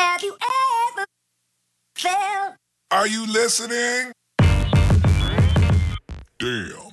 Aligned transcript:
Have 0.00 0.22
you 0.22 0.36
ever 0.96 1.04
felt? 1.96 2.54
Are 2.92 3.08
you 3.08 3.26
listening? 3.26 4.12
Damn. 6.38 6.92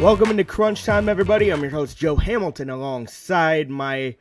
Welcome 0.00 0.30
into 0.30 0.44
Crunch 0.44 0.84
Time, 0.84 1.08
everybody. 1.08 1.50
I'm 1.50 1.62
your 1.62 1.70
host, 1.72 1.98
Joe 1.98 2.14
Hamilton, 2.14 2.70
alongside 2.70 3.68
my 3.68 4.14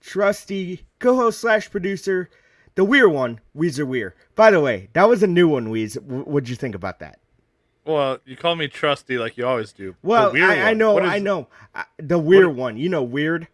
trusty 0.00 0.84
co 0.98 1.14
host 1.14 1.38
slash 1.40 1.70
producer, 1.70 2.28
the 2.74 2.82
Weir 2.82 3.08
one, 3.08 3.38
Weezer 3.56 3.86
Weir. 3.86 4.16
By 4.34 4.50
the 4.50 4.58
way, 4.60 4.88
that 4.94 5.08
was 5.08 5.22
a 5.22 5.28
new 5.28 5.46
one, 5.46 5.68
Weez. 5.68 6.02
What'd 6.02 6.48
you 6.48 6.56
think 6.56 6.74
about 6.74 6.98
that? 6.98 7.20
Well, 7.84 8.18
you 8.24 8.36
call 8.36 8.56
me 8.56 8.66
trusty 8.66 9.18
like 9.18 9.36
you 9.38 9.46
always 9.46 9.72
do. 9.72 9.94
Well, 10.02 10.32
I, 10.36 10.70
I 10.70 10.74
know, 10.74 10.94
What 10.94 11.04
is- 11.04 11.12
I 11.12 11.20
know. 11.20 11.46
The 11.98 12.18
weird 12.18 12.56
one, 12.56 12.76
you 12.76 12.88
know, 12.88 13.04
weird. 13.04 13.46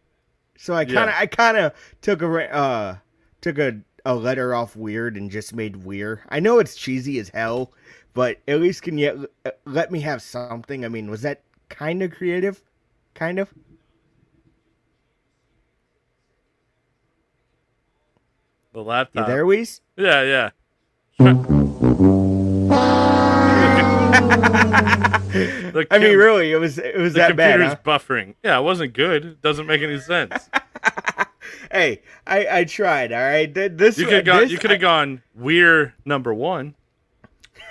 So 0.58 0.74
I 0.74 0.84
kind 0.84 0.98
of, 0.98 1.06
Yeah. 1.08 1.18
I 1.18 1.26
kind 1.26 1.56
of 1.56 1.72
took 2.02 2.22
a, 2.22 2.54
uh, 2.54 2.96
took 3.40 3.58
a, 3.58 3.78
a 4.04 4.14
letter 4.14 4.54
off 4.54 4.76
weird 4.76 5.16
and 5.16 5.30
just 5.30 5.54
made 5.54 5.76
weird. 5.84 6.20
I 6.28 6.40
know 6.40 6.58
it's 6.58 6.74
cheesy 6.76 7.18
as 7.18 7.28
hell, 7.30 7.72
but 8.14 8.38
at 8.48 8.60
least 8.60 8.82
can 8.82 8.98
you 8.98 9.28
uh, 9.44 9.50
let 9.64 9.90
me 9.90 10.00
have 10.00 10.22
something? 10.22 10.84
I 10.84 10.88
mean, 10.88 11.10
was 11.10 11.22
that 11.22 11.42
kind 11.68 12.02
of 12.02 12.10
creative? 12.12 12.62
Kind 13.14 13.38
of. 13.38 13.52
The 18.72 18.80
You 18.80 18.84
laptop. 18.84 19.26
there, 19.26 19.44
Weez? 19.44 19.80
Yeah, 19.96 20.22
yeah. 20.22 20.50
The 24.82 25.86
I 25.90 25.98
mean, 25.98 26.16
really, 26.16 26.52
it 26.52 26.56
was 26.56 26.78
it 26.78 26.96
was 26.96 27.12
the 27.14 27.20
that 27.20 27.36
bad. 27.36 27.58
computer's 27.60 27.78
huh? 27.84 27.98
buffering. 27.98 28.34
Yeah, 28.42 28.58
it 28.58 28.62
wasn't 28.62 28.92
good. 28.94 29.24
It 29.24 29.42
doesn't 29.42 29.66
make 29.66 29.82
any 29.82 29.98
sense. 30.00 30.48
Hey, 31.70 32.02
I 32.26 32.46
I 32.60 32.64
tried. 32.64 33.12
All 33.12 33.20
right, 33.20 33.52
this 33.52 33.98
You 33.98 34.06
could 34.06 34.24
gone. 34.24 34.48
You 34.48 34.56
could 34.58 34.70
have 34.70 34.80
gone. 34.80 35.22
We're 35.34 35.94
number 36.04 36.32
one. 36.32 36.74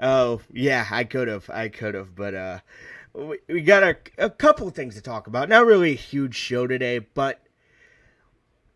oh 0.00 0.40
yeah, 0.52 0.86
I 0.90 1.04
could 1.04 1.28
have. 1.28 1.48
I 1.50 1.68
could 1.68 1.94
have, 1.94 2.14
but 2.14 2.34
uh, 2.34 2.58
we, 3.14 3.38
we 3.48 3.60
got 3.62 3.82
a 3.82 3.96
a 4.18 4.30
couple 4.30 4.68
things 4.70 4.94
to 4.94 5.00
talk 5.00 5.26
about. 5.26 5.48
Not 5.48 5.66
really 5.66 5.92
a 5.92 5.96
huge 5.96 6.34
show 6.36 6.66
today, 6.66 7.00
but 7.00 7.40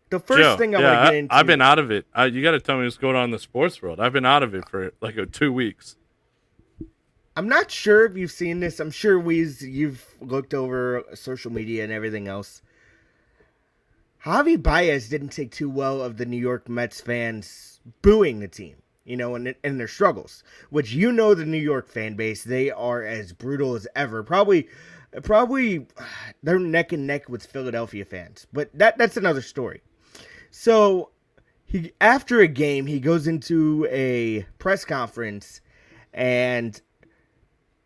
the 0.09 0.19
first 0.19 0.41
Joe, 0.41 0.57
thing 0.57 0.75
I 0.75 0.79
yeah, 0.81 0.85
want 0.87 0.99
to 0.99 1.05
get 1.05 1.13
I- 1.13 1.17
into. 1.17 1.35
I've 1.35 1.47
been 1.47 1.61
out 1.61 1.79
of 1.79 1.91
it. 1.91 2.05
Uh, 2.17 2.23
you 2.23 2.41
got 2.43 2.51
to 2.51 2.59
tell 2.59 2.77
me 2.77 2.83
what's 2.83 2.97
going 2.97 3.15
on 3.15 3.25
in 3.25 3.31
the 3.31 3.39
sports 3.39 3.81
world. 3.81 3.99
I've 3.99 4.13
been 4.13 4.25
out 4.25 4.43
of 4.43 4.53
it 4.53 4.67
for 4.69 4.91
like 5.01 5.17
uh, 5.17 5.25
two 5.31 5.53
weeks. 5.53 5.95
I'm 7.35 7.47
not 7.47 7.71
sure 7.71 8.05
if 8.05 8.17
you've 8.17 8.31
seen 8.31 8.59
this. 8.59 8.79
I'm 8.79 8.91
sure 8.91 9.19
we've 9.19 9.61
you've 9.61 10.05
looked 10.19 10.53
over 10.53 11.03
social 11.13 11.51
media 11.51 11.83
and 11.83 11.93
everything 11.93 12.27
else. 12.27 12.61
Javi 14.25 14.61
Baez 14.61 15.09
didn't 15.09 15.29
take 15.29 15.51
too 15.51 15.69
well 15.69 16.01
of 16.01 16.17
the 16.17 16.25
New 16.25 16.37
York 16.37 16.69
Mets 16.69 17.01
fans 17.01 17.79
booing 18.01 18.39
the 18.39 18.47
team, 18.47 18.75
you 19.05 19.15
know, 19.15 19.35
and 19.35 19.55
and 19.63 19.79
their 19.79 19.87
struggles. 19.87 20.43
Which 20.69 20.91
you 20.91 21.11
know 21.11 21.33
the 21.33 21.45
New 21.45 21.57
York 21.57 21.87
fan 21.87 22.15
base, 22.15 22.43
they 22.43 22.69
are 22.69 23.03
as 23.03 23.31
brutal 23.31 23.75
as 23.75 23.87
ever. 23.95 24.23
Probably, 24.23 24.67
probably, 25.23 25.87
they're 26.43 26.59
neck 26.59 26.91
and 26.91 27.07
neck 27.07 27.29
with 27.29 27.45
Philadelphia 27.45 28.03
fans. 28.03 28.45
But 28.51 28.69
that 28.73 28.97
that's 28.97 29.17
another 29.17 29.41
story. 29.41 29.81
So 30.51 31.11
he 31.65 31.93
after 32.01 32.41
a 32.41 32.47
game, 32.47 32.87
he 32.87 32.99
goes 32.99 33.25
into 33.25 33.87
a 33.89 34.45
press 34.59 34.83
conference 34.83 35.61
and 36.13 36.79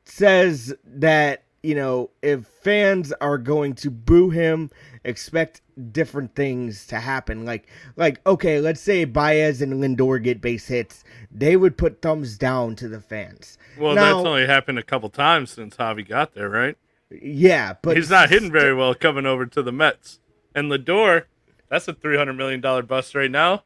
says 0.06 0.74
that 0.86 1.44
you 1.64 1.76
know 1.76 2.10
if 2.22 2.46
fans 2.46 3.12
are 3.22 3.38
going 3.38 3.74
to 3.74 3.90
boo 3.90 4.30
him 4.30 4.70
expect 5.04 5.62
different 5.92 6.34
things 6.36 6.86
to 6.88 7.00
happen 7.00 7.44
like 7.44 7.68
like 7.96 8.22
okay 8.26 8.60
let's 8.60 8.80
say 8.82 9.04
baez 9.04 9.62
and 9.62 9.74
lindor 9.74 10.22
get 10.24 10.40
base 10.42 10.68
hits 10.68 11.04
they 11.32 11.58
would 11.58 11.76
put 11.78 12.02
thumbs 12.02 12.38
down 12.38 12.76
to 12.76 12.88
the 12.88 13.02
fans 13.02 13.58
Well, 13.80 13.96
Now- 13.96 14.16
that's 14.18 14.28
only 14.28 14.46
happened 14.48 14.80
a 14.80 14.84
couple 14.84 15.10
times 15.10 15.50
since 15.52 15.76
Javi 15.76 16.08
got 16.08 16.34
there, 16.34 16.50
right? 16.50 16.78
yeah 17.10 17.74
but 17.82 17.96
He's 17.98 18.10
not 18.10 18.30
hitting 18.30 18.52
very 18.52 18.74
well 18.74 18.94
coming 18.96 19.26
over 19.26 19.46
to 19.46 19.62
the 19.62 19.72
Mets. 19.72 20.20
And 20.56 20.72
Lindor, 20.72 21.24
that's 21.70 21.88
a 21.88 21.94
three 21.94 22.18
hundred 22.18 22.34
million 22.34 22.62
dollar 22.62 22.82
bust 22.84 23.14
right 23.16 23.30
now. 23.32 23.64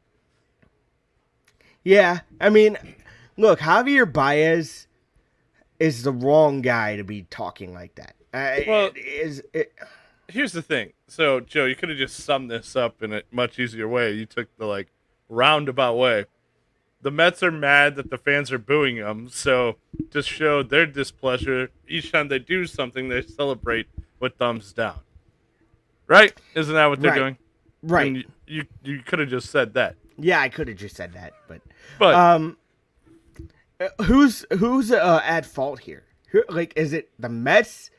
yeah 1.84 2.20
i 2.42 2.50
mean 2.50 2.78
look 3.38 3.60
javier 3.60 4.12
baez 4.12 4.88
is 5.80 6.04
the 6.04 6.12
wrong 6.12 6.62
guy 6.62 6.96
to 6.98 7.04
be 7.04 7.24
talking 7.30 7.74
like 7.74 7.96
that 7.96 8.16
uh, 8.34 8.62
Well- 8.68 8.92
is 8.96 9.42
it, 9.54 9.74
Here's 10.32 10.52
the 10.52 10.62
thing. 10.62 10.94
So, 11.08 11.40
Joe, 11.40 11.66
you 11.66 11.76
could 11.76 11.90
have 11.90 11.98
just 11.98 12.18
summed 12.24 12.52
this 12.52 12.76
up 12.76 13.02
in 13.02 13.12
a 13.14 13.24
much 13.32 13.58
easier 13.58 13.88
way. 13.88 14.12
You 14.12 14.28
took 14.28 14.48
the 14.60 14.66
like 14.68 14.90
roundabout 15.28 15.96
way. 15.96 16.26
The 17.02 17.10
Mets 17.10 17.42
are 17.42 17.50
mad 17.50 17.96
that 17.96 18.12
the 18.12 18.18
fans 18.20 18.52
are 18.52 18.60
booing 18.60 18.98
them, 18.98 19.30
so 19.30 19.78
just 20.12 20.30
show 20.30 20.62
their 20.62 20.86
displeasure. 20.86 21.72
Each 21.88 22.12
time 22.12 22.28
they 22.28 22.38
do 22.38 22.68
something, 22.68 23.10
they 23.10 23.24
celebrate 23.24 23.88
with 24.20 24.36
thumbs 24.36 24.72
down. 24.72 25.00
Right? 26.06 26.32
Isn't 26.54 26.76
that 26.76 26.86
what 26.88 27.02
they're 27.02 27.12
Right. 27.12 27.18
doing? 27.18 27.38
right 27.82 28.06
And 28.08 28.18
you 28.18 28.24
you, 28.46 28.66
you 28.84 29.00
could 29.02 29.18
have 29.20 29.30
just 29.30 29.50
said 29.50 29.74
that. 29.76 29.96
yeah 30.18 30.42
i 30.42 30.50
could 30.50 30.68
have 30.68 30.76
just 30.78 30.96
said 30.96 31.14
that 31.14 31.34
but 31.48 31.62
But 31.98 32.14
Um, 32.14 32.58
who's 34.04 34.46
who's 34.58 34.92
uh, 34.92 35.22
at 35.24 35.46
fault 35.46 35.80
here? 35.80 36.04
Who, 36.32 36.44
like, 36.50 36.74
is 36.76 36.94
it 36.94 37.10
the 37.20 37.30
Mets? 37.30 37.92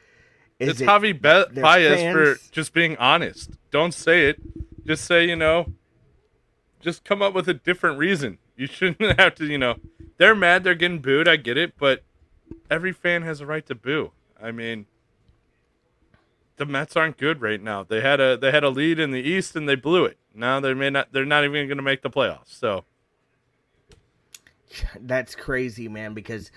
Is 0.58 0.70
it's 0.70 0.80
it 0.80 0.88
Javi 0.88 1.12
Be- 1.12 1.60
Baez 1.60 2.12
for 2.12 2.36
just 2.50 2.72
being 2.72 2.96
honest. 2.98 3.50
Don't 3.70 3.94
say 3.94 4.28
it. 4.28 4.40
Just 4.86 5.04
say, 5.04 5.26
you 5.26 5.36
know, 5.36 5.72
just 6.80 7.04
come 7.04 7.22
up 7.22 7.34
with 7.34 7.48
a 7.48 7.54
different 7.54 7.98
reason. 7.98 8.38
You 8.56 8.66
shouldn't 8.66 9.18
have 9.18 9.34
to, 9.36 9.46
you 9.46 9.58
know, 9.58 9.76
they're 10.18 10.34
mad, 10.34 10.64
they're 10.64 10.74
getting 10.74 10.98
booed. 10.98 11.28
I 11.28 11.36
get 11.36 11.56
it, 11.56 11.78
but 11.78 12.02
every 12.70 12.92
fan 12.92 13.22
has 13.22 13.40
a 13.40 13.46
right 13.46 13.64
to 13.66 13.74
boo. 13.74 14.12
I 14.40 14.50
mean, 14.50 14.86
the 16.56 16.66
Mets 16.66 16.94
aren't 16.94 17.16
good 17.16 17.40
right 17.40 17.60
now. 17.60 17.82
They 17.82 18.02
had 18.02 18.20
a 18.20 18.36
they 18.36 18.50
had 18.50 18.64
a 18.64 18.68
lead 18.68 18.98
in 18.98 19.12
the 19.12 19.20
East 19.20 19.56
and 19.56 19.66
they 19.68 19.76
blew 19.76 20.04
it. 20.04 20.18
Now 20.34 20.60
they 20.60 20.74
may 20.74 20.90
not. 20.90 21.12
They're 21.12 21.24
not 21.24 21.44
even 21.44 21.66
going 21.68 21.78
to 21.78 21.82
make 21.82 22.02
the 22.02 22.10
playoffs. 22.10 22.48
So 22.58 22.84
That's 25.00 25.34
crazy, 25.34 25.88
man. 25.88 26.14
Because 26.14 26.50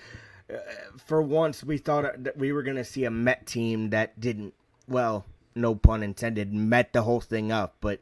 uh, 0.52 0.58
for 1.04 1.22
once 1.22 1.64
we 1.64 1.78
thought 1.78 2.22
that 2.24 2.36
we 2.36 2.52
were 2.52 2.62
gonna 2.62 2.84
see 2.84 3.04
a 3.04 3.10
Met 3.10 3.46
team 3.46 3.90
that 3.90 4.18
didn't, 4.20 4.54
well, 4.88 5.24
no 5.54 5.74
pun 5.74 6.02
intended, 6.02 6.52
met 6.52 6.92
the 6.92 7.02
whole 7.02 7.20
thing 7.20 7.52
up. 7.52 7.76
But 7.80 8.00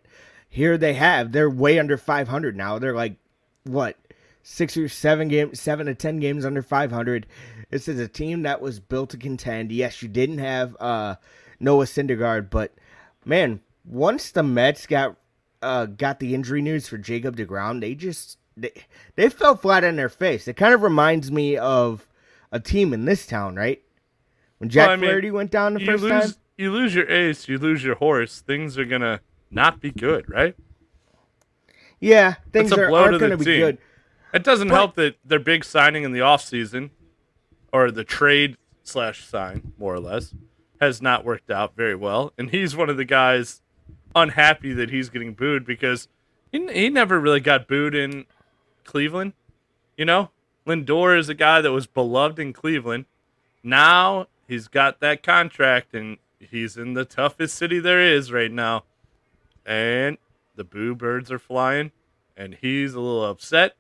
here 0.49 0.77
they 0.77 0.95
have. 0.95 1.33
They're 1.33 1.51
way 1.51 1.79
under 1.79 1.97
500 1.97 2.57
now. 2.57 2.79
They're 2.79 2.95
like 2.95 3.17
what 3.65 3.97
six 4.43 4.77
or 4.77 4.89
seven 4.89 5.29
games, 5.29 5.61
seven 5.61 5.87
to 5.87 5.95
ten 5.95 6.19
games 6.19 6.45
under 6.45 6.63
500. 6.63 7.27
This 7.71 7.89
is 7.89 7.99
a 7.99 8.09
team 8.09 8.43
that 8.43 8.61
was 8.61 8.81
built 8.81 9.11
to 9.11 9.17
contend. 9.17 9.73
Yes, 9.73 10.03
you 10.03 10.09
didn't 10.09 10.39
have 10.39 10.77
uh, 10.81 11.17
Noah 11.59 11.87
Syndergaard, 11.87 12.51
but 12.51 12.75
man, 13.25 13.61
once 13.85 14.31
the 14.31 14.43
Mets 14.43 14.87
got 14.87 15.17
uh, 15.63 15.87
got 15.87 16.19
the 16.19 16.35
injury 16.35 16.61
news 16.61 16.89
for 16.89 16.99
Jacob 16.99 17.37
deGrom, 17.37 17.81
they 17.81 17.95
just 17.95 18.39
they, 18.57 18.73
they 19.17 19.29
fell 19.29 19.57
flat 19.57 19.85
on 19.85 19.97
their 19.97 20.09
face. 20.09 20.47
It 20.49 20.57
kind 20.57 20.75
of 20.75 20.83
reminds 20.83 21.31
me 21.31 21.57
of 21.57 22.07
a 22.51 22.61
team 22.61 22.93
in 22.93 23.05
this 23.05 23.27
town, 23.27 23.57
right? 23.57 23.81
When 24.59 24.69
Jack 24.71 24.87
Well, 24.87 24.93
I 24.93 24.97
mean, 24.97 25.05
Flaherty 25.09 25.31
went 25.31 25.51
down 25.51 25.75
the 25.75 25.85
first 25.85 26.03
lose 26.03 26.11
time. 26.35 26.35
you 26.57 26.71
lose 26.71 26.95
your 26.95 27.09
ace, 27.11 27.49
you 27.49 27.59
lose 27.59 27.83
your 27.83 27.95
horse. 27.97 28.41
Things 28.41 28.79
are 28.79 28.85
gonna 28.85 29.21
not 29.51 29.81
be 29.81 29.91
good, 29.91 30.29
right? 30.31 30.55
Yeah, 32.01 32.35
things 32.53 32.71
That's 32.71 32.81
a 32.83 32.85
are, 32.87 32.95
aren't 32.97 33.13
to 33.13 33.19
the 33.19 33.27
going 33.27 33.31
to 33.31 33.37
be 33.39 33.45
team. 33.45 33.61
good. 33.61 33.79
It 34.35 34.43
doesn't 34.43 34.69
But- 34.69 34.75
help 34.75 34.95
that 34.97 35.17
their 35.25 35.39
big 35.39 35.65
signing 35.65 36.03
in 36.05 36.13
the 36.13 36.21
offseason, 36.21 36.91
or 37.73 37.91
the 37.91 38.05
trade 38.05 38.57
slash 38.83 39.25
sign, 39.25 39.73
more 39.79 39.95
or 39.95 40.01
less, 40.01 40.35
has 40.81 41.01
not 41.01 41.25
worked 41.25 41.51
out 41.51 41.77
very 41.77 41.95
well. 41.95 42.33
And 42.37 42.51
he's 42.51 42.75
one 42.75 42.91
of 42.91 42.97
the 42.97 43.05
guys 43.05 43.63
unhappy 44.17 44.73
that 44.73 44.91
he's 44.91 45.09
getting 45.11 45.33
booed 45.33 45.65
because 45.65 46.09
he, 46.51 46.67
he 46.73 46.89
never 46.91 47.21
really 47.21 47.41
got 47.41 47.69
booed 47.69 47.95
in 47.95 48.27
Cleveland. 48.85 49.33
You 49.97 50.05
know, 50.05 50.31
Lindor 50.67 51.19
is 51.19 51.29
a 51.29 51.35
guy 51.35 51.61
that 51.61 51.73
was 51.73 51.87
beloved 51.87 52.39
in 52.39 52.53
Cleveland. 52.53 53.07
Now 53.63 54.27
he's 54.47 54.69
got 54.69 55.01
that 55.01 55.23
contract 55.23 55.95
and 55.95 56.19
he's 56.39 56.77
in 56.77 56.95
the 56.95 57.05
toughest 57.05 57.55
city 57.55 57.79
there 57.79 58.01
is 58.01 58.33
right 58.33 58.51
now. 58.51 58.85
And 59.65 60.19
the 60.57 60.65
boo 60.65 60.95
birds 60.95 61.31
are 61.31 61.39
flying 61.39 61.93
and 62.37 62.57
he's 62.61 62.95
a 62.95 63.01
little 63.01 63.25
upset. 63.25 63.77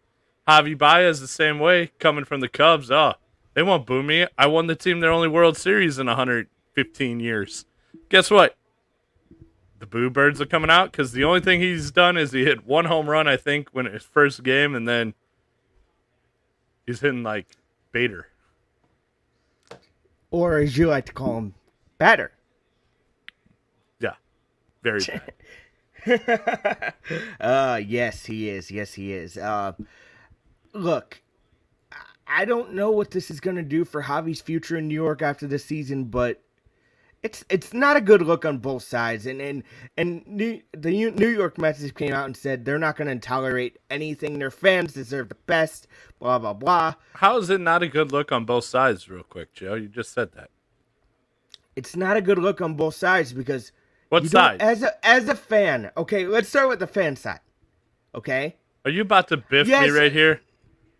Javi 0.49 0.77
Baez 0.77 1.21
the 1.21 1.29
same 1.29 1.59
way, 1.59 1.93
coming 1.99 2.25
from 2.25 2.41
the 2.41 2.49
Cubs. 2.49 2.91
Oh, 2.91 3.15
they 3.55 3.63
won't 3.63 3.87
boo 3.87 4.03
me. 4.03 4.27
I 4.37 4.47
won 4.47 4.67
the 4.67 4.75
team 4.75 5.01
their 5.01 5.11
only 5.11 5.29
World 5.29 5.57
Series 5.57 5.99
in 5.99 6.07
115 6.07 7.21
years. 7.21 7.65
Guess 8.09 8.31
what? 8.31 8.57
The 9.83 9.87
boo 9.89 10.11
birds 10.11 10.41
are 10.41 10.47
coming 10.47 10.71
out 10.71 10.93
because 10.93 11.11
the 11.11 11.25
only 11.25 11.41
thing 11.41 11.61
he's 11.61 11.91
done 11.91 12.17
is 12.17 12.31
he 12.31 12.45
hit 12.45 12.65
one 12.65 12.85
home 12.85 13.11
run, 13.11 13.27
I 13.27 13.37
think, 13.37 13.69
when 13.73 13.87
his 13.87 14.05
first 14.05 14.45
game, 14.45 14.77
and 14.77 14.87
then 14.87 15.13
he's 16.87 17.01
hitting 17.01 17.25
like 17.25 17.49
Bader. 17.91 18.29
Or 20.31 20.59
as 20.59 20.79
you 20.79 20.87
like 20.87 21.07
to 21.07 21.13
call 21.13 21.37
him, 21.37 21.55
batter. 21.99 22.31
Yeah, 23.99 24.15
very 24.85 25.01
bad. 26.07 26.95
uh, 27.41 27.81
yes, 27.85 28.25
he 28.25 28.51
is. 28.51 28.71
Yes, 28.71 28.95
he 28.95 29.13
is. 29.13 29.37
Uh, 29.37 29.73
look, 30.73 31.21
I- 31.91 31.97
I 32.43 32.45
don't 32.45 32.75
know 32.75 32.93
what 32.93 33.11
this 33.11 33.33
is 33.33 33.41
going 33.41 33.57
to 33.57 33.65
do 33.65 33.85
for 33.85 34.01
Javi's 34.05 34.41
future 34.41 34.77
in 34.77 34.87
New 34.87 34.95
York 34.95 35.23
after 35.23 35.49
this 35.49 35.65
season, 35.65 36.05
but 36.05 36.41
it's 37.23 37.45
it's 37.49 37.73
not 37.73 37.97
a 37.97 38.01
good 38.01 38.23
look 38.23 38.45
on 38.45 38.59
both 38.59 38.83
sides. 38.83 39.27
And 39.27 39.41
and 39.41 39.63
and 39.97 40.27
New, 40.27 40.61
the 40.73 40.91
New 40.91 41.29
York 41.29 41.57
Mets 41.57 41.89
came 41.93 42.13
out 42.13 42.27
and 42.27 42.37
said 42.37 42.65
they're 42.65 42.79
not 42.79 42.97
going 42.97 43.09
to 43.09 43.27
tolerate 43.27 43.79
anything. 43.91 44.39
Their 44.39 44.51
fans 44.51 44.93
deserve 44.93 45.29
the 45.29 45.37
best. 45.47 45.87
Blah 46.19 46.39
blah 46.41 46.53
blah. 46.53 46.95
How 47.15 47.39
is 47.39 47.49
it 47.51 47.61
not 47.61 47.83
a 47.83 47.89
good 47.89 48.11
look 48.13 48.33
on 48.33 48.45
both 48.45 48.65
sides, 48.65 49.09
real 49.09 49.23
quick, 49.23 49.53
Joe? 49.55 49.75
You 49.75 49.89
just 49.89 50.13
said 50.13 50.33
that. 50.33 50.51
It's 51.77 51.97
not 51.97 52.17
a 52.17 52.21
good 52.21 52.39
look 52.39 52.61
on 52.61 52.75
both 52.75 52.95
sides 52.95 53.33
because 53.33 53.73
What 54.09 54.27
side? 54.27 54.61
as 54.61 54.83
a 54.83 55.07
as 55.07 55.29
a 55.29 55.37
fan. 55.37 55.91
Okay, 55.97 56.27
let's 56.27 56.49
start 56.49 56.69
with 56.69 56.81
the 56.81 56.87
fan 56.87 57.17
side. 57.17 57.41
Okay. 58.15 58.57
Are 58.85 58.91
you 58.91 59.03
about 59.03 59.29
to 59.29 59.37
biff 59.37 59.69
me 59.69 59.91
right 59.91 60.13
here? 60.13 60.41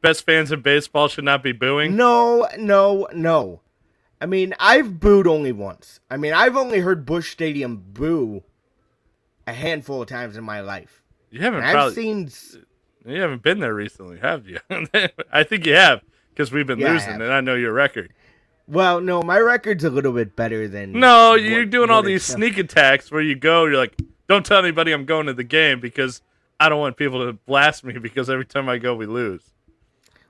Best 0.03 0.25
fans 0.25 0.53
in 0.53 0.61
baseball 0.63 1.09
should 1.09 1.25
not 1.25 1.43
be 1.43 1.53
booing. 1.53 1.97
No, 1.97 2.49
no, 2.59 3.09
no. 3.13 3.61
I 4.23 4.27
mean, 4.27 4.55
I've 4.61 5.01
booed 5.01 5.27
only 5.27 5.51
once. 5.51 5.99
I 6.09 6.17
mean, 6.17 6.33
I've 6.33 6.57
only 6.57 6.79
heard 6.79 7.05
Busch 7.05 7.33
Stadium 7.33 7.83
boo 7.93 8.45
a 9.49 9.53
handful 9.53 10.01
of 10.01 10.07
times 10.07 10.37
in 10.37 10.45
my 10.45 10.61
life. 10.61 11.03
You 11.33 11.41
haven't 11.41 11.65
And 11.65 11.77
I've 11.77 11.93
seen. 11.93 12.31
You 13.05 13.21
haven't 13.21 13.43
been 13.43 13.59
there 13.59 13.75
recently, 13.75 14.21
have 14.21 14.47
you? 14.47 14.59
I 15.33 15.43
think 15.43 15.67
you 15.67 15.75
have, 15.75 16.03
because 16.31 16.53
we've 16.53 16.69
been 16.69 16.79
Yeah, 16.79 16.93
losing, 16.93 17.11
have. 17.11 17.21
and 17.21 17.33
I 17.33 17.41
know 17.41 17.57
your 17.57 17.73
record. 17.73 18.13
Well, 18.69 19.01
no, 19.01 19.25
my 19.25 19.41
record's 19.41 19.83
a 19.83 19.91
little 19.91 20.13
bit 20.13 20.37
better 20.37 20.69
than. 20.69 20.93
No, 20.93 21.31
what- 21.31 21.43
you're 21.43 21.65
doing 21.67 21.91
all 21.91 22.05
these 22.05 22.23
it's- 22.23 22.33
sneak 22.37 22.59
attacks 22.59 23.11
where 23.11 23.23
you 23.23 23.35
go, 23.35 23.65
you're 23.65 23.77
like, 23.77 24.01
don't 24.29 24.47
tell 24.47 24.61
anybody 24.61 24.93
I'm 24.93 25.05
going 25.05 25.27
to 25.27 25.35
the 25.35 25.43
game 25.43 25.81
because 25.81 26.23
I 26.61 26.69
don't 26.69 26.79
want 26.79 26.97
people 26.97 27.27
to 27.27 27.33
blast 27.33 27.83
me 27.83 27.99
because 27.99 28.31
every 28.31 28.47
time 28.47 28.69
I 28.69 28.79
go, 28.79 28.95
we 28.95 29.07
lose. 29.07 29.43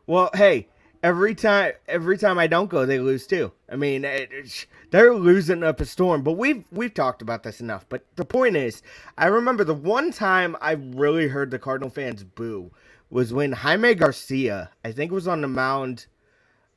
Well, 0.07 0.31
hey, 0.33 0.67
every 1.03 1.35
time, 1.35 1.73
every 1.89 2.17
time 2.17 2.39
I 2.39 2.47
don't 2.47 2.71
go, 2.71 2.87
they 2.87 2.99
lose 2.99 3.27
too. 3.27 3.53
I 3.69 3.77
mean, 3.77 4.05
it, 4.05 4.67
they're 4.91 5.15
losing 5.15 5.63
up 5.63 5.81
a 5.81 5.85
storm. 5.85 6.23
But 6.23 6.33
we've 6.33 6.65
we've 6.71 6.95
talked 6.95 7.23
about 7.23 7.43
this 7.43 7.61
enough. 7.61 7.87
But 7.89 8.05
the 8.17 8.25
point 8.25 8.57
is, 8.57 8.83
I 9.19 9.27
remember 9.27 9.65
the 9.65 9.75
one 9.75 10.13
time 10.13 10.57
I 10.61 10.73
really 10.73 11.29
heard 11.29 11.51
the 11.51 11.59
Cardinal 11.59 11.91
fans 11.91 12.25
boo 12.25 12.71
was 13.11 13.33
when 13.33 13.53
Jaime 13.53 13.95
Garcia, 13.95 14.71
I 14.85 14.93
think, 14.93 15.13
was 15.13 15.29
on 15.29 15.41
the 15.41 15.49
mound. 15.49 16.07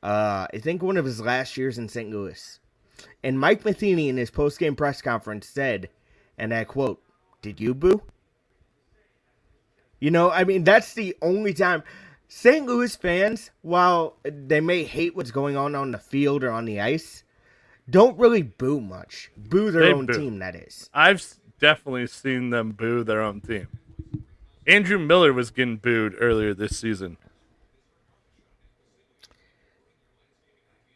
Uh, 0.02 0.46
I 0.52 0.58
think 0.58 0.82
one 0.82 0.96
of 0.98 1.04
his 1.04 1.20
last 1.20 1.56
years 1.56 1.78
in 1.78 1.88
St. 1.88 2.10
Louis, 2.10 2.60
and 3.24 3.40
Mike 3.40 3.64
Matheny 3.64 4.08
in 4.08 4.16
his 4.16 4.30
post 4.30 4.58
game 4.58 4.76
press 4.76 5.00
conference 5.00 5.48
said, 5.48 5.88
and 6.38 6.52
I 6.52 6.64
quote, 6.64 7.02
"Did 7.42 7.60
you 7.60 7.74
boo?" 7.74 8.02
You 9.98 10.10
know, 10.10 10.30
I 10.30 10.44
mean, 10.44 10.64
that's 10.64 10.92
the 10.92 11.16
only 11.22 11.54
time. 11.54 11.82
St. 12.28 12.66
Louis 12.66 12.94
fans, 12.96 13.50
while 13.62 14.16
they 14.24 14.60
may 14.60 14.84
hate 14.84 15.14
what's 15.14 15.30
going 15.30 15.56
on 15.56 15.74
on 15.74 15.92
the 15.92 15.98
field 15.98 16.42
or 16.42 16.50
on 16.50 16.64
the 16.64 16.80
ice, 16.80 17.22
don't 17.88 18.18
really 18.18 18.42
boo 18.42 18.80
much. 18.80 19.30
Boo 19.36 19.70
their 19.70 19.82
They 19.82 19.92
own 19.92 20.06
boo. 20.06 20.14
team, 20.18 20.38
that 20.40 20.56
is. 20.56 20.90
I've 20.92 21.24
definitely 21.60 22.06
seen 22.08 22.50
them 22.50 22.72
boo 22.72 23.04
their 23.04 23.22
own 23.22 23.40
team. 23.40 23.68
Andrew 24.66 24.98
Miller 24.98 25.32
was 25.32 25.50
getting 25.50 25.76
booed 25.76 26.16
earlier 26.18 26.52
this 26.52 26.76
season. 26.78 27.16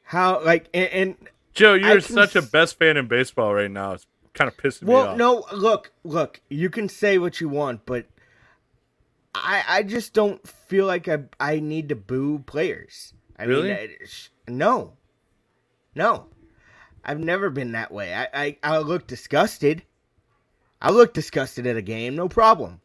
How, 0.02 0.44
like, 0.44 0.68
and, 0.74 0.88
and 0.88 1.16
Joe, 1.54 1.74
you're 1.74 2.00
such 2.00 2.34
a 2.34 2.42
best 2.42 2.76
fan 2.78 2.96
in 2.96 3.06
baseball 3.06 3.54
right 3.54 3.70
now. 3.70 3.92
It's 3.92 4.06
kind 4.34 4.48
of 4.48 4.56
pissing 4.56 4.82
me 4.88 4.94
off. 4.94 5.06
well, 5.06 5.16
no, 5.16 5.44
look, 5.56 5.92
look, 6.02 6.40
you 6.48 6.68
can 6.68 6.88
say 6.88 7.18
what 7.18 7.40
you 7.40 7.48
want, 7.48 7.86
but 7.86 8.06
I, 9.34 9.62
I 9.68 9.82
just 9.82 10.12
don't 10.12 10.46
feel 10.46 10.86
like 10.86 11.08
I, 11.08 11.20
I 11.38 11.60
need 11.60 11.88
to 11.90 11.96
boo 11.96 12.40
players. 12.40 13.14
I 13.38 13.44
Really? 13.44 13.68
mean, 13.68 13.76
I- 14.00 14.04
sh- 14.04 14.30
no, 14.48 14.94
no, 15.94 16.26
I've 17.04 17.20
never 17.20 17.48
been 17.50 17.72
that 17.72 17.92
way. 17.92 18.12
I, 18.14 18.28
I, 18.34 18.56
I 18.62 18.78
look 18.78 19.06
disgusted. 19.06 19.82
I 20.82 20.90
look 20.90 21.14
disgusted 21.14 21.66
at 21.66 21.76
a 21.76 21.82
game, 21.82 22.16
no 22.16 22.28
problem. 22.28 22.80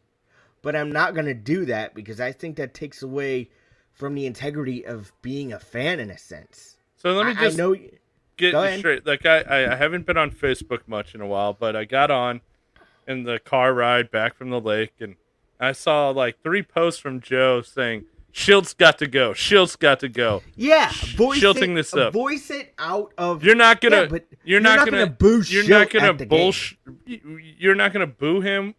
But 0.62 0.76
I'm 0.76 0.90
not 0.92 1.14
gonna 1.14 1.34
do 1.34 1.64
that 1.66 1.94
because 1.94 2.20
I 2.20 2.32
think 2.32 2.56
that 2.56 2.74
takes 2.74 3.02
away 3.02 3.50
from 3.92 4.14
the 4.14 4.26
integrity 4.26 4.84
of 4.84 5.12
being 5.22 5.52
a 5.52 5.58
fan 5.58 6.00
in 6.00 6.10
a 6.10 6.18
sense. 6.18 6.76
So 6.96 7.12
let 7.12 7.26
me 7.26 7.32
I- 7.32 7.44
just 7.44 7.58
I 7.58 7.62
know. 7.62 7.76
get 8.36 8.78
straight. 8.78 9.06
Like 9.06 9.26
I, 9.26 9.72
I 9.72 9.74
haven't 9.74 10.06
been 10.06 10.16
on 10.16 10.30
Facebook 10.30 10.80
much 10.86 11.14
in 11.14 11.20
a 11.20 11.26
while, 11.26 11.52
but 11.52 11.74
I 11.76 11.84
got 11.84 12.10
on 12.10 12.40
in 13.06 13.22
the 13.24 13.38
car 13.38 13.72
ride 13.74 14.10
back 14.10 14.34
from 14.34 14.50
the 14.50 14.60
lake, 14.60 14.92
and 15.00 15.16
I 15.58 15.72
saw 15.72 16.10
like 16.10 16.42
three 16.42 16.62
posts 16.62 17.00
from 17.00 17.20
Joe 17.20 17.62
saying 17.62 18.04
Shildt's 18.36 18.74
got 18.74 18.98
to 18.98 19.06
go. 19.06 19.30
Shildt's 19.32 19.76
got 19.76 20.00
to 20.00 20.10
go. 20.10 20.42
Yeah, 20.56 20.92
voice 21.16 21.40
shilting 21.40 21.72
it, 21.72 21.76
this 21.76 21.94
up. 21.94 22.12
Voice 22.12 22.50
it 22.50 22.74
out 22.78 23.14
of. 23.16 23.42
You're 23.42 23.54
not 23.54 23.80
gonna. 23.80 24.02
Yeah, 24.02 24.06
but 24.06 24.26
you're, 24.44 24.60
not, 24.60 24.84
gonna, 24.84 25.06
boo. 25.06 25.42
You're 25.46 25.64
Schilt 25.64 25.68
not 25.68 25.90
gonna 25.90 26.14
bullsh. 26.14 26.76
You're 27.06 27.74
not 27.74 27.94
gonna 27.94 28.06
boo 28.06 28.42
him. 28.42 28.74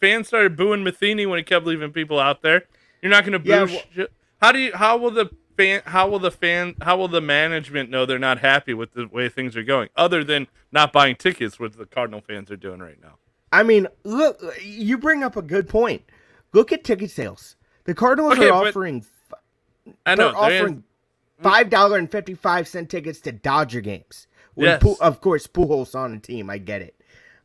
Fans 0.00 0.26
started 0.26 0.56
booing 0.56 0.82
Matheny 0.82 1.24
when 1.24 1.38
he 1.38 1.44
kept 1.44 1.64
leaving 1.66 1.92
people 1.92 2.18
out 2.18 2.42
there. 2.42 2.64
You're 3.00 3.10
not 3.10 3.24
gonna 3.24 3.38
boo. 3.38 3.48
Yeah, 3.48 3.64
well- 3.96 4.06
how 4.42 4.50
do 4.50 4.58
you? 4.58 4.72
How 4.74 4.96
will 4.96 5.12
the 5.12 5.30
fan? 5.56 5.82
How 5.86 6.08
will 6.08 6.18
the 6.18 6.32
fan? 6.32 6.74
How 6.82 6.96
will 6.96 7.08
the 7.08 7.20
management 7.20 7.90
know 7.90 8.06
they're 8.06 8.18
not 8.18 8.40
happy 8.40 8.74
with 8.74 8.92
the 8.92 9.06
way 9.06 9.28
things 9.28 9.56
are 9.56 9.62
going? 9.62 9.88
Other 9.96 10.24
than 10.24 10.48
not 10.72 10.92
buying 10.92 11.14
tickets, 11.14 11.60
which 11.60 11.74
the 11.74 11.86
Cardinal 11.86 12.20
fans 12.20 12.50
are 12.50 12.56
doing 12.56 12.80
right 12.80 13.00
now. 13.00 13.18
I 13.52 13.62
mean, 13.62 13.86
look, 14.04 14.42
you 14.60 14.98
bring 14.98 15.22
up 15.22 15.36
a 15.36 15.42
good 15.42 15.68
point. 15.68 16.02
Look 16.56 16.72
at 16.72 16.84
ticket 16.84 17.10
sales. 17.10 17.54
The 17.84 17.92
Cardinals 17.94 18.32
Okay, 18.38 18.48
are 18.48 18.66
offering 18.66 19.04
I 20.06 20.14
they're 20.14 20.32
know. 20.32 20.32
they're- 20.48 20.62
offering 20.62 20.84
five 21.42 21.68
dollar 21.68 21.98
and 21.98 22.10
fifty 22.10 22.32
five 22.34 22.66
cent 22.66 22.88
tickets 22.88 23.20
to 23.20 23.32
Dodger 23.32 23.82
games. 23.82 24.26
When 24.54 24.68
Yes. 24.82 24.98
Of 25.02 25.20
course, 25.20 25.46
Pujols 25.46 25.94
on 25.94 26.12
the 26.14 26.18
team. 26.18 26.48
I 26.48 26.56
get 26.56 26.80
it. 26.80 26.94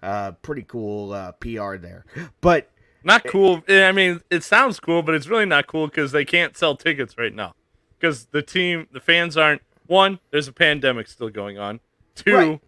Uh, 0.01 0.31
pretty 0.41 0.63
cool 0.63 1.11
uh, 1.11 1.33
PR 1.33 1.75
there, 1.75 2.05
but 2.39 2.69
Not 3.03 3.25
cool. 3.25 3.61
Eh, 3.67 3.85
I 3.85 3.91
mean, 3.91 4.21
it 4.29 4.43
sounds 4.43 4.79
cool, 4.79 5.03
but 5.03 5.13
it's 5.13 5.27
really 5.27 5.45
not 5.45 5.67
cool 5.67 5.87
because 5.87 6.13
they 6.13 6.23
can't 6.23 6.55
sell 6.55 6.75
tickets 6.77 7.17
right 7.17 7.35
now. 7.35 7.53
Because 7.99 8.27
the 8.27 8.41
team, 8.41 8.87
the 8.93 8.99
fans 9.01 9.35
aren't. 9.35 9.61
One, 9.87 10.19
there's 10.31 10.47
a 10.47 10.53
pandemic 10.53 11.07
still 11.07 11.29
going 11.29 11.59
on. 11.59 11.81
Two, 12.15 12.35
Right. 12.35 12.59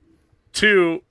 two, 0.51 1.04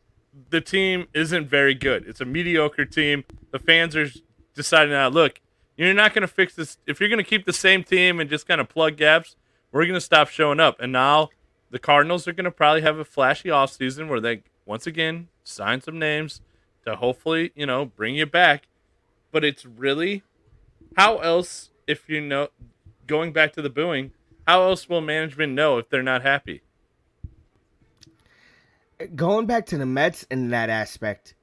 the 0.50 0.60
team 0.60 1.06
isn't 1.14 1.48
very 1.48 1.74
good. 1.74 2.04
It's 2.06 2.20
a 2.20 2.24
mediocre 2.26 2.84
team. 2.84 3.24
The 3.50 3.58
fans 3.58 3.96
are 3.96 4.08
deciding 4.54 4.92
now. 4.92 5.08
Look, 5.08 5.40
you're 5.76 5.94
not 5.94 6.14
going 6.14 6.22
to 6.22 6.28
fix 6.28 6.54
this. 6.54 6.78
If 6.86 7.00
you're 7.00 7.08
going 7.08 7.22
to 7.22 7.28
keep 7.28 7.46
the 7.46 7.52
same 7.52 7.84
team 7.84 8.20
and 8.20 8.28
just 8.28 8.46
kind 8.46 8.60
of 8.60 8.68
plug 8.68 8.96
gaps, 8.96 9.36
we're 9.70 9.84
going 9.84 9.94
to 9.94 10.00
stop 10.00 10.28
showing 10.28 10.60
up. 10.60 10.80
And 10.80 10.92
now 10.92 11.30
the 11.70 11.78
Cardinals 11.78 12.28
are 12.28 12.32
going 12.32 12.44
to 12.44 12.50
probably 12.50 12.82
have 12.82 12.98
a 12.98 13.04
flashy 13.04 13.48
offseason 13.48 14.08
where 14.08 14.20
they 14.20 14.42
once 14.66 14.86
again 14.86 15.28
sign 15.44 15.80
some 15.80 15.98
names 15.98 16.40
to 16.86 16.96
hopefully 16.96 17.50
you 17.54 17.66
know 17.66 17.84
bring 17.84 18.14
you 18.14 18.26
back 18.26 18.68
but 19.32 19.44
it's 19.44 19.66
really 19.66 20.22
how 20.96 21.18
else 21.18 21.70
if 21.86 22.08
you 22.08 22.20
know 22.20 22.48
going 23.08 23.32
back 23.32 23.52
to 23.52 23.60
the 23.60 23.68
booing 23.68 24.12
how 24.46 24.62
else 24.62 24.88
will 24.88 25.00
management 25.00 25.52
know 25.52 25.78
if 25.78 25.88
they're 25.88 26.02
not 26.02 26.22
happy 26.22 26.62
going 29.14 29.46
back 29.46 29.66
to 29.66 29.78
the 29.78 29.86
Mets 29.86 30.24
in 30.24 30.50
that 30.50 30.70
aspect, 30.70 31.34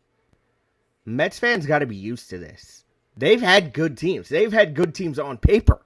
Mets 1.06 1.40
fans 1.40 1.66
got 1.66 1.80
to 1.80 1.86
be 1.86 1.96
used 1.96 2.30
to 2.30 2.38
this. 2.38 2.79
They've 3.20 3.42
had 3.42 3.74
good 3.74 3.98
teams. 3.98 4.30
They've 4.30 4.54
had 4.54 4.74
good 4.74 4.96
teams 4.96 5.20
on 5.20 5.38
paper 5.38 5.82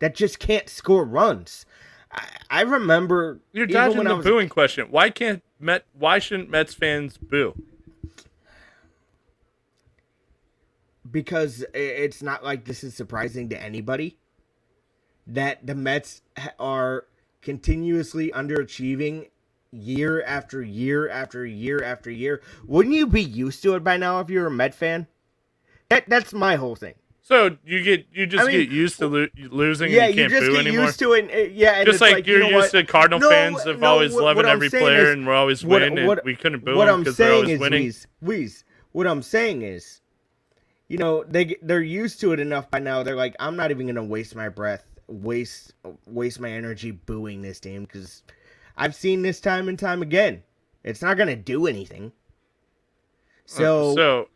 that 0.00 0.14
just 0.14 0.38
can't 0.38 0.68
score 0.68 1.04
runs. 1.04 1.64
I, 2.10 2.26
I 2.50 2.60
remember 2.62 3.40
you're 3.52 3.66
dodging 3.66 4.04
the 4.04 4.16
was- 4.16 4.24
booing 4.24 4.48
question 4.48 4.88
why 4.90 5.08
can't 5.08 5.42
met 5.58 5.86
why 5.94 6.18
shouldn't 6.18 6.50
mets 6.50 6.74
fans 6.74 7.16
boo 7.16 7.54
because 11.10 11.64
it's 11.74 12.22
not 12.22 12.42
like 12.42 12.64
this 12.64 12.82
is 12.82 12.94
surprising 12.94 13.48
to 13.50 13.62
anybody 13.62 14.16
that 15.26 15.64
the 15.66 15.74
Mets 15.74 16.22
are 16.58 17.04
continuously 17.42 18.30
underachieving 18.30 19.28
year 19.70 20.22
after 20.24 20.62
year 20.62 21.08
after 21.08 21.46
year 21.46 21.82
after 21.82 22.10
year. 22.10 22.42
Wouldn't 22.66 22.94
you 22.94 23.06
be 23.06 23.22
used 23.22 23.62
to 23.62 23.74
it 23.74 23.84
by 23.84 23.96
now 23.96 24.20
if 24.20 24.30
you're 24.30 24.46
a 24.46 24.50
Met 24.50 24.74
fan? 24.74 25.06
That 25.92 26.08
that's 26.08 26.32
my 26.32 26.56
whole 26.56 26.74
thing. 26.76 26.94
so 27.20 27.56
you 27.64 27.82
get 27.82 28.06
you 28.12 28.26
just 28.26 28.44
I 28.44 28.46
mean, 28.48 28.60
get 28.60 28.70
used 28.70 28.98
to 28.98 29.06
lo- 29.06 29.26
losing 29.50 29.90
yeah, 29.92 30.06
and 30.06 30.14
you 30.16 30.22
you 30.24 30.28
just 30.28 30.40
boo 30.42 30.52
get 30.52 30.66
anymore 30.66 30.86
used 30.86 30.98
to 31.00 31.12
it. 31.12 31.20
and, 31.24 31.30
uh, 31.30 31.50
yeah, 31.52 31.72
and 31.76 31.86
just 31.86 31.96
it's 31.96 32.00
like, 32.00 32.14
like, 32.14 32.26
you're 32.26 32.38
you 32.42 32.50
know 32.50 32.58
used 32.60 32.72
what? 32.74 32.80
to 32.86 32.90
Cardinal 32.92 33.20
No, 33.20 33.28
fans 33.30 33.66
of 33.66 33.78
no, 33.80 33.86
always 33.86 34.12
what- 34.14 34.24
loving 34.24 34.44
what 34.44 34.46
every 34.46 34.70
player 34.70 35.04
is- 35.06 35.10
and 35.10 35.26
we're 35.26 35.34
always 35.34 35.64
winning 35.64 36.06
what- 36.06 36.18
and 36.18 36.24
we 36.24 36.34
couldn't 36.34 36.64
boo 36.64 36.76
what 36.76 36.86
them 36.86 37.00
because 37.00 37.16
they're 37.18 37.32
always 37.34 37.50
is, 37.50 37.60
winning. 37.60 37.82
Weez, 37.88 38.06
Weez, 38.24 38.64
what 38.92 39.06
I'm 39.06 39.22
saying 39.22 39.62
is, 39.62 40.00
you 40.88 40.98
know, 40.98 41.24
they 41.24 41.56
they're 41.62 41.80
used 41.82 42.20
to 42.20 42.32
it 42.32 42.40
enough 42.40 42.70
by 42.70 42.78
now. 42.78 43.02
They're 43.02 43.16
like, 43.16 43.36
I'm 43.38 43.56
not 43.56 43.70
even 43.70 43.86
gonna 43.86 44.02
waste 44.04 44.34
my 44.34 44.48
breath, 44.48 44.84
waste 45.08 45.74
waste 46.06 46.40
my 46.40 46.50
energy 46.50 46.90
booing 46.90 47.42
this 47.42 47.60
team 47.60 47.84
because 47.84 48.22
I've 48.76 48.94
seen 48.94 49.22
this 49.22 49.40
time 49.40 49.68
and 49.68 49.78
time 49.78 50.00
again. 50.02 50.42
It's 50.84 51.02
not 51.02 51.16
gonna 51.18 51.36
do 51.36 51.66
anything. 51.66 52.12
So, 53.46 53.90
Uh, 53.90 53.94
so 53.94 54.28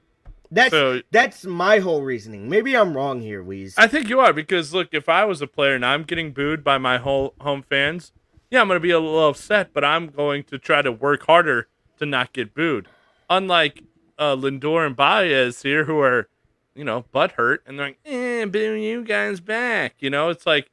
That's 0.50 0.70
So- 0.70 1.02
that's 1.10 1.44
my 1.44 1.78
whole 1.78 2.02
reasoning. 2.02 2.48
Maybe 2.48 2.76
I'm 2.76 2.96
wrong 2.96 3.20
here, 3.20 3.42
Weez. 3.42 3.74
I 3.76 3.86
think 3.86 4.08
you 4.08 4.20
are 4.20 4.32
because 4.32 4.72
look, 4.72 4.88
if 4.92 5.08
I 5.08 5.24
was 5.24 5.42
a 5.42 5.46
player 5.46 5.74
and 5.74 5.84
I'm 5.84 6.02
getting 6.04 6.32
booed 6.32 6.62
by 6.62 6.78
my 6.78 6.98
whole 6.98 7.34
home 7.40 7.62
fans, 7.62 8.12
yeah, 8.50 8.60
I'm 8.60 8.68
gonna 8.68 8.80
be 8.80 8.90
a 8.90 9.00
little 9.00 9.28
upset, 9.28 9.70
but 9.72 9.84
I'm 9.84 10.06
going 10.08 10.44
to 10.44 10.58
try 10.58 10.82
to 10.82 10.92
work 10.92 11.26
harder 11.26 11.68
to 11.98 12.06
not 12.06 12.32
get 12.32 12.54
booed. 12.54 12.88
Unlike 13.28 13.82
uh, 14.18 14.36
Lindor 14.36 14.86
and 14.86 14.96
Baez 14.96 15.62
here, 15.62 15.84
who 15.84 15.98
are, 16.00 16.28
you 16.74 16.84
know, 16.84 17.04
butt 17.12 17.32
hurt 17.32 17.62
and 17.66 17.78
they're 17.78 17.88
like, 17.88 17.98
"Eh, 18.06 18.44
boo 18.46 18.72
you 18.74 19.02
guys 19.04 19.40
back." 19.40 19.96
You 19.98 20.10
know, 20.10 20.30
it's 20.30 20.46
like, 20.46 20.70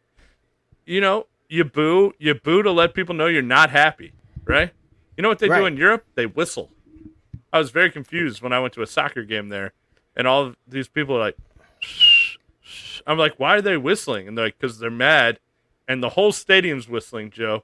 you 0.86 1.02
know, 1.02 1.28
you 1.50 1.64
boo, 1.64 2.14
you 2.20 2.34
boo 2.36 2.64
to 2.64 2.72
let 2.72 2.94
people 2.94 3.16
know 3.16 3.26
you're 3.28 3.42
not 3.42 3.70
happy, 3.70 4.14
right? 4.46 4.72
You 5.18 5.22
know 5.24 5.30
what 5.30 5.40
they 5.40 5.48
do 5.48 5.66
in 5.66 5.78
Europe? 5.78 6.06
They 6.16 6.26
whistle. 6.26 6.72
I 7.54 7.60
was 7.60 7.70
very 7.72 7.90
confused 7.92 8.42
when 8.42 8.52
I 8.52 8.60
went 8.60 8.74
to 8.74 8.82
a 8.82 8.88
soccer 8.88 9.24
game 9.24 9.48
there, 9.48 9.72
and 10.16 10.28
all 10.28 10.54
these 10.68 10.90
people 10.90 11.16
are 11.16 11.20
like. 11.20 11.38
I'm 13.06 13.18
like, 13.18 13.38
why 13.38 13.56
are 13.58 13.62
they 13.62 13.76
whistling? 13.78 14.28
And 14.28 14.38
they're 14.38 14.46
like, 14.46 14.58
because 14.58 14.80
they're 14.80 14.90
mad, 14.90 15.40
and 15.88 16.02
the 16.02 16.10
whole 16.10 16.32
stadium's 16.32 16.88
whistling. 16.88 17.30
Joe, 17.32 17.64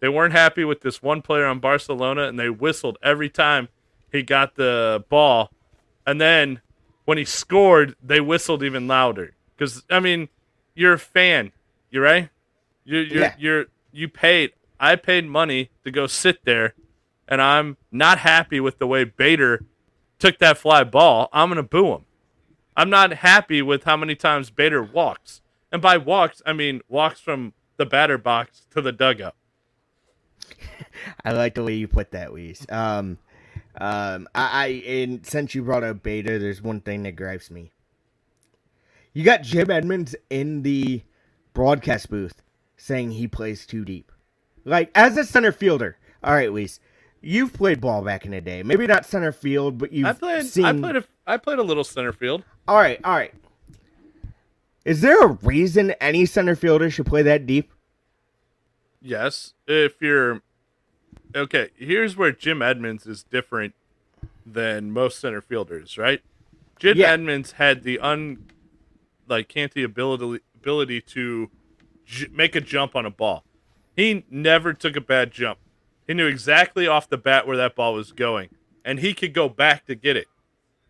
they 0.00 0.08
weren't 0.08 0.32
happy 0.32 0.64
with 0.64 0.80
this 0.80 1.02
one 1.02 1.22
player 1.22 1.46
on 1.46 1.60
Barcelona, 1.60 2.24
and 2.24 2.38
they 2.38 2.50
whistled 2.50 2.98
every 3.02 3.28
time 3.28 3.68
he 4.12 4.22
got 4.22 4.56
the 4.56 5.04
ball, 5.08 5.50
and 6.06 6.20
then 6.20 6.60
when 7.04 7.18
he 7.18 7.24
scored, 7.24 7.94
they 8.02 8.20
whistled 8.20 8.62
even 8.62 8.88
louder. 8.88 9.34
Because 9.56 9.84
I 9.88 10.00
mean, 10.00 10.28
you're 10.74 10.94
a 10.94 10.98
fan, 10.98 11.52
you 11.90 12.02
right? 12.02 12.28
You're 12.84 13.02
you're, 13.02 13.22
Yeah. 13.22 13.34
you're 13.38 13.64
you 13.92 14.08
paid. 14.08 14.52
I 14.80 14.96
paid 14.96 15.26
money 15.26 15.70
to 15.84 15.90
go 15.90 16.06
sit 16.08 16.44
there, 16.44 16.74
and 17.30 17.40
I'm 17.40 17.76
not 17.92 18.18
happy 18.18 18.60
with 18.60 18.78
the 18.78 18.86
way 18.86 19.04
Bader 19.04 19.64
took 20.18 20.38
that 20.40 20.58
fly 20.58 20.84
ball. 20.84 21.28
I'm 21.32 21.48
gonna 21.48 21.62
boo 21.62 21.92
him. 21.94 22.04
I'm 22.76 22.90
not 22.90 23.12
happy 23.12 23.62
with 23.62 23.84
how 23.84 23.96
many 23.96 24.16
times 24.16 24.50
Bader 24.50 24.82
walks. 24.82 25.40
And 25.72 25.80
by 25.80 25.96
walks, 25.96 26.42
I 26.44 26.52
mean 26.52 26.82
walks 26.88 27.20
from 27.20 27.54
the 27.76 27.86
batter 27.86 28.18
box 28.18 28.66
to 28.72 28.82
the 28.82 28.92
dugout. 28.92 29.36
I 31.24 31.32
like 31.32 31.54
the 31.54 31.62
way 31.62 31.74
you 31.74 31.86
put 31.88 32.10
that, 32.10 32.30
Weez. 32.30 32.70
Um, 32.70 33.18
um, 33.80 34.28
I, 34.34 34.64
I 34.64 34.66
and 34.66 35.24
since 35.24 35.54
you 35.54 35.62
brought 35.62 35.84
up 35.84 36.02
Bader, 36.02 36.38
there's 36.38 36.60
one 36.60 36.80
thing 36.80 37.04
that 37.04 37.12
gripes 37.12 37.50
me. 37.50 37.70
You 39.12 39.24
got 39.24 39.42
Jim 39.42 39.70
Edmonds 39.70 40.14
in 40.28 40.62
the 40.62 41.02
broadcast 41.52 42.10
booth 42.10 42.42
saying 42.76 43.12
he 43.12 43.28
plays 43.28 43.66
too 43.66 43.84
deep. 43.84 44.10
Like 44.64 44.90
as 44.94 45.16
a 45.16 45.24
center 45.24 45.52
fielder, 45.52 45.96
all 46.22 46.34
right, 46.34 46.50
Weez, 46.50 46.80
you've 47.20 47.52
played 47.52 47.80
ball 47.80 48.02
back 48.02 48.24
in 48.24 48.30
the 48.32 48.40
day. 48.40 48.62
Maybe 48.62 48.86
not 48.86 49.06
center 49.06 49.32
field, 49.32 49.78
but 49.78 49.92
you've 49.92 50.06
I 50.06 50.12
played 50.12 50.46
seen. 50.46 50.64
I 50.64 50.72
played 50.72 50.96
a 50.96 51.04
I 51.26 51.36
played 51.36 51.58
a 51.58 51.62
little 51.62 51.84
center 51.84 52.12
field. 52.12 52.44
All 52.66 52.76
right, 52.76 53.00
all 53.04 53.14
right. 53.14 53.34
Is 54.84 55.00
there 55.02 55.22
a 55.22 55.28
reason 55.42 55.90
any 56.00 56.24
center 56.26 56.56
fielder 56.56 56.90
should 56.90 57.06
play 57.06 57.22
that 57.22 57.46
deep? 57.46 57.70
Yes. 59.02 59.54
If 59.66 60.00
you're 60.00 60.42
Okay, 61.34 61.70
here's 61.76 62.16
where 62.16 62.32
Jim 62.32 62.60
Edmonds 62.60 63.06
is 63.06 63.22
different 63.22 63.74
than 64.44 64.90
most 64.90 65.20
center 65.20 65.40
fielders, 65.40 65.96
right? 65.96 66.22
Jim 66.78 66.96
Yeah. 66.96 67.12
Edmonds 67.12 67.52
had 67.52 67.82
the 67.84 67.98
un 68.00 68.46
like 69.28 69.48
can't 69.48 69.72
the 69.72 69.84
ability 69.84 70.40
ability 70.56 71.00
to 71.02 71.50
j- 72.04 72.26
make 72.32 72.56
a 72.56 72.60
jump 72.60 72.96
on 72.96 73.06
a 73.06 73.10
ball. 73.10 73.44
He 73.94 74.24
never 74.30 74.72
took 74.72 74.96
a 74.96 75.00
bad 75.00 75.30
jump. 75.30 75.58
He 76.10 76.14
knew 76.14 76.26
exactly 76.26 76.88
off 76.88 77.08
the 77.08 77.16
bat 77.16 77.46
where 77.46 77.56
that 77.58 77.76
ball 77.76 77.94
was 77.94 78.10
going, 78.10 78.48
and 78.84 78.98
he 78.98 79.14
could 79.14 79.32
go 79.32 79.48
back 79.48 79.86
to 79.86 79.94
get 79.94 80.16
it. 80.16 80.26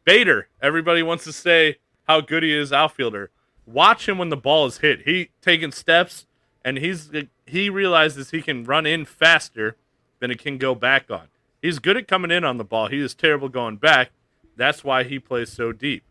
Bader, 0.03 0.49
everybody 0.63 1.03
wants 1.03 1.25
to 1.25 1.33
say 1.35 1.77
how 2.05 2.23
good 2.23 2.43
he 2.43 2.57
is 2.57 2.73
outfielder. 2.73 3.31
Watch 3.67 4.09
him 4.09 4.17
when 4.17 4.31
the 4.31 4.39
ball 4.39 4.65
is 4.65 4.79
hit. 4.79 5.03
He 5.03 5.29
taking 5.43 5.73
steps, 5.73 6.27
and 6.65 6.79
he's 6.79 7.11
he 7.45 7.69
realizes 7.69 8.31
he 8.31 8.41
can 8.41 8.65
run 8.65 8.87
in 8.87 9.05
faster 9.05 9.77
than 10.21 10.31
it 10.31 10.39
can 10.39 10.57
go 10.57 10.75
back 10.75 11.11
on. 11.11 11.29
He's 11.61 11.81
good 11.81 11.99
at 11.99 12.09
coming 12.09 12.31
in 12.31 12.43
on 12.43 12.57
the 12.57 12.65
ball. 12.65 12.87
He 12.87 13.01
is 13.01 13.15
terrible 13.15 13.51
going 13.51 13.77
back. 13.77 14.13
That's 14.57 14.83
why 14.83 15.03
he 15.03 15.19
plays 15.19 15.53
so 15.53 15.71
deep. 15.71 16.03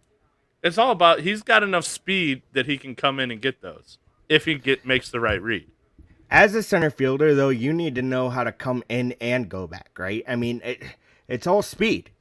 It's 0.62 0.78
all 0.78 0.92
about 0.92 1.22
he's 1.22 1.42
got 1.42 1.64
enough 1.64 1.86
speed 1.86 2.44
that 2.54 2.68
he 2.68 2.78
can 2.78 2.94
come 2.94 3.20
in 3.20 3.32
and 3.32 3.42
get 3.42 3.64
those 3.64 3.98
if 4.30 4.46
he 4.46 4.54
get 4.54 4.86
makes 4.86 5.10
the 5.10 5.20
right 5.20 5.42
read. 5.42 5.66
As 6.32 6.54
a 6.54 6.62
center 6.62 6.90
fielder, 6.92 7.34
though, 7.34 7.50
you 7.50 7.74
need 7.74 7.96
to 7.96 8.02
know 8.02 8.30
how 8.30 8.44
to 8.44 8.52
come 8.52 8.84
in 8.88 9.14
and 9.20 9.50
go 9.50 9.66
back, 9.68 9.92
right? 9.98 10.24
I 10.28 10.36
mean, 10.36 10.62
it, 10.64 10.84
it's 11.28 11.48
all 11.48 11.62
speed. 11.62 12.12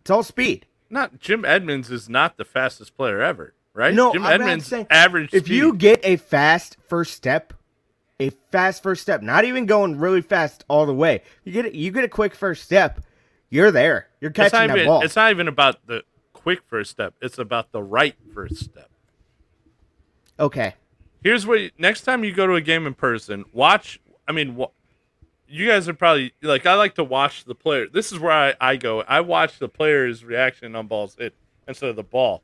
It's 0.00 0.10
all 0.10 0.22
speed. 0.22 0.66
Not 0.90 1.20
Jim 1.20 1.44
Edmonds 1.44 1.90
is 1.90 2.08
not 2.08 2.38
the 2.38 2.44
fastest 2.46 2.96
player 2.96 3.20
ever, 3.20 3.52
right? 3.74 3.92
No, 3.94 4.12
Jim 4.14 4.24
I'm 4.24 4.40
Edmonds 4.40 4.66
saying- 4.66 4.86
average 4.88 5.34
If 5.34 5.44
speed. 5.44 5.54
you 5.56 5.74
get 5.74 6.00
a 6.02 6.16
fast 6.16 6.78
first 6.88 7.12
step, 7.14 7.52
a 8.18 8.30
fast 8.50 8.82
first 8.82 9.02
step, 9.02 9.20
not 9.20 9.44
even 9.44 9.66
going 9.66 9.98
really 9.98 10.22
fast 10.22 10.64
all 10.68 10.86
the 10.86 10.94
way, 10.94 11.22
you 11.44 11.52
get 11.52 11.66
a, 11.66 11.76
you 11.76 11.90
get 11.90 12.04
a 12.04 12.08
quick 12.08 12.34
first 12.34 12.64
step, 12.64 13.00
you're 13.50 13.70
there. 13.70 14.08
You're 14.22 14.30
it's 14.30 14.36
catching 14.36 14.68
that 14.68 14.76
even, 14.76 14.86
ball. 14.86 15.02
it's 15.02 15.16
not 15.16 15.30
even 15.30 15.48
about 15.48 15.86
the 15.86 16.02
quick 16.32 16.60
first 16.66 16.90
step. 16.90 17.12
It's 17.20 17.36
about 17.38 17.72
the 17.72 17.82
right 17.82 18.14
first 18.32 18.56
step. 18.64 18.90
Okay. 20.40 20.74
Here's 21.22 21.46
what 21.46 21.60
you- 21.60 21.70
next 21.78 22.02
time 22.02 22.24
you 22.24 22.32
go 22.32 22.46
to 22.46 22.54
a 22.54 22.60
game 22.60 22.86
in 22.86 22.94
person, 22.94 23.44
watch. 23.52 24.00
I 24.26 24.32
mean, 24.32 24.54
wha- 24.56 24.70
you 25.48 25.66
guys 25.66 25.88
are 25.88 25.94
probably 25.94 26.32
like 26.42 26.66
I 26.66 26.74
like 26.74 26.94
to 26.96 27.04
watch 27.04 27.44
the 27.44 27.54
player. 27.54 27.86
This 27.88 28.12
is 28.12 28.18
where 28.18 28.32
I, 28.32 28.54
I 28.60 28.76
go. 28.76 29.02
I 29.02 29.20
watch 29.20 29.58
the 29.58 29.68
player's 29.68 30.24
reaction 30.24 30.76
on 30.76 30.86
balls 30.86 31.16
hit 31.18 31.34
instead 31.66 31.90
of 31.90 31.96
the 31.96 32.02
ball, 32.02 32.42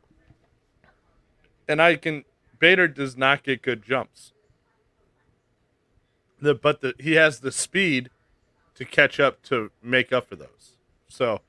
and 1.69 1.81
I 1.81 1.97
can. 1.97 2.25
Bader 2.59 2.89
does 2.89 3.17
not 3.17 3.43
get 3.43 3.61
good 3.63 3.85
jumps. 3.85 4.33
The 6.41 6.55
but 6.55 6.81
the 6.81 6.95
he 6.99 7.13
has 7.15 7.41
the 7.41 7.53
speed 7.53 8.11
to 8.75 8.85
catch 8.85 9.21
up 9.21 9.43
to 9.45 9.71
make 9.83 10.13
up 10.13 10.29
for 10.29 10.37
those. 10.37 10.77
So, 11.09 11.41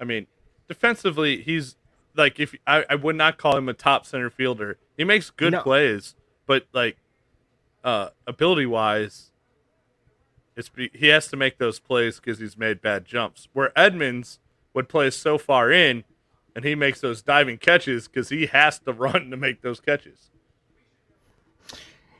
I 0.00 0.04
mean, 0.04 0.26
defensively, 0.68 1.42
he's 1.42 1.76
like 2.16 2.38
if 2.40 2.54
I, 2.66 2.84
I 2.88 2.94
would 2.94 3.16
not 3.16 3.36
call 3.36 3.56
him 3.56 3.68
a 3.68 3.74
top 3.74 4.06
center 4.06 4.30
fielder. 4.30 4.78
He 4.96 5.02
makes 5.04 5.30
good 5.30 5.52
No. 5.54 5.62
plays, 5.62 6.14
but 6.46 6.66
like 6.72 6.96
uh 7.82 8.10
ability 8.26 8.66
wise, 8.66 9.30
it's 10.56 10.70
he 10.92 11.08
has 11.08 11.28
to 11.28 11.36
make 11.36 11.58
those 11.58 11.78
plays 11.80 12.16
because 12.20 12.38
he's 12.38 12.56
made 12.56 12.80
bad 12.80 13.04
jumps. 13.04 13.48
Where 13.52 13.72
Edmonds 13.78 14.38
would 14.72 14.88
play 14.88 15.10
so 15.10 15.38
far 15.38 15.70
in, 15.70 16.04
and 16.54 16.64
he 16.64 16.74
makes 16.74 17.00
those 17.00 17.22
diving 17.22 17.58
catches 17.58 18.08
because 18.08 18.28
he 18.28 18.46
has 18.46 18.78
to 18.80 18.92
run 19.04 19.30
to 19.30 19.36
make 19.36 19.62
those 19.62 19.80
catches. 19.80 20.30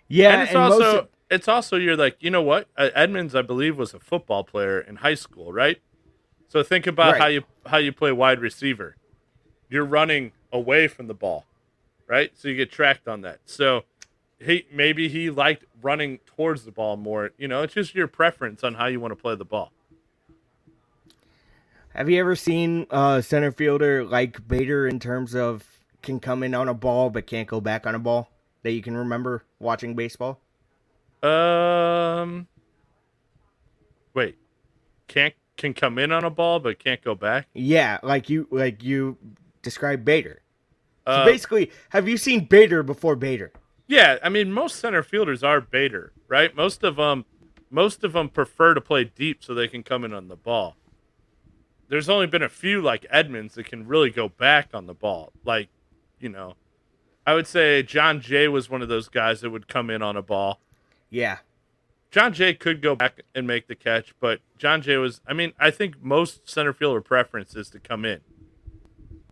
Yeah, 0.08 0.32
and 0.34 0.42
it's 0.42 0.50
and 0.54 0.58
also 0.58 0.98
of- 1.00 1.08
it's 1.30 1.48
also 1.48 1.76
you're 1.76 1.96
like 1.96 2.16
you 2.20 2.30
know 2.30 2.42
what 2.42 2.68
Edmonds 2.76 3.34
I 3.34 3.42
believe 3.42 3.76
was 3.76 3.94
a 3.94 3.98
football 4.00 4.44
player 4.44 4.80
in 4.80 4.96
high 4.96 5.14
school, 5.14 5.52
right? 5.52 5.80
So 6.48 6.62
think 6.62 6.86
about 6.86 7.12
Right. 7.12 7.20
how 7.20 7.26
you 7.28 7.42
how 7.66 7.78
you 7.78 7.92
play 7.92 8.12
wide 8.12 8.40
receiver. 8.40 8.96
You're 9.70 9.84
running 9.86 10.32
away 10.52 10.86
from 10.88 11.06
the 11.08 11.14
ball, 11.14 11.46
right? 12.06 12.30
So 12.36 12.48
you 12.48 12.54
get 12.56 12.70
tracked 12.70 13.08
on 13.08 13.22
that. 13.22 13.40
So 13.46 13.84
he 14.44 14.66
maybe 14.72 15.08
he 15.08 15.30
liked 15.30 15.64
running 15.82 16.18
towards 16.18 16.64
the 16.64 16.70
ball 16.72 16.96
more. 16.96 17.30
You 17.38 17.48
know, 17.48 17.62
it's 17.62 17.74
just 17.74 17.94
your 17.94 18.08
preference 18.08 18.64
on 18.64 18.74
how 18.74 18.86
you 18.86 19.00
want 19.00 19.12
to 19.12 19.16
play 19.16 19.34
the 19.34 19.44
ball. 19.44 19.72
Have 21.94 22.10
you 22.10 22.18
ever 22.18 22.34
seen 22.34 22.86
a 22.90 23.22
center 23.22 23.52
fielder 23.52 24.04
like 24.04 24.46
Bader 24.48 24.86
in 24.86 24.98
terms 24.98 25.34
of 25.34 25.64
can 26.02 26.18
come 26.18 26.42
in 26.42 26.52
on 26.54 26.68
a 26.68 26.74
ball 26.74 27.08
but 27.08 27.26
can't 27.26 27.46
go 27.48 27.60
back 27.60 27.86
on 27.86 27.94
a 27.94 27.98
ball 28.00 28.28
that 28.62 28.72
you 28.72 28.82
can 28.82 28.96
remember 28.96 29.44
watching 29.60 29.94
baseball? 29.94 30.40
Um, 31.22 32.48
wait, 34.12 34.36
can't 35.08 35.34
can 35.56 35.72
come 35.72 35.98
in 35.98 36.10
on 36.10 36.24
a 36.24 36.30
ball 36.30 36.58
but 36.58 36.78
can't 36.78 37.02
go 37.02 37.14
back. 37.14 37.46
Yeah, 37.54 37.98
like 38.02 38.28
you 38.28 38.48
like 38.50 38.82
you 38.82 39.16
described 39.62 40.04
Bader. 40.04 40.40
So 41.06 41.12
Uh, 41.12 41.24
basically, 41.24 41.70
have 41.90 42.08
you 42.08 42.16
seen 42.16 42.46
Bader 42.46 42.82
before 42.82 43.14
Bader? 43.14 43.52
Yeah, 43.86 44.18
I 44.22 44.28
mean 44.28 44.52
most 44.52 44.76
center 44.76 45.02
fielders 45.02 45.42
are 45.42 45.60
Bader, 45.60 46.12
right? 46.28 46.54
Most 46.54 46.82
of 46.82 46.96
them, 46.96 47.24
most 47.70 48.04
of 48.04 48.12
them 48.12 48.28
prefer 48.28 48.74
to 48.74 48.80
play 48.80 49.04
deep 49.04 49.44
so 49.44 49.52
they 49.54 49.68
can 49.68 49.82
come 49.82 50.04
in 50.04 50.14
on 50.14 50.28
the 50.28 50.36
ball. 50.36 50.76
There's 51.88 52.08
only 52.08 52.26
been 52.26 52.42
a 52.42 52.48
few 52.48 52.80
like 52.80 53.06
Edmonds 53.10 53.54
that 53.54 53.66
can 53.66 53.86
really 53.86 54.10
go 54.10 54.28
back 54.28 54.70
on 54.72 54.86
the 54.86 54.94
ball. 54.94 55.32
Like, 55.44 55.68
you 56.18 56.28
know, 56.28 56.54
I 57.26 57.34
would 57.34 57.46
say 57.46 57.82
Jon 57.82 58.20
Jay 58.20 58.48
was 58.48 58.70
one 58.70 58.82
of 58.82 58.88
those 58.88 59.08
guys 59.08 59.40
that 59.42 59.50
would 59.50 59.68
come 59.68 59.90
in 59.90 60.02
on 60.02 60.16
a 60.16 60.22
ball. 60.22 60.60
Yeah. 61.10 61.38
Jon 62.10 62.32
Jay 62.32 62.54
could 62.54 62.80
go 62.80 62.94
back 62.94 63.22
and 63.34 63.46
make 63.46 63.66
the 63.66 63.74
catch, 63.74 64.14
but 64.20 64.40
Jon 64.56 64.82
Jay 64.82 64.96
was. 64.96 65.20
I 65.26 65.32
mean, 65.32 65.52
I 65.58 65.70
think 65.70 66.02
most 66.02 66.48
center 66.48 66.72
fielder 66.72 67.00
preference 67.00 67.56
is 67.56 67.68
to 67.70 67.80
come 67.80 68.04
in. 68.04 68.20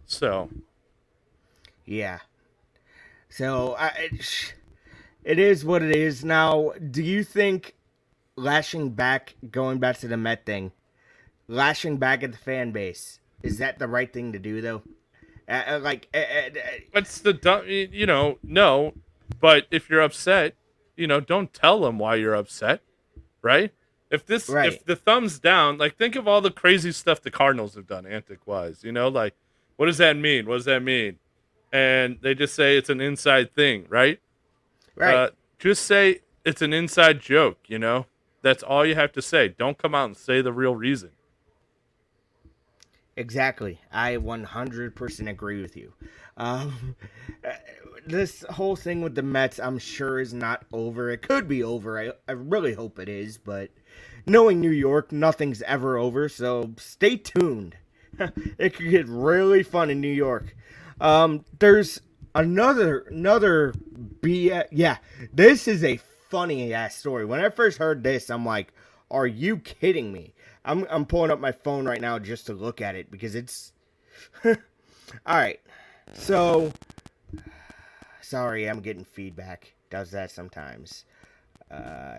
So 0.05 0.51
Yeah. 1.85 2.21
So 3.33 3.77
I, 3.79 4.11
it, 5.25 5.39
is 5.39 5.65
what 5.65 5.83
it 5.83 5.97
is. 5.97 6.23
Now, 6.23 6.73
do 6.91 7.03
you 7.03 7.25
think 7.25 7.75
lashing 8.37 8.91
back, 8.91 9.35
going 9.51 9.79
back 9.79 9.97
to 10.01 10.09
the 10.09 10.19
Met 10.19 10.45
thing, 10.45 10.73
lashing 11.49 11.97
back 11.97 12.23
at 12.23 12.33
the 12.33 12.39
fan 12.39 12.73
base, 12.73 13.21
is 13.43 13.57
that 13.57 13.79
the 13.79 13.89
right 13.89 14.13
thing 14.13 14.33
to 14.33 14.39
do 14.39 14.61
though? 14.61 14.83
Uh, 15.49 15.63
uh, 15.67 15.81
like, 15.83 16.09
uh, 16.13 16.19
uh, 16.19 16.99
uh, 16.99 17.05
the 17.23 17.33
dumb, 17.33 17.65
you 17.67 18.05
know, 18.05 18.39
no. 18.43 18.93
But 19.41 19.67
if 19.71 19.89
you're 19.89 20.03
upset, 20.03 20.55
you 20.95 21.07
know, 21.07 21.21
don't 21.21 21.55
tell 21.55 21.81
them 21.81 21.99
why 21.99 22.17
you're 22.17 22.35
upset, 22.35 22.83
right? 23.41 23.73
If 24.11 24.27
this, 24.27 24.51
Right. 24.51 24.71
if 24.71 24.85
the 24.85 24.95
thumbs 24.95 25.39
down, 25.39 25.79
like 25.79 25.97
think 25.97 26.17
of 26.17 26.29
all 26.29 26.43
the 26.43 26.51
crazy 26.51 26.93
stuff 26.93 27.23
the 27.23 27.31
Cardinals 27.31 27.77
have 27.77 27.87
done, 27.87 28.05
antic 28.05 28.47
wise. 28.47 28.85
You 28.85 28.93
know, 28.93 29.09
like 29.09 29.35
what 29.77 29.87
does 29.87 29.99
that 29.99 30.19
mean? 30.19 30.45
What 30.45 30.57
does 30.57 30.67
that 30.67 30.83
mean? 30.83 31.19
And 31.73 32.19
they 32.21 32.35
just 32.35 32.55
say 32.55 32.77
it's 32.77 32.91
an 32.91 33.01
inside 33.01 33.55
thing, 33.55 33.87
right? 33.89 34.21
right. 34.95 35.15
Uh, 35.15 35.31
just 35.59 35.87
say 35.87 36.21
it's 36.45 36.63
an 36.63 36.73
inside 36.73 37.21
joke. 37.21 37.59
You 37.67 37.79
know, 37.79 38.07
that's 38.43 38.63
all 38.63 38.85
you 38.85 38.95
have 38.95 39.13
to 39.13 39.23
say. 39.23 39.49
Don't 39.49 39.79
come 39.79 39.95
out 39.95 40.07
and 40.07 40.17
say 40.17 40.43
the 40.43 40.53
real 40.53 40.77
reason. 40.77 41.11
Exactly. 43.17 43.79
I 43.93 44.17
100% 44.17 45.31
agree 45.31 45.61
with 45.61 45.77
you. 45.77 45.93
Um, 46.37 46.97
this 48.07 48.45
whole 48.51 48.77
thing 48.77 49.03
with 49.03 49.15
the 49.15 49.23
Mets, 49.23 49.59
I'm 49.59 49.79
sure, 49.79 50.21
is 50.21 50.33
not 50.33 50.65
over. 50.73 51.11
It 51.11 51.23
could 51.23 51.47
be 51.47 51.63
over. 51.63 52.01
I, 52.01 52.13
I 52.29 52.33
really 52.33 52.73
hope 52.73 52.99
it 52.99 53.09
is, 53.09 53.39
but 53.39 53.71
knowing 54.27 54.61
New 54.61 54.71
York, 54.71 55.13
nothing's 55.13 55.63
ever 55.63 55.99
over, 55.99 56.29
so 56.29 56.73
stay 56.79 57.17
tuned. 57.17 57.77
it 58.59 58.75
could 58.75 58.91
get 58.91 59.07
really 59.09 59.63
fun 59.63 59.91
in 59.91 60.01
New 60.01 60.09
York. 60.09 60.57
Um, 61.03 61.45
there's 61.59 62.01
another, 62.35 63.01
another 63.11 63.75
B. 64.23 64.53
Yeah, 64.71 64.99
this 65.35 65.69
is 65.69 65.85
a 65.85 65.99
funny 66.31 66.73
ass 66.73 66.97
story. 66.97 67.25
When 67.27 67.41
I 67.41 67.51
first 67.51 67.77
heard 67.79 68.03
this, 68.03 68.31
I'm 68.31 68.47
like, 68.47 68.73
are 69.11 69.27
you 69.27 69.59
kidding 69.59 70.13
me? 70.13 70.33
I'm 70.65 70.87
I'm 70.89 71.05
pulling 71.05 71.33
up 71.33 71.41
my 71.41 71.53
phone 71.53 71.87
right 71.87 72.01
now 72.01 72.19
just 72.21 72.47
to 72.47 72.55
look 72.55 72.81
at 72.81 72.95
it 72.95 73.11
because 73.11 73.35
it's 73.35 73.73
All 74.45 74.55
right. 75.27 75.61
So 76.15 76.73
sorry, 78.21 78.69
I'm 78.69 78.81
getting 78.81 79.05
feedback. 79.05 79.75
Does 79.91 80.13
that 80.13 80.31
sometimes. 80.31 81.05
Uh 81.69 82.19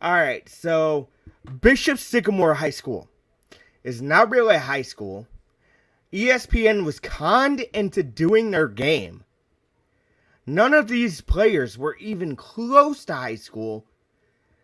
All 0.00 0.12
right. 0.12 0.48
So 0.48 1.08
Bishop 1.60 1.98
Sycamore 1.98 2.54
High 2.54 2.70
School 2.70 3.08
is 3.82 4.00
not 4.00 4.30
really 4.30 4.54
a 4.54 4.60
high 4.60 4.82
school. 4.82 5.26
ESPN 6.12 6.84
was 6.84 7.00
conned 7.00 7.60
into 7.74 8.02
doing 8.02 8.50
their 8.50 8.68
game. 8.68 9.24
None 10.46 10.72
of 10.72 10.88
these 10.88 11.20
players 11.20 11.76
were 11.76 11.96
even 11.96 12.34
close 12.34 13.04
to 13.06 13.14
high 13.14 13.34
school 13.34 13.84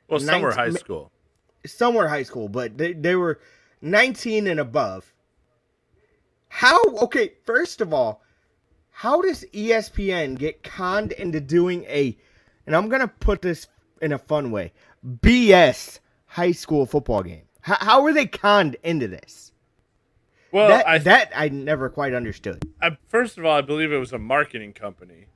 Well, 0.08 0.20
some 0.20 0.40
were 0.40 0.52
high 0.52 0.70
school. 0.70 1.12
some 1.66 1.94
were 1.94 2.08
high 2.08 2.22
school, 2.22 2.48
but 2.48 2.78
they, 2.78 2.94
they 2.94 3.14
were 3.14 3.40
19 3.82 4.46
and 4.46 4.58
above. 4.60 5.12
How, 6.48 6.82
okay, 7.02 7.32
first 7.44 7.80
of 7.82 7.92
all, 7.92 8.22
how 8.90 9.20
does 9.20 9.44
ESPN 9.52 10.38
get 10.38 10.62
conned 10.62 11.12
into 11.12 11.40
doing 11.40 11.84
a, 11.84 12.16
and 12.66 12.74
I'm 12.74 12.88
going 12.88 13.02
to 13.02 13.08
put 13.08 13.42
this 13.42 13.66
in 14.00 14.12
a 14.12 14.18
fun 14.18 14.50
way, 14.50 14.72
BS 15.04 15.98
high 16.26 16.52
school 16.52 16.86
football 16.86 17.22
game? 17.22 17.42
How, 17.60 17.76
how 17.80 18.02
were 18.02 18.12
they 18.14 18.26
conned 18.26 18.76
into 18.82 19.08
this? 19.08 19.52
Well, 20.54 20.68
that, 20.68 20.86
I 20.86 20.98
that 20.98 21.32
I 21.34 21.48
never 21.48 21.88
quite 21.88 22.14
understood. 22.14 22.62
I, 22.80 22.96
first 23.08 23.38
of 23.38 23.44
all, 23.44 23.56
I 23.56 23.60
believe 23.60 23.90
it 23.90 23.98
was 23.98 24.12
a 24.12 24.20
marketing 24.20 24.72
company 24.72 25.26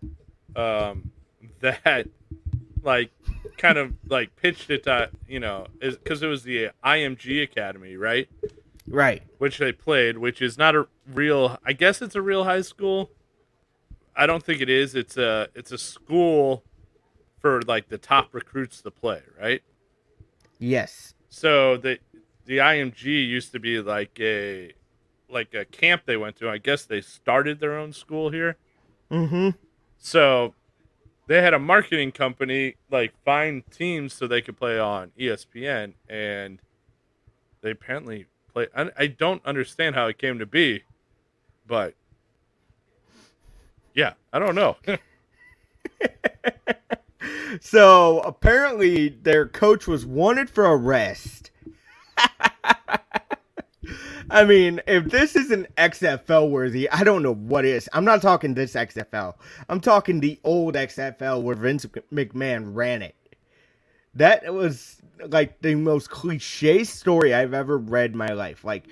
um, 0.54 1.10
that 1.58 2.06
like 2.84 3.10
kind 3.56 3.78
of 3.78 3.94
like 4.08 4.37
pitched 4.37 4.70
it 4.70 4.84
to 4.84 5.10
you 5.26 5.40
know 5.40 5.66
because 5.80 6.22
it 6.22 6.28
was 6.28 6.44
the 6.44 6.70
IMG 6.84 7.42
Academy, 7.42 7.96
right? 7.96 8.28
Right. 8.87 9.25
Which 9.38 9.58
they 9.58 9.72
played, 9.72 10.18
which 10.18 10.40
is 10.40 10.56
not 10.56 10.76
a 10.76 10.87
real. 11.12 11.58
I 11.66 11.72
guess 11.72 12.00
it's 12.00 12.14
a 12.14 12.22
real 12.22 12.44
high 12.44 12.62
school. 12.62 13.10
I 14.14 14.26
don't 14.26 14.44
think 14.44 14.60
it 14.60 14.68
is. 14.68 14.94
It's 14.94 15.16
a 15.16 15.48
it's 15.52 15.72
a 15.72 15.78
school 15.78 16.62
for 17.40 17.61
like 17.62 17.88
the 17.88 17.98
top 17.98 18.33
recruits 18.33 18.83
to 18.83 18.92
play, 18.92 19.22
right? 19.37 19.62
Yes. 20.61 21.14
So 21.28 21.76
the 21.76 21.98
the 22.44 22.59
IMG 22.59 23.04
used 23.04 23.50
to 23.50 23.59
be 23.59 23.81
like 23.81 24.16
a 24.20 24.74
like 25.31 25.55
a 25.55 25.64
camp 25.64 26.03
they 26.07 26.17
went 26.17 26.37
to. 26.37 26.49
I 26.49 26.59
guess 26.59 26.85
they 26.85 27.01
started 27.01 27.61
their 27.61 27.77
own 27.77 27.93
school 27.93 28.31
here. 28.31 28.57
Mm-hmm. 29.11 29.51
So 29.99 30.55
they 31.27 31.43
had 31.43 31.55
a 31.55 31.59
marketing 31.59 32.12
company 32.12 32.77
like 32.91 33.12
find 33.25 33.62
teams 33.71 34.12
so 34.12 34.27
they 34.27 34.43
could 34.43 34.57
play 34.57 34.79
on 34.79 35.12
ESPN, 35.19 35.95
and 36.09 36.61
they 37.61 37.71
apparently 37.71 38.27
play. 38.53 38.69
I, 38.77 38.91
I 38.97 39.07
don't 39.09 39.45
understand 39.45 39.95
how 39.95 40.07
it 40.07 40.19
came 40.19 40.38
to 40.38 40.47
be, 40.47 40.83
but 41.67 41.95
yeah, 43.95 44.14
I 44.33 44.38
don't 44.38 44.55
know. 44.55 44.77
So 47.61 48.21
apparently 48.21 49.09
their 49.09 49.47
coach 49.47 49.87
was 49.87 50.05
wanted 50.05 50.51
for 50.51 50.64
arrest. 50.64 51.51
I 54.31 54.45
mean, 54.45 54.81
if 54.87 55.07
this 55.07 55.37
isn't 55.37 55.75
XFL 55.77 56.51
worthy, 56.51 56.88
I 56.91 57.03
don't 57.03 57.23
know 57.23 57.35
what 57.35 57.64
is. 57.64 57.88
I'm 57.93 58.05
not 58.05 58.23
talking 58.23 58.55
this 58.55 58.75
XFL. 58.75 59.35
I'm 59.69 59.81
talking 59.81 60.21
the 60.21 60.38
old 60.45 60.75
XFL 60.75 61.43
where 61.43 61.57
Vince 61.57 61.87
McMahon 62.12 62.75
ran 62.75 63.03
it. 63.03 63.14
That 64.14 64.53
was 64.53 65.01
like 65.27 65.61
the 65.62 65.75
most 65.75 66.11
cliche 66.11 66.85
story 66.85 67.33
I've 67.33 67.55
ever 67.55 67.79
read 67.79 68.12
in 68.12 68.19
my 68.19 68.33
life. 68.33 68.64
Like, 68.64 68.88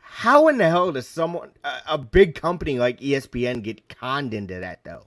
how 0.00 0.48
in 0.48 0.58
the 0.58 0.68
hell 0.68 0.92
does 0.92 1.08
someone, 1.08 1.50
a, 1.88 1.98
big 1.98 2.34
company 2.34 2.78
like 2.78 3.00
ESPN, 3.00 3.62
get 3.62 3.88
conned 3.88 4.34
into 4.34 4.60
that 4.60 4.84
though? 4.84 5.06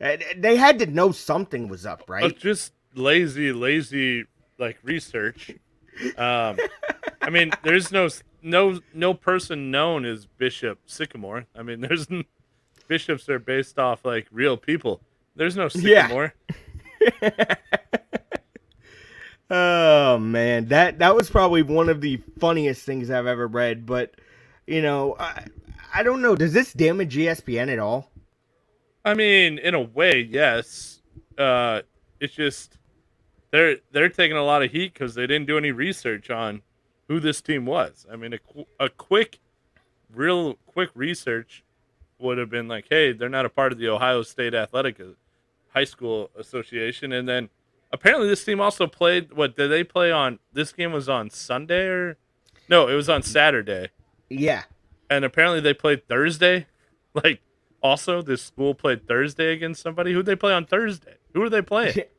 Uh, 0.00 0.16
They 0.36 0.56
had 0.56 0.78
to 0.80 0.86
know 0.86 1.12
something 1.12 1.68
was 1.68 1.86
up, 1.86 2.04
right? 2.08 2.36
Just 2.36 2.72
lazy, 2.94 3.52
lazy 3.52 4.24
like 4.58 4.78
research. 4.82 5.52
Um, 6.18 6.58
I 7.22 7.30
mean, 7.30 7.52
there's 7.62 7.90
no 7.92 8.08
no 8.42 8.80
no 8.94 9.14
person 9.14 9.70
known 9.70 10.04
as 10.04 10.26
Bishop 10.26 10.78
Sycamore. 10.86 11.46
I 11.56 11.62
mean, 11.62 11.80
there's 11.80 12.10
n- 12.10 12.24
bishops 12.88 13.28
are 13.28 13.38
based 13.38 13.78
off 13.78 14.04
like 14.04 14.26
real 14.30 14.56
people. 14.56 15.00
There's 15.34 15.56
no 15.56 15.68
Yeah. 15.74 16.06
Sycamore. 16.08 16.34
Oh 19.48 20.18
man, 20.18 20.66
that 20.68 20.98
that 20.98 21.14
was 21.14 21.30
probably 21.30 21.62
one 21.62 21.88
of 21.88 22.00
the 22.00 22.16
funniest 22.40 22.82
things 22.84 23.10
I've 23.10 23.28
ever 23.28 23.46
read. 23.46 23.86
But 23.86 24.14
you 24.66 24.82
know, 24.82 25.14
I, 25.20 25.44
I 25.94 26.02
don't 26.02 26.20
know. 26.20 26.34
Does 26.34 26.52
this 26.52 26.72
damage 26.72 27.14
ESPN 27.16 27.72
at 27.72 27.78
all? 27.78 28.10
I 29.04 29.14
mean, 29.14 29.58
in 29.58 29.74
a 29.74 29.80
way, 29.80 30.20
yes. 30.28 31.00
Uh, 31.38 31.82
it's 32.18 32.34
just 32.34 32.76
they're 33.56 33.76
they're 33.90 34.08
taking 34.10 34.36
a 34.36 34.44
lot 34.44 34.62
of 34.62 34.70
heat 34.70 34.92
because 34.92 35.14
they 35.14 35.26
didn't 35.26 35.46
do 35.46 35.56
any 35.56 35.72
research 35.72 36.28
on 36.28 36.60
who 37.08 37.20
this 37.20 37.40
team 37.40 37.64
was. 37.64 38.06
I 38.12 38.16
mean, 38.16 38.34
a, 38.34 38.38
a 38.84 38.88
quick, 38.90 39.38
real 40.12 40.54
quick 40.66 40.90
research 40.94 41.64
would 42.18 42.36
have 42.36 42.50
been 42.50 42.68
like, 42.68 42.86
hey, 42.90 43.12
they're 43.12 43.30
not 43.30 43.46
a 43.46 43.48
part 43.48 43.72
of 43.72 43.78
the 43.78 43.88
Ohio 43.88 44.22
State 44.22 44.54
Athletic 44.54 45.00
uh, 45.00 45.04
High 45.72 45.84
School 45.84 46.30
Association, 46.38 47.12
and 47.12 47.26
then 47.26 47.48
apparently 47.92 48.28
this 48.28 48.44
team 48.44 48.60
also 48.60 48.86
played. 48.86 49.32
What 49.32 49.56
did 49.56 49.68
they 49.68 49.84
play 49.84 50.12
on? 50.12 50.38
This 50.52 50.74
game 50.74 50.92
was 50.92 51.08
on 51.08 51.30
Sunday 51.30 51.86
or 51.86 52.18
no? 52.68 52.88
It 52.88 52.94
was 52.94 53.08
on 53.08 53.22
Saturday 53.22 53.88
Yeah, 54.28 54.64
and 55.08 55.24
apparently 55.24 55.60
they 55.60 55.74
played 55.74 56.06
Thursday. 56.08 56.66
Like, 57.24 57.40
also, 57.82 58.20
this 58.20 58.42
school 58.42 58.74
played 58.74 59.08
Thursday 59.08 59.54
against 59.54 59.80
somebody. 59.80 60.12
Who 60.12 60.22
they 60.22 60.36
play 60.36 60.52
on 60.52 60.66
Thursday? 60.66 61.14
Who 61.32 61.42
are 61.42 61.48
they 61.48 61.62
playing? 61.62 61.96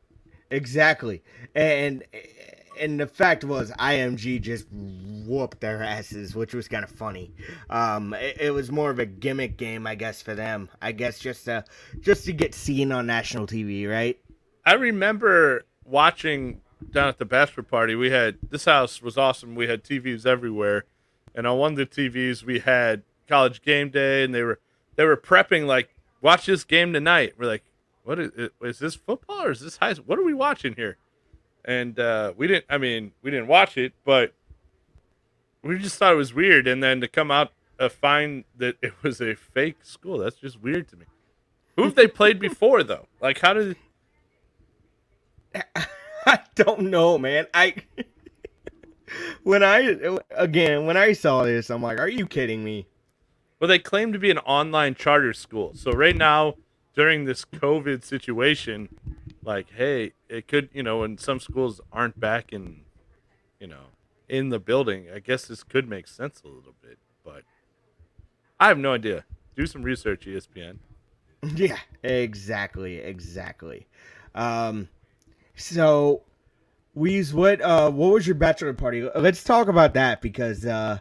exactly. 0.50 1.22
And 1.54 2.04
and 2.78 3.00
the 3.00 3.06
fact 3.06 3.44
was, 3.44 3.70
IMG 3.72 4.40
just 4.40 4.66
whooped 4.70 5.60
their 5.60 5.82
asses, 5.82 6.34
which 6.34 6.54
was 6.54 6.68
kind 6.68 6.84
of 6.84 6.90
funny. 6.90 7.34
Um, 7.70 8.14
it, 8.14 8.40
it 8.40 8.50
was 8.50 8.70
more 8.70 8.90
of 8.90 8.98
a 8.98 9.06
gimmick 9.06 9.56
game, 9.56 9.86
I 9.86 9.94
guess, 9.94 10.22
for 10.22 10.34
them. 10.34 10.68
I 10.80 10.92
guess 10.92 11.18
just 11.18 11.44
to 11.46 11.64
just 12.00 12.24
to 12.26 12.32
get 12.32 12.54
seen 12.54 12.92
on 12.92 13.06
national 13.06 13.46
TV, 13.46 13.88
right? 13.88 14.18
I 14.64 14.74
remember 14.74 15.64
watching 15.84 16.60
down 16.90 17.08
at 17.08 17.18
the 17.18 17.24
bachelor 17.24 17.62
party. 17.62 17.94
We 17.94 18.10
had 18.10 18.38
this 18.48 18.64
house 18.64 19.02
was 19.02 19.16
awesome. 19.16 19.54
We 19.54 19.66
had 19.68 19.82
TVs 19.82 20.26
everywhere, 20.26 20.84
and 21.34 21.46
on 21.46 21.58
one 21.58 21.72
of 21.72 21.78
the 21.78 21.86
TVs 21.86 22.44
we 22.44 22.60
had 22.60 23.02
college 23.28 23.62
game 23.62 23.90
day, 23.90 24.24
and 24.24 24.34
they 24.34 24.42
were 24.42 24.60
they 24.96 25.04
were 25.04 25.16
prepping 25.16 25.66
like 25.66 25.90
watch 26.20 26.46
this 26.46 26.64
game 26.64 26.92
tonight. 26.92 27.34
We're 27.38 27.46
like, 27.46 27.64
what 28.08 28.18
is 28.18 28.30
is 28.62 28.78
this 28.78 28.94
football 28.94 29.42
or 29.42 29.50
is 29.50 29.60
this 29.60 29.76
high? 29.76 29.92
What 29.92 30.18
are 30.18 30.24
we 30.24 30.32
watching 30.32 30.74
here? 30.74 30.96
And 31.62 32.00
uh, 32.00 32.32
we 32.38 32.46
didn't. 32.46 32.64
I 32.70 32.78
mean, 32.78 33.12
we 33.20 33.30
didn't 33.30 33.48
watch 33.48 33.76
it, 33.76 33.92
but 34.02 34.32
we 35.62 35.78
just 35.78 35.98
thought 35.98 36.14
it 36.14 36.16
was 36.16 36.32
weird. 36.32 36.66
And 36.66 36.82
then 36.82 37.02
to 37.02 37.08
come 37.08 37.30
out 37.30 37.52
uh, 37.78 37.90
find 37.90 38.44
that 38.56 38.76
it 38.80 38.94
was 39.02 39.20
a 39.20 39.34
fake 39.34 39.84
school, 39.84 40.16
that's 40.16 40.36
just 40.36 40.58
weird 40.58 40.88
to 40.88 40.96
me. 40.96 41.04
Who 41.76 41.82
have 41.82 41.96
they 41.96 42.06
played 42.06 42.40
before 42.40 42.82
though? 42.82 43.08
Like, 43.20 43.40
how 43.40 43.52
did? 43.52 43.76
I 46.24 46.38
don't 46.54 46.84
know, 46.84 47.18
man. 47.18 47.46
I 47.52 47.74
when 49.42 49.62
I 49.62 50.16
again 50.30 50.86
when 50.86 50.96
I 50.96 51.12
saw 51.12 51.42
this, 51.42 51.68
I'm 51.68 51.82
like, 51.82 52.00
are 52.00 52.08
you 52.08 52.26
kidding 52.26 52.64
me? 52.64 52.86
Well, 53.60 53.68
they 53.68 53.78
claim 53.78 54.14
to 54.14 54.18
be 54.18 54.30
an 54.30 54.38
online 54.38 54.94
charter 54.94 55.34
school. 55.34 55.72
So 55.74 55.90
right 55.90 56.16
now, 56.16 56.54
during 56.98 57.26
this 57.26 57.44
COVID 57.44 58.02
situation, 58.02 58.88
like, 59.44 59.70
hey, 59.76 60.14
it 60.28 60.48
could, 60.48 60.68
you 60.72 60.82
know, 60.82 60.98
when 60.98 61.16
some 61.16 61.38
schools 61.38 61.80
aren't 61.92 62.18
back 62.18 62.52
in, 62.52 62.80
you 63.60 63.68
know, 63.68 63.92
in 64.28 64.48
the 64.48 64.58
building, 64.58 65.06
I 65.14 65.20
guess 65.20 65.46
this 65.46 65.62
could 65.62 65.88
make 65.88 66.08
sense 66.08 66.42
a 66.44 66.48
little 66.48 66.74
bit. 66.82 66.98
But 67.24 67.44
I 68.58 68.66
have 68.66 68.78
no 68.78 68.94
idea. 68.94 69.24
Do 69.54 69.64
some 69.64 69.82
research, 69.82 70.26
ESPN. 70.26 70.78
Yeah, 71.54 71.78
exactly, 72.02 72.96
exactly. 72.96 73.86
Um, 74.34 74.88
so, 75.54 76.22
Weez, 76.96 77.32
what 77.32 77.60
uh, 77.60 77.92
what 77.92 78.12
was 78.12 78.26
your 78.26 78.34
bachelor 78.34 78.72
party? 78.72 79.08
Let's 79.14 79.44
talk 79.44 79.68
about 79.68 79.94
that 79.94 80.20
because 80.20 80.66
uh, 80.66 80.98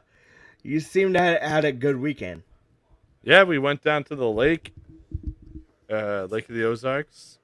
you 0.62 0.80
seem 0.80 1.14
to 1.14 1.20
have 1.20 1.42
had 1.42 1.66
a 1.66 1.72
good 1.72 2.00
weekend. 2.00 2.44
Yeah, 3.24 3.42
we 3.46 3.58
went 3.58 3.82
down 3.82 4.04
to 4.06 4.16
the 4.16 4.30
lake, 4.30 4.76
uh, 5.90 6.28
Lake 6.30 6.50
of 6.50 6.56
the 6.56 6.64
Ozarks. 6.64 7.40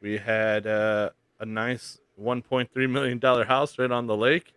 We 0.00 0.18
had 0.18 0.66
uh, 0.66 1.10
a 1.40 1.46
nice 1.46 1.98
$1.3 2.20 2.90
million 2.90 3.20
house 3.20 3.78
right 3.78 3.90
on 3.90 4.06
the 4.06 4.16
lake. 4.16 4.54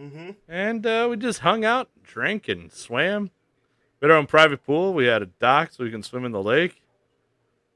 Mm-hmm. 0.00 0.30
And 0.48 0.86
uh, 0.86 1.06
we 1.10 1.16
just 1.16 1.40
hung 1.40 1.64
out, 1.64 1.88
drank, 2.02 2.48
and 2.48 2.72
swam. 2.72 3.30
We 4.00 4.06
had 4.06 4.10
our 4.10 4.16
own 4.16 4.26
private 4.26 4.64
pool. 4.64 4.94
We 4.94 5.06
had 5.06 5.22
a 5.22 5.26
dock 5.26 5.72
so 5.72 5.84
we 5.84 5.90
can 5.90 6.02
swim 6.02 6.24
in 6.24 6.32
the 6.32 6.42
lake. 6.42 6.82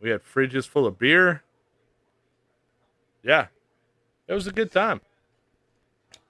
We 0.01 0.11
had 0.11 0.23
fridges 0.25 0.67
full 0.67 0.87
of 0.87 0.99
beer. 0.99 1.43
Yeah, 3.23 3.47
it 4.27 4.35
was 4.35 4.47
a 4.47 4.53
good 4.53 4.71
time. 4.71 5.01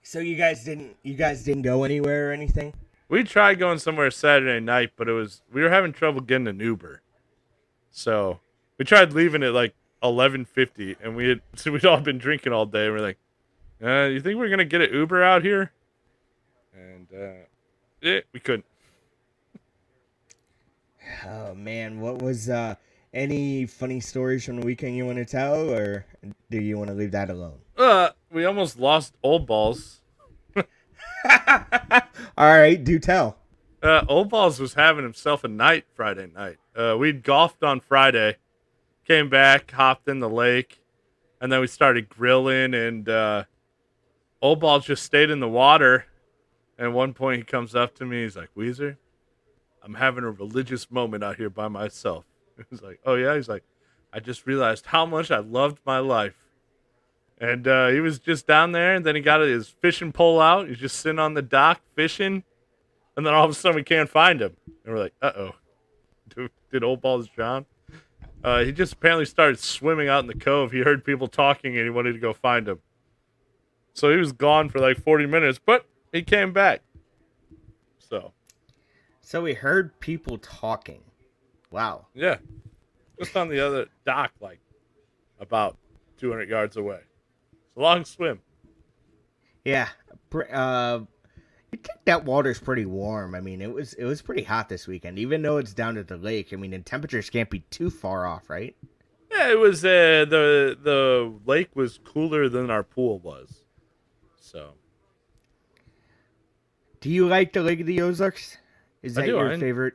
So 0.02 0.20
you 0.20 0.36
guys 0.36 0.64
didn't 0.64 0.96
you 1.02 1.14
guys 1.14 1.42
didn't 1.42 1.62
go 1.62 1.82
anywhere 1.82 2.30
or 2.30 2.32
anything? 2.32 2.72
We 3.08 3.24
tried 3.24 3.58
going 3.58 3.78
somewhere 3.78 4.10
Saturday 4.10 4.60
night, 4.60 4.92
but 4.96 5.08
it 5.08 5.12
was 5.12 5.42
we 5.52 5.62
were 5.62 5.70
having 5.70 5.92
trouble 5.92 6.20
getting 6.20 6.46
an 6.46 6.60
Uber. 6.60 7.02
So 7.90 8.40
we 8.78 8.84
tried 8.84 9.12
leaving 9.12 9.42
at 9.42 9.52
like 9.52 9.74
eleven 10.02 10.44
fifty, 10.44 10.96
and 11.02 11.16
we 11.16 11.28
had 11.28 11.40
so 11.54 11.72
we'd 11.72 11.84
all 11.84 12.00
been 12.00 12.18
drinking 12.18 12.52
all 12.52 12.66
day. 12.66 12.86
And 12.86 12.94
we're 12.94 13.00
like, 13.00 13.18
uh, 13.82 14.08
"You 14.08 14.20
think 14.20 14.38
we're 14.38 14.48
gonna 14.48 14.64
get 14.64 14.82
an 14.82 14.92
Uber 14.92 15.22
out 15.22 15.42
here?" 15.42 15.72
And 16.74 17.08
uh, 17.12 18.06
eh, 18.06 18.20
we 18.32 18.40
couldn't. 18.40 18.66
Oh 21.24 21.54
man, 21.54 22.00
what 22.00 22.20
was 22.20 22.48
uh 22.48 22.74
any 23.14 23.66
funny 23.66 24.00
stories 24.00 24.44
from 24.44 24.60
the 24.60 24.66
weekend 24.66 24.96
you 24.96 25.06
want 25.06 25.18
to 25.18 25.24
tell, 25.24 25.70
or 25.70 26.04
do 26.50 26.60
you 26.60 26.76
want 26.76 26.88
to 26.88 26.94
leave 26.94 27.12
that 27.12 27.30
alone? 27.30 27.58
Uh, 27.76 28.10
we 28.30 28.44
almost 28.44 28.78
lost 28.78 29.14
old 29.22 29.46
balls. 29.46 30.00
All 30.56 30.64
right, 32.38 32.82
do 32.82 32.98
tell. 32.98 33.38
Uh, 33.82 34.04
old 34.08 34.28
balls 34.28 34.60
was 34.60 34.74
having 34.74 35.02
himself 35.04 35.44
a 35.44 35.48
night 35.48 35.84
Friday 35.94 36.28
night. 36.34 36.58
Uh, 36.74 36.96
we'd 36.98 37.22
golfed 37.22 37.62
on 37.62 37.80
Friday, 37.80 38.36
came 39.06 39.28
back, 39.28 39.70
hopped 39.70 40.08
in 40.08 40.20
the 40.20 40.28
lake, 40.28 40.80
and 41.40 41.50
then 41.50 41.60
we 41.60 41.66
started 41.66 42.08
grilling. 42.08 42.74
And 42.74 43.08
uh, 43.08 43.44
old 44.42 44.60
balls 44.60 44.86
just 44.86 45.04
stayed 45.04 45.30
in 45.30 45.40
the 45.40 45.48
water. 45.48 46.06
And 46.78 46.88
at 46.88 46.92
one 46.92 47.14
point, 47.14 47.38
he 47.38 47.44
comes 47.44 47.74
up 47.74 47.94
to 47.96 48.04
me. 48.04 48.22
He's 48.22 48.36
like, 48.36 48.50
"Weezer, 48.54 48.96
I'm 49.82 49.94
having 49.94 50.24
a 50.24 50.30
religious 50.30 50.90
moment 50.90 51.24
out 51.24 51.36
here 51.36 51.50
by 51.50 51.68
myself." 51.68 52.24
He's 52.70 52.82
like, 52.82 53.00
"Oh 53.06 53.14
yeah." 53.14 53.34
He's 53.34 53.48
like, 53.48 53.64
"I 54.12 54.20
just 54.20 54.46
realized 54.46 54.86
how 54.86 55.06
much 55.06 55.30
I 55.30 55.38
loved 55.38 55.78
my 55.86 55.98
life." 55.98 56.36
And 57.38 57.68
uh, 57.68 57.88
he 57.88 58.00
was 58.00 58.18
just 58.18 58.46
down 58.46 58.72
there, 58.72 58.94
and 58.94 59.04
then 59.04 59.14
he 59.14 59.20
got 59.20 59.40
his 59.40 59.68
fishing 59.68 60.12
pole 60.12 60.40
out. 60.40 60.68
He's 60.68 60.78
just 60.78 61.00
sitting 61.00 61.18
on 61.18 61.34
the 61.34 61.42
dock 61.42 61.80
fishing, 61.94 62.44
and 63.16 63.26
then 63.26 63.34
all 63.34 63.44
of 63.44 63.50
a 63.50 63.54
sudden 63.54 63.76
we 63.76 63.82
can't 63.82 64.08
find 64.08 64.40
him, 64.40 64.56
and 64.84 64.94
we're 64.94 65.00
like, 65.00 65.14
"Uh 65.22 65.32
oh, 65.36 65.52
did, 66.34 66.50
did 66.70 66.84
old 66.84 67.00
balls 67.00 67.28
drown?" 67.28 67.64
Uh, 68.44 68.64
he 68.64 68.72
just 68.72 68.92
apparently 68.94 69.24
started 69.24 69.58
swimming 69.58 70.08
out 70.08 70.20
in 70.20 70.26
the 70.26 70.34
cove. 70.34 70.72
He 70.72 70.80
heard 70.80 71.04
people 71.04 71.26
talking, 71.28 71.76
and 71.76 71.84
he 71.84 71.90
wanted 71.90 72.12
to 72.12 72.18
go 72.18 72.32
find 72.32 72.68
him. 72.68 72.80
So 73.94 74.10
he 74.10 74.16
was 74.16 74.32
gone 74.32 74.68
for 74.68 74.78
like 74.78 74.98
40 75.02 75.26
minutes, 75.26 75.58
but 75.64 75.86
he 76.12 76.22
came 76.22 76.52
back. 76.52 76.82
So 77.98 78.32
So 79.20 79.42
we 79.42 79.54
heard 79.54 79.98
people 80.00 80.38
talking. 80.38 81.00
Wow. 81.70 82.06
yeah, 82.14 82.36
just 83.18 83.36
on 83.36 83.48
the 83.48 83.60
other 83.66 83.86
dock, 84.04 84.32
like 84.40 84.60
about 85.40 85.76
200 86.18 86.48
yards 86.48 86.76
away. 86.76 87.00
It's 87.52 87.76
a 87.76 87.80
long 87.80 88.04
swim. 88.04 88.40
Yeah. 89.64 89.88
Uh, 90.52 91.00
you 91.72 91.78
think 91.78 91.98
that 92.04 92.24
water's 92.24 92.58
pretty 92.60 92.86
warm. 92.86 93.34
I 93.34 93.40
mean, 93.40 93.60
it 93.60 93.72
was 93.72 93.92
it 93.94 94.04
was 94.04 94.22
pretty 94.22 94.42
hot 94.42 94.68
this 94.68 94.86
weekend, 94.86 95.18
even 95.18 95.42
though 95.42 95.58
it's 95.58 95.74
down 95.74 95.96
at 95.98 96.08
the 96.08 96.16
lake. 96.16 96.52
I 96.52 96.56
mean, 96.56 96.70
the 96.70 96.78
temperatures 96.78 97.28
can't 97.30 97.50
be 97.50 97.60
too 97.70 97.90
far 97.90 98.26
off, 98.26 98.48
right? 98.48 98.74
Yeah, 99.30 99.50
it 99.50 99.58
was 99.58 99.84
uh, 99.84 100.24
the 100.28 100.78
the 100.80 101.34
lake 101.44 101.74
was 101.74 101.98
cooler 101.98 102.48
than 102.48 102.70
our 102.70 102.82
pool 102.82 103.18
was. 103.18 103.64
So 104.40 104.74
Do 107.00 107.10
you 107.10 107.26
like 107.28 107.52
the 107.52 107.62
Lake 107.62 107.80
of 107.80 107.86
the 107.86 108.00
Ozarks? 108.00 108.56
Is 109.02 109.18
I 109.18 109.22
that 109.22 109.28
your 109.28 109.52
I- 109.52 109.58
favorite? 109.58 109.94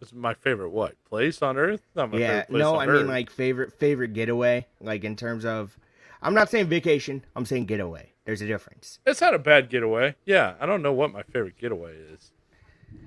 it's 0.00 0.12
my 0.12 0.32
favorite 0.34 0.70
what 0.70 0.94
place 1.04 1.42
on 1.42 1.56
earth? 1.58 1.82
Not 1.96 2.12
my 2.12 2.18
yeah. 2.18 2.44
place 2.44 2.60
No, 2.60 2.76
I 2.76 2.86
earth. 2.86 2.98
mean 3.02 3.08
like 3.08 3.30
favorite 3.30 3.72
favorite 3.78 4.12
getaway. 4.14 4.66
Like 4.80 5.04
in 5.04 5.16
terms 5.16 5.44
of, 5.44 5.76
I'm 6.22 6.34
not 6.34 6.50
saying 6.50 6.66
vacation. 6.68 7.24
I'm 7.36 7.44
saying 7.46 7.66
getaway. 7.66 8.12
There's 8.28 8.42
a 8.42 8.46
difference. 8.46 8.98
it's 9.06 9.22
not 9.22 9.32
a 9.32 9.38
bad 9.38 9.70
getaway. 9.70 10.14
Yeah, 10.26 10.52
I 10.60 10.66
don't 10.66 10.82
know 10.82 10.92
what 10.92 11.10
my 11.14 11.22
favorite 11.22 11.56
getaway 11.56 11.94
is, 12.12 12.30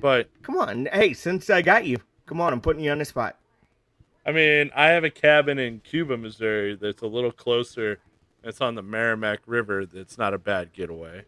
but 0.01 0.29
Come 0.41 0.57
on, 0.57 0.87
hey, 0.91 1.13
since 1.13 1.47
I 1.47 1.61
got 1.61 1.85
you, 1.85 1.99
come 2.25 2.41
on, 2.41 2.51
I'm 2.51 2.59
putting 2.59 2.83
you 2.83 2.89
on 2.89 2.97
the 2.97 3.05
spot. 3.05 3.37
I 4.25 4.31
mean, 4.31 4.71
I 4.75 4.87
have 4.87 5.03
a 5.03 5.11
cabin 5.11 5.59
in 5.59 5.81
Cuba, 5.81 6.17
Missouri 6.17 6.75
that's 6.75 7.03
a 7.03 7.07
little 7.07 7.31
closer. 7.31 7.99
It's 8.43 8.61
on 8.61 8.73
the 8.73 8.81
Meramec 8.81 9.37
River. 9.45 9.85
That's 9.85 10.17
not 10.17 10.33
a 10.33 10.39
bad 10.39 10.73
getaway. 10.73 11.25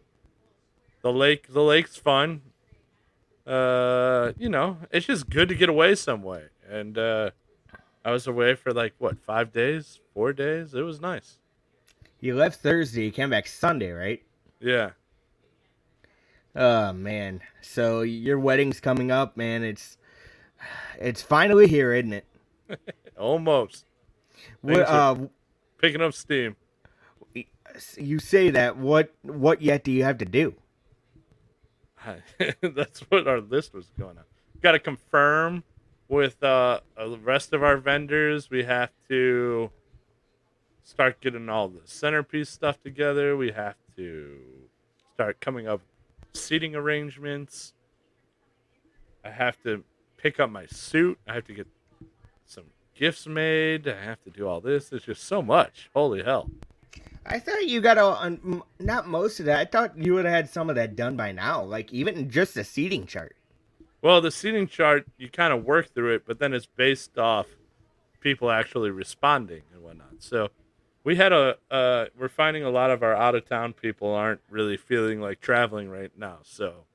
The 1.02 1.12
lake, 1.12 1.52
the 1.52 1.62
lake's 1.62 1.96
fun. 1.96 2.42
Uh, 3.46 4.32
you 4.36 4.48
know, 4.48 4.78
it's 4.90 5.06
just 5.06 5.30
good 5.30 5.48
to 5.50 5.54
get 5.54 5.68
away 5.68 5.94
some 5.94 6.24
way. 6.24 6.46
And 6.68 6.98
uh, 6.98 7.30
I 8.04 8.10
was 8.10 8.26
away 8.26 8.56
for 8.56 8.72
like 8.72 8.94
what 8.98 9.20
five 9.20 9.52
days, 9.52 10.00
four 10.14 10.32
days. 10.32 10.74
It 10.74 10.82
was 10.82 11.00
nice. 11.00 11.38
You 12.24 12.34
left 12.34 12.60
Thursday, 12.60 13.04
you 13.04 13.12
came 13.12 13.28
back 13.28 13.46
Sunday, 13.46 13.90
right? 13.90 14.22
Yeah, 14.58 14.90
Oh 16.56 16.92
man. 16.92 17.40
So 17.60 18.02
your 18.02 18.38
wedding's 18.38 18.80
coming 18.80 19.10
up, 19.10 19.36
man. 19.36 19.64
It's 19.64 19.98
it's 20.98 21.20
finally 21.20 21.66
here, 21.66 21.92
isn't 21.92 22.12
it? 22.12 22.26
almost 23.18 23.84
What, 24.60 24.80
uh, 24.80 25.16
picking 25.78 26.00
up 26.00 26.14
steam. 26.14 26.56
you 27.96 28.18
say 28.18 28.50
that. 28.50 28.76
What 28.76 29.12
what 29.22 29.60
yet 29.60 29.84
do 29.84 29.90
you 29.90 30.04
have 30.04 30.18
to 30.18 30.24
do? 30.24 30.54
That's 32.60 33.00
what 33.00 33.26
our 33.26 33.40
list 33.40 33.74
was 33.74 33.90
going 33.98 34.18
on. 34.18 34.24
Got 34.60 34.72
to 34.72 34.78
confirm 34.78 35.64
with 36.08 36.42
uh, 36.42 36.80
uh, 36.96 37.08
the 37.08 37.18
rest 37.18 37.52
of 37.52 37.62
our 37.62 37.78
vendors. 37.78 38.48
We 38.48 38.62
have 38.64 38.90
to 39.08 39.70
start 40.84 41.20
getting 41.20 41.48
all 41.48 41.68
the 41.68 41.80
centerpiece 41.84 42.50
stuff 42.50 42.80
together. 42.82 43.36
We 43.36 43.50
have 43.52 43.76
to 43.96 44.38
start 45.14 45.40
coming 45.40 45.66
up 45.66 45.80
seating 46.34 46.76
arrangements. 46.76 47.72
I 49.24 49.30
have 49.30 49.60
to 49.62 49.82
pick 50.18 50.38
up 50.38 50.50
my 50.50 50.66
suit. 50.66 51.18
I 51.26 51.34
have 51.34 51.46
to 51.46 51.54
get 51.54 51.66
some 52.46 52.64
gifts 52.94 53.26
made. 53.26 53.88
I 53.88 54.02
have 54.04 54.22
to 54.24 54.30
do 54.30 54.46
all 54.46 54.60
this. 54.60 54.92
It's 54.92 55.06
just 55.06 55.24
so 55.24 55.42
much. 55.42 55.90
Holy 55.94 56.22
hell. 56.22 56.50
I 57.26 57.38
thought 57.38 57.66
you 57.66 57.80
got 57.80 57.96
all 57.96 58.36
not 58.78 59.08
most 59.08 59.40
of 59.40 59.46
that. 59.46 59.58
I 59.58 59.64
thought 59.64 59.96
you 59.96 60.12
would 60.14 60.26
have 60.26 60.34
had 60.34 60.50
some 60.50 60.68
of 60.68 60.76
that 60.76 60.94
done 60.94 61.16
by 61.16 61.32
now. 61.32 61.62
Like 61.62 61.90
even 61.92 62.28
just 62.28 62.54
the 62.54 62.64
seating 62.64 63.06
chart. 63.06 63.34
Well, 64.02 64.20
the 64.20 64.30
seating 64.30 64.68
chart, 64.68 65.06
you 65.16 65.30
kind 65.30 65.54
of 65.54 65.64
work 65.64 65.94
through 65.94 66.16
it, 66.16 66.24
but 66.26 66.38
then 66.38 66.52
it's 66.52 66.66
based 66.66 67.16
off 67.16 67.46
people 68.20 68.50
actually 68.50 68.90
responding 68.90 69.62
and 69.72 69.82
whatnot. 69.82 70.16
So 70.18 70.50
we 71.04 71.16
had 71.16 71.32
a, 71.32 71.56
uh, 71.70 72.06
we're 72.18 72.28
finding 72.28 72.64
a 72.64 72.70
lot 72.70 72.90
of 72.90 73.02
our 73.02 73.14
out 73.14 73.34
of 73.34 73.46
town 73.46 73.74
people 73.74 74.12
aren't 74.12 74.40
really 74.50 74.76
feeling 74.76 75.20
like 75.20 75.40
traveling 75.40 75.88
right 75.90 76.10
now. 76.16 76.38
So 76.42 76.86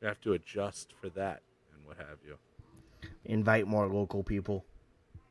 we 0.00 0.08
have 0.08 0.20
to 0.22 0.32
adjust 0.32 0.94
for 1.00 1.10
that 1.10 1.42
and 1.74 1.86
what 1.86 1.98
have 1.98 2.18
you. 2.26 2.38
Invite 3.24 3.68
more 3.68 3.86
local 3.86 4.22
people. 4.22 4.64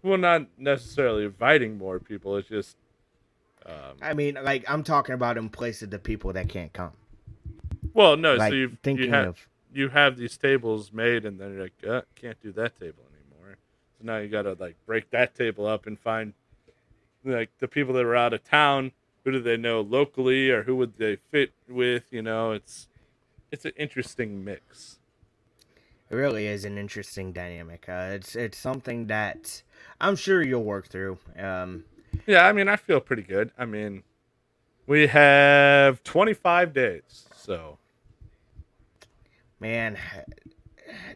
Well, 0.03 0.17
not 0.17 0.47
necessarily 0.57 1.25
inviting 1.25 1.77
more 1.77 1.99
people. 1.99 2.37
It's 2.37 2.47
just, 2.47 2.77
um, 3.65 3.97
I 4.01 4.13
mean, 4.13 4.37
like 4.41 4.63
I'm 4.67 4.83
talking 4.83 5.13
about 5.13 5.37
in 5.37 5.49
place 5.49 5.81
of 5.81 5.89
the 5.89 5.99
people 5.99 6.33
that 6.33 6.47
can't 6.47 6.71
come. 6.73 6.93
well, 7.93 8.15
no. 8.17 8.35
like 8.35 8.51
so 8.51 8.55
you 8.55 8.77
thinking 8.81 9.07
you 9.07 9.11
have 9.11 9.27
of 9.27 9.47
you 9.73 9.89
have 9.89 10.17
these 10.17 10.37
tables 10.37 10.91
made, 10.91 11.25
and 11.25 11.39
then 11.39 11.53
you're 11.53 11.63
like, 11.63 11.83
uh, 11.87 12.01
can't 12.15 12.41
do 12.41 12.51
that 12.53 12.79
table 12.79 13.03
anymore. 13.13 13.57
So 13.97 14.05
now 14.05 14.17
you 14.17 14.27
got 14.27 14.43
to 14.43 14.55
like 14.59 14.75
break 14.85 15.11
that 15.11 15.35
table 15.35 15.65
up 15.65 15.85
and 15.85 15.99
find 15.99 16.33
like 17.23 17.49
the 17.59 17.67
people 17.67 17.93
that 17.95 18.05
are 18.05 18.15
out 18.15 18.33
of 18.33 18.43
town. 18.43 18.91
Who 19.23 19.31
do 19.31 19.39
they 19.39 19.57
know 19.57 19.81
locally, 19.81 20.49
or 20.49 20.63
who 20.63 20.75
would 20.77 20.97
they 20.97 21.15
fit 21.15 21.51
with? 21.69 22.05
You 22.11 22.23
know, 22.23 22.51
it's 22.51 22.87
it's 23.51 23.65
an 23.65 23.73
interesting 23.77 24.43
mix. 24.43 24.99
It 26.09 26.15
really 26.15 26.47
is 26.47 26.65
an 26.65 26.77
interesting 26.77 27.31
dynamic. 27.31 27.87
Uh, 27.87 28.09
it's 28.13 28.35
it's 28.35 28.57
something 28.57 29.07
that 29.07 29.61
I'm 29.99 30.15
sure 30.15 30.41
you'll 30.41 30.63
work 30.63 30.87
through. 30.87 31.19
Um, 31.37 31.85
Yeah, 32.25 32.45
I 32.47 32.51
mean, 32.53 32.67
I 32.67 32.75
feel 32.75 32.99
pretty 32.99 33.23
good. 33.23 33.51
I 33.57 33.65
mean, 33.65 34.03
we 34.87 35.07
have 35.07 36.03
25 36.03 36.73
days, 36.73 37.25
so 37.35 37.77
man, 39.59 39.97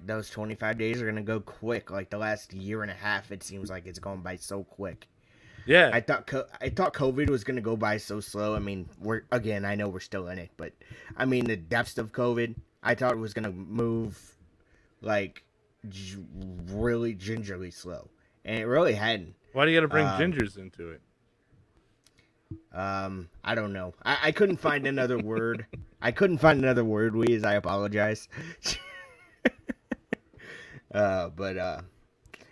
those 0.05 0.29
25 0.29 0.77
days 0.77 1.01
are 1.01 1.05
gonna 1.05 1.21
go 1.21 1.39
quick. 1.39 1.91
Like 1.91 2.09
the 2.09 2.17
last 2.17 2.53
year 2.53 2.81
and 2.81 2.91
a 2.91 2.95
half, 2.95 3.31
it 3.31 3.43
seems 3.43 3.69
like 3.69 3.85
it's 3.85 3.99
going 3.99 4.21
by 4.21 4.35
so 4.37 4.63
quick. 4.63 5.07
Yeah, 5.65 5.89
I 5.93 6.01
thought 6.01 6.27
co- 6.27 6.47
I 6.61 6.69
thought 6.69 6.93
COVID 6.93 7.29
was 7.29 7.43
gonna 7.43 7.61
go 7.61 7.75
by 7.75 7.97
so 7.97 8.19
slow. 8.19 8.55
I 8.55 8.59
mean, 8.59 8.89
we're 8.99 9.23
again, 9.31 9.65
I 9.65 9.75
know 9.75 9.89
we're 9.89 9.99
still 9.99 10.27
in 10.27 10.39
it, 10.39 10.51
but 10.57 10.73
I 11.17 11.25
mean 11.25 11.45
the 11.45 11.57
depths 11.57 11.97
of 11.97 12.11
COVID. 12.11 12.55
I 12.83 12.95
thought 12.95 13.13
it 13.13 13.19
was 13.19 13.33
gonna 13.33 13.51
move 13.51 14.35
like 15.01 15.43
j- 15.89 16.17
really 16.69 17.13
gingerly 17.13 17.71
slow, 17.71 18.09
and 18.43 18.59
it 18.59 18.65
really 18.65 18.93
hadn't. 18.93 19.35
why 19.53 19.65
do 19.65 19.71
you 19.71 19.77
got 19.77 19.81
to 19.81 19.87
bring 19.87 20.05
um, 20.05 20.19
gingers 20.19 20.57
into 20.57 20.91
it? 20.91 21.01
Um, 22.73 23.29
I 23.43 23.55
don't 23.55 23.73
know. 23.73 23.93
I, 24.03 24.17
I 24.23 24.31
couldn't 24.31 24.57
find 24.57 24.85
another 24.85 25.17
word. 25.17 25.65
I 26.01 26.11
couldn't 26.11 26.37
find 26.37 26.59
another 26.59 26.83
word, 26.83 27.13
Weez. 27.13 27.45
I 27.45 27.53
apologize. 27.53 28.27
uh, 30.93 31.29
but 31.29 31.57
uh, 31.57 31.81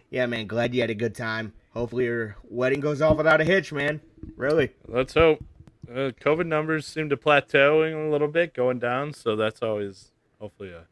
yeah, 0.09 0.25
man. 0.25 0.47
Glad 0.47 0.73
you 0.73 0.81
had 0.81 0.89
a 0.89 0.95
good 0.95 1.15
time. 1.15 1.53
Hopefully 1.73 2.05
your 2.05 2.37
wedding 2.49 2.79
goes 2.79 3.01
off 3.01 3.17
without 3.17 3.41
a 3.41 3.43
hitch, 3.43 3.73
man. 3.73 3.99
Really. 4.35 4.71
Let's 4.87 5.13
hope. 5.15 5.43
Uh, 5.89 6.11
COVID 6.21 6.45
numbers 6.45 6.85
seem 6.87 7.09
to 7.09 7.17
plateauing 7.17 8.07
a 8.07 8.11
little 8.11 8.27
bit, 8.27 8.53
going 8.53 8.79
down, 8.79 9.13
so 9.13 9.35
that's 9.35 9.61
always 9.61 10.11
hopefully 10.39 10.71
a 10.71 10.85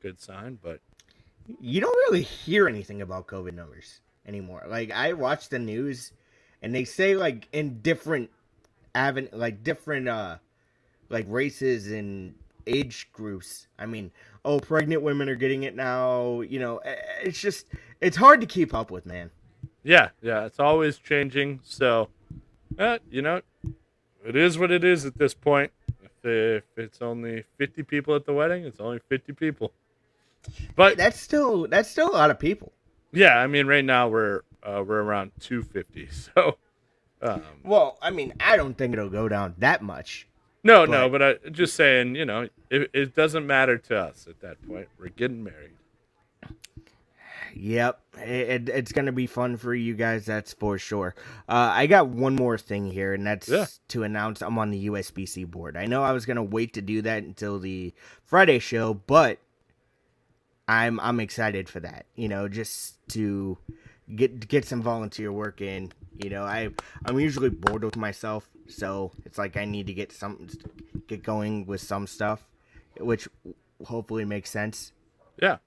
good 0.00 0.20
sign. 0.20 0.58
But 0.62 0.80
You 1.60 1.80
don't 1.80 1.96
really 2.08 2.22
hear 2.22 2.68
anything 2.68 3.02
about 3.02 3.26
COVID 3.26 3.54
numbers 3.54 4.00
anymore. 4.26 4.62
Like 4.68 4.90
I 4.90 5.14
watch 5.14 5.48
the 5.48 5.58
news, 5.58 6.12
and 6.62 6.74
they 6.74 6.84
say 6.84 7.16
like 7.16 7.48
in 7.52 7.80
different 7.80 8.30
aven 8.94 9.28
like 9.32 9.62
different 9.62 10.08
uh 10.08 10.36
like 11.08 11.24
races 11.28 11.90
and 11.90 12.34
age 12.66 13.08
groups. 13.12 13.68
I 13.78 13.86
mean, 13.86 14.10
oh, 14.44 14.60
pregnant 14.60 15.02
women 15.02 15.28
are 15.28 15.34
getting 15.34 15.62
it 15.64 15.74
now. 15.74 16.40
You 16.40 16.58
know, 16.58 16.80
it's 17.22 17.40
just 17.40 17.66
it's 18.00 18.16
hard 18.16 18.40
to 18.42 18.46
keep 18.46 18.74
up 18.74 18.90
with, 18.90 19.06
man. 19.06 19.30
Yeah, 19.86 20.08
yeah, 20.20 20.44
it's 20.46 20.58
always 20.58 20.98
changing. 20.98 21.60
So, 21.62 22.08
uh, 22.78 22.98
you 23.08 23.22
know, 23.22 23.40
it 24.26 24.34
is 24.34 24.58
what 24.58 24.70
it 24.72 24.82
is 24.82 25.04
at 25.06 25.16
this 25.16 25.32
point. 25.32 25.70
If, 26.02 26.24
if 26.24 26.64
it's 26.76 27.00
only 27.00 27.44
50 27.58 27.84
people 27.84 28.16
at 28.16 28.26
the 28.26 28.32
wedding, 28.32 28.64
it's 28.64 28.80
only 28.80 28.98
50 29.08 29.32
people. 29.34 29.72
But 30.74 30.96
That's 30.96 31.18
still 31.20 31.66
that's 31.68 31.88
still 31.88 32.10
a 32.10 32.16
lot 32.16 32.30
of 32.30 32.38
people. 32.38 32.72
yeah, 33.12 33.38
I 33.38 33.46
mean, 33.46 33.66
right 33.66 33.84
now 33.84 34.08
we're 34.08 34.42
uh, 34.62 34.82
we're 34.86 35.02
around 35.02 35.30
250. 35.40 36.08
So, 36.34 36.58
um, 37.22 37.42
Well, 37.64 37.96
I 38.02 38.10
mean, 38.10 38.34
I 38.40 38.56
don't 38.56 38.76
think 38.76 38.92
it'll 38.92 39.08
go 39.08 39.28
down 39.28 39.54
that 39.58 39.82
much. 39.82 40.26
no, 40.64 40.84
no, 40.84 41.08
but 41.08 41.22
I 41.22 41.34
just 41.50 41.74
saying, 41.74 42.16
you 42.16 42.24
know, 42.24 42.48
it, 42.70 42.90
it 42.92 43.14
doesn't 43.14 43.46
matter 43.46 43.78
to 43.78 43.96
us 43.98 44.26
at 44.28 44.40
that 44.40 44.60
point. 44.68 44.88
We're 44.98 45.08
getting 45.08 45.42
married. 45.44 45.70
Yep, 47.58 48.00
it, 48.18 48.28
it- 48.28 48.68
it's 48.68 48.92
gonna 48.92 49.12
be 49.12 49.26
fun 49.26 49.56
for 49.56 49.74
you 49.74 49.94
guys. 49.94 50.26
That's 50.26 50.52
for 50.52 50.76
sure. 50.76 51.14
Uh, 51.48 51.72
I 51.72 51.86
got 51.86 52.08
one 52.08 52.34
more 52.34 52.58
thing 52.58 52.90
here, 52.90 53.14
and 53.14 53.26
that's 53.26 53.48
Yeah. 53.48 53.64
to 53.88 54.02
announce 54.02 54.42
I'm 54.42 54.58
on 54.58 54.70
the 54.70 54.86
USBC 54.90 55.44
board. 55.50 55.74
I 55.76 55.86
know 55.86 56.02
I 56.02 56.12
was 56.12 56.26
gonna 56.26 56.42
wait 56.44 56.74
to 56.74 56.82
do 56.82 57.00
that 57.02 57.22
until 57.22 57.58
the 57.58 57.94
Friday 58.24 58.58
show, 58.58 58.92
but 58.92 59.38
I'm 60.68 61.00
I'm 61.00 61.18
excited 61.20 61.68
for 61.68 61.80
that. 61.80 62.06
You 62.14 62.28
know, 62.28 62.46
just 62.48 62.96
to 63.10 63.56
get 64.14 64.48
get 64.48 64.64
some 64.66 64.82
volunteer 64.82 65.32
work 65.32 65.60
in. 65.60 65.92
You 66.22 66.28
know, 66.30 66.42
I 66.42 66.70
I'm 67.06 67.18
usually 67.18 67.50
bored 67.50 67.84
with 67.84 67.96
myself, 67.96 68.48
so 68.68 69.12
it's 69.24 69.38
like 69.38 69.56
I 69.56 69.64
need 69.64 69.86
to 69.86 69.94
get 69.94 70.12
some 70.12 70.48
get 71.06 71.22
going 71.22 71.64
with 71.66 71.80
some 71.80 72.06
stuff, 72.06 72.44
which 72.98 73.28
hopefully 73.84 74.24
makes 74.26 74.50
sense. 74.50 74.92
Yeah. 75.40 75.58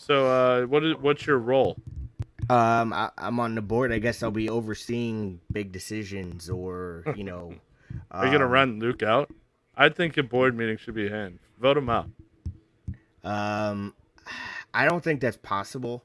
So, 0.00 0.26
uh, 0.26 0.66
what 0.66 0.84
is 0.84 0.94
what's 1.00 1.26
your 1.26 1.38
role? 1.38 1.76
Um, 2.48 2.92
I, 2.92 3.10
I'm 3.18 3.40
on 3.40 3.54
the 3.56 3.60
board. 3.62 3.92
I 3.92 3.98
guess 3.98 4.22
I'll 4.22 4.30
be 4.30 4.48
overseeing 4.48 5.40
big 5.52 5.72
decisions, 5.72 6.48
or 6.48 7.02
you 7.16 7.24
know, 7.24 7.54
Are 8.12 8.24
you 8.26 8.32
gonna 8.32 8.44
um, 8.46 8.50
run 8.50 8.78
Luke 8.78 9.02
out? 9.02 9.28
I 9.76 9.88
think 9.88 10.16
a 10.16 10.22
board 10.22 10.56
meeting 10.56 10.76
should 10.78 10.94
be 10.94 11.08
in. 11.08 11.38
Vote 11.60 11.76
him 11.76 11.90
out. 11.90 12.08
Um, 13.24 13.94
I 14.72 14.86
don't 14.86 15.02
think 15.02 15.20
that's 15.20 15.36
possible. 15.36 16.04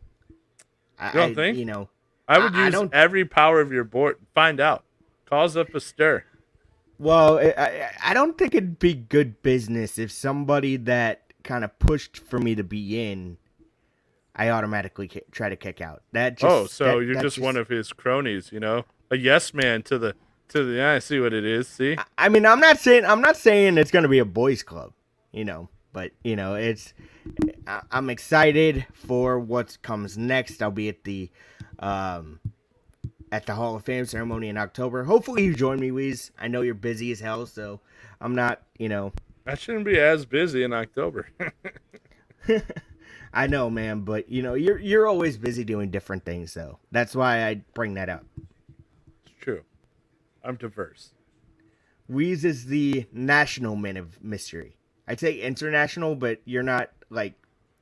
I, 0.99 1.07
You 1.09 1.13
don't 1.13 1.31
I- 1.31 1.35
think? 1.35 1.57
You 1.59 1.65
know, 1.65 1.89
I 2.27 2.39
would 2.39 2.53
I- 2.55 2.61
I 2.61 2.65
use 2.65 2.73
don't- 2.73 2.93
every 2.93 3.25
power 3.25 3.61
of 3.61 3.71
your 3.71 3.83
board. 3.83 4.17
Find 4.33 4.59
out. 4.59 4.83
Cause 5.25 5.55
up 5.55 5.73
a 5.73 5.79
stir. 5.79 6.23
well, 6.99 7.39
I, 7.39 7.53
I, 7.57 7.91
I 8.09 8.13
don't 8.13 8.37
think 8.37 8.53
it'd 8.53 8.77
be 8.79 8.93
good 8.93 9.41
business 9.41 9.97
if 9.97 10.11
somebody 10.11 10.77
that 10.77 11.33
kind 11.43 11.63
of 11.63 11.77
pushed 11.79 12.17
for 12.17 12.37
me 12.39 12.53
to 12.55 12.63
be 12.63 13.09
in, 13.09 13.37
I 14.35 14.49
automatically 14.49 15.07
ki- 15.07 15.21
try 15.31 15.49
to 15.49 15.55
kick 15.55 15.79
out. 15.81 16.01
That 16.11 16.37
just 16.37 16.51
oh, 16.51 16.65
so 16.67 16.85
that- 16.99 17.05
you're 17.05 17.15
that 17.15 17.21
just, 17.21 17.39
one 17.39 17.55
of 17.57 17.67
his 17.67 17.93
cronies, 17.93 18.51
you 18.51 18.59
know, 18.59 18.85
a 19.11 19.17
yes 19.17 19.53
man 19.53 19.83
to 19.83 19.97
the 19.99 20.15
to 20.49 20.63
the. 20.63 20.81
I 20.83 20.99
see 20.99 21.19
what 21.19 21.33
it 21.33 21.45
is. 21.45 21.67
See, 21.67 21.97
I 22.17 22.29
mean, 22.29 22.45
I'm 22.45 22.59
not 22.59 22.79
saying 22.79 23.05
I'm 23.05 23.21
not 23.21 23.37
saying 23.37 23.77
it's 23.77 23.91
gonna 23.91 24.07
be 24.07 24.19
a 24.19 24.25
boys' 24.25 24.63
club, 24.63 24.93
you 25.31 25.45
know, 25.45 25.69
but 25.91 26.11
you 26.23 26.35
know, 26.35 26.55
it's. 26.55 26.93
I- 27.67 27.83
I'm 27.91 28.09
excited 28.09 28.85
for 28.93 29.39
what 29.39 29.77
comes 29.81 30.17
next. 30.17 30.61
I'll 30.61 30.71
be 30.71 30.89
at 30.89 31.03
the, 31.05 31.29
um, 31.79 32.39
at 33.31 33.45
the 33.45 33.53
Hall 33.53 33.75
of 33.75 33.85
Fame 33.85 34.05
ceremony 34.05 34.49
in 34.49 34.57
October. 34.57 35.03
Hopefully, 35.05 35.43
you 35.45 35.53
join 35.55 35.79
me, 35.79 35.91
Weez. 35.91 36.31
I 36.39 36.47
know 36.49 36.61
you're 36.61 36.73
busy 36.75 37.11
as 37.11 37.19
hell, 37.21 37.45
so 37.45 37.79
I'm 38.19 38.35
not, 38.35 38.63
you 38.77 38.89
know. 38.89 39.13
I 39.45 39.55
shouldn't 39.55 39.85
be 39.85 39.99
as 39.99 40.25
busy 40.25 40.63
in 40.63 40.73
October. 40.73 41.29
I 43.33 43.47
know, 43.47 43.69
man, 43.69 44.01
but 44.01 44.29
you 44.29 44.43
know, 44.43 44.53
you're 44.53 44.79
you're 44.79 45.07
always 45.07 45.37
busy 45.37 45.63
doing 45.63 45.89
different 45.89 46.23
things, 46.23 46.53
though. 46.53 46.77
That's 46.91 47.15
why 47.15 47.47
I 47.47 47.55
bring 47.73 47.95
that 47.95 48.09
up. 48.09 48.23
it's 49.25 49.35
true. 49.41 49.63
I'm 50.43 50.55
diverse. 50.55 51.13
Weez 52.11 52.43
is 52.43 52.65
the 52.65 53.07
national 53.11 53.75
man 53.75 53.97
of 53.97 54.23
mystery. 54.23 54.75
I'd 55.07 55.19
say 55.19 55.39
international, 55.39 56.15
but 56.15 56.41
you're 56.45 56.63
not 56.63 56.91
like, 57.09 57.33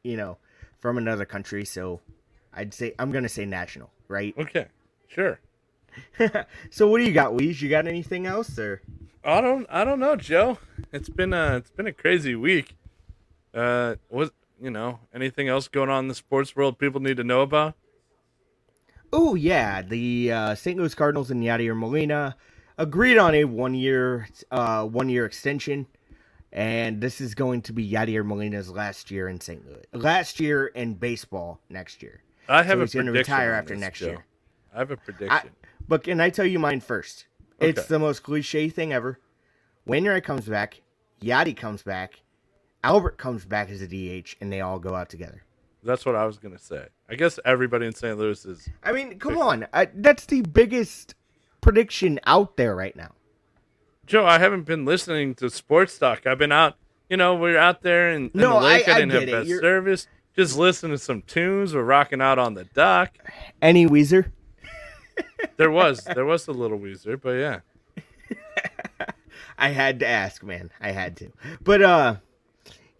you 0.04 0.16
know, 0.16 0.38
from 0.80 0.98
another 0.98 1.26
country, 1.26 1.66
so 1.66 2.00
I'd 2.54 2.74
say 2.74 2.94
I'm 2.98 3.12
gonna 3.12 3.30
say 3.30 3.46
national, 3.46 3.92
right? 4.08 4.34
Okay, 4.38 4.68
sure. 5.08 5.40
so 6.70 6.88
what 6.88 7.00
do 7.00 7.04
you 7.04 7.12
got, 7.12 7.34
Weez? 7.34 7.62
You 7.62 7.70
got 7.70 7.88
anything 7.88 8.26
else, 8.26 8.58
or 8.58 8.82
I 9.24 9.42
don't. 9.42 9.68
I 9.70 9.84
don't 9.84 10.00
know, 10.00 10.16
Joe. 10.16 10.60
It's 10.94 11.10
been 11.10 11.34
a. 11.34 11.58
It's 11.58 11.72
been 11.72 11.88
a 11.88 11.94
crazy 11.94 12.36
week. 12.36 12.76
Uh, 13.54 13.96
was 14.10 14.32
you 14.62 14.70
know 14.72 15.00
anything 15.14 15.48
else 15.48 15.68
going 15.68 15.90
on 15.90 16.06
in 16.06 16.08
the 16.08 16.16
sports 16.16 16.56
world 16.56 16.78
people 16.78 17.02
need 17.02 17.18
to 17.18 17.24
know 17.24 17.42
about? 17.42 17.76
oh 19.14 19.36
yeah, 19.36 19.82
the 19.82 20.32
uh, 20.32 20.56
St. 20.56 20.78
Louis 20.78 20.96
Cardinals 20.96 21.32
and 21.32 21.44
Yadier 21.44 21.78
Molina 21.78 22.36
agreed 22.78 23.18
on 23.18 23.36
a 23.36 23.44
one 23.44 23.74
year, 23.74 24.28
uh, 24.52 24.86
one 24.86 25.10
year 25.10 25.26
extension, 25.26 25.86
and 26.52 27.02
this 27.02 27.20
is 27.20 27.36
going 27.36 27.62
to 27.64 27.74
be 27.74 27.90
Yadier 27.90 28.26
Molina's 28.26 28.70
last 28.70 29.12
year 29.12 29.28
in 29.28 29.40
St. 29.42 29.66
Louis, 29.68 29.84
last 29.94 30.40
year 30.40 30.68
in 30.68 30.94
baseball 30.94 31.60
next 31.70 32.02
year. 32.02 32.24
I 32.48 32.64
have 32.64 32.78
So 32.78 32.82
a 32.82 32.86
he's 32.86 32.94
gonna 32.96 33.12
retire 33.12 33.52
after 33.52 33.76
next 33.76 34.02
year. 34.02 34.26
I 34.74 34.80
have 34.80 34.92
a 34.92 34.98
prediction. 34.98 35.52
But 35.88 36.04
can 36.04 36.22
I 36.22 36.30
tell 36.30 36.46
you 36.46 36.60
mine 36.60 36.80
first? 36.80 37.26
It's 37.60 37.86
the 37.86 38.00
most 38.00 38.24
cliche 38.24 38.70
thing 38.70 38.94
ever. 38.94 39.20
Wainwright 39.86 40.24
comes 40.24 40.48
back, 40.48 40.82
Yadi 41.22 41.56
comes 41.56 41.84
back, 41.84 42.21
Albert 42.84 43.18
comes 43.18 43.46
back 43.46 43.70
as 43.70 43.82
a 43.82 43.88
DH, 43.88 44.36
and 44.42 44.52
they 44.52 44.62
all 44.62 44.80
go 44.80 44.96
out 44.96 45.10
together. 45.10 45.44
That's 45.84 46.06
what 46.06 46.16
I 46.16 46.26
was 46.26 46.38
gonna 46.38 46.60
say. 46.60 46.86
I 47.10 47.16
guess 47.16 47.40
everybody 47.46 47.86
in 47.88 47.94
St. 47.94 48.18
Louis 48.18 48.46
is. 48.46 48.70
I 48.84 48.92
mean, 48.92 49.18
come 49.20 49.38
on. 49.38 49.68
I, 49.74 49.86
that's 49.94 50.26
the 50.26 50.42
biggest 50.42 51.16
prediction 51.62 52.20
out 52.26 52.56
there 52.58 52.76
right 52.76 52.96
now. 52.96 53.12
Joe, 54.06 54.26
I 54.26 54.38
haven't 54.40 54.64
been 54.64 54.86
listening 54.86 55.36
to 55.36 55.50
sports 55.50 55.98
talk. 55.98 56.26
I've 56.28 56.38
been 56.38 56.52
out. 56.52 56.76
You 57.10 57.18
know, 57.18 57.36
we're 57.36 57.58
out 57.58 57.82
there 57.82 58.12
in, 58.12 58.26
in 58.26 58.32
No, 58.36 58.60
the 58.60 58.66
lake. 58.66 58.88
I- 58.88 58.92
I, 58.92 58.96
I 58.96 59.00
didn't 59.00 59.12
have 59.14 59.24
it. 59.24 59.32
best 59.32 59.48
You're- 59.50 59.62
service. 59.62 60.08
Just 60.36 60.58
listen 60.58 60.92
to 60.92 60.98
some 60.98 61.24
tunes. 61.24 61.74
We're 61.76 61.84
rocking 61.84 62.22
out 62.22 62.40
on 62.40 62.54
the 62.54 62.64
dock. 62.64 63.18
Any 63.62 63.86
Weezer? 63.88 64.32
There 65.58 65.70
was 65.72 66.04
there 66.04 66.26
was 66.26 66.48
a 66.48 66.52
little 66.52 66.80
Weezer, 66.80 67.20
but 67.20 67.32
yeah. 67.32 67.60
I 69.58 69.70
had 69.70 70.00
to 70.00 70.08
ask, 70.08 70.44
man. 70.44 70.72
I 70.80 70.92
had 70.92 71.18
to. 71.18 71.32
But 71.64 71.82
uh 71.82 72.16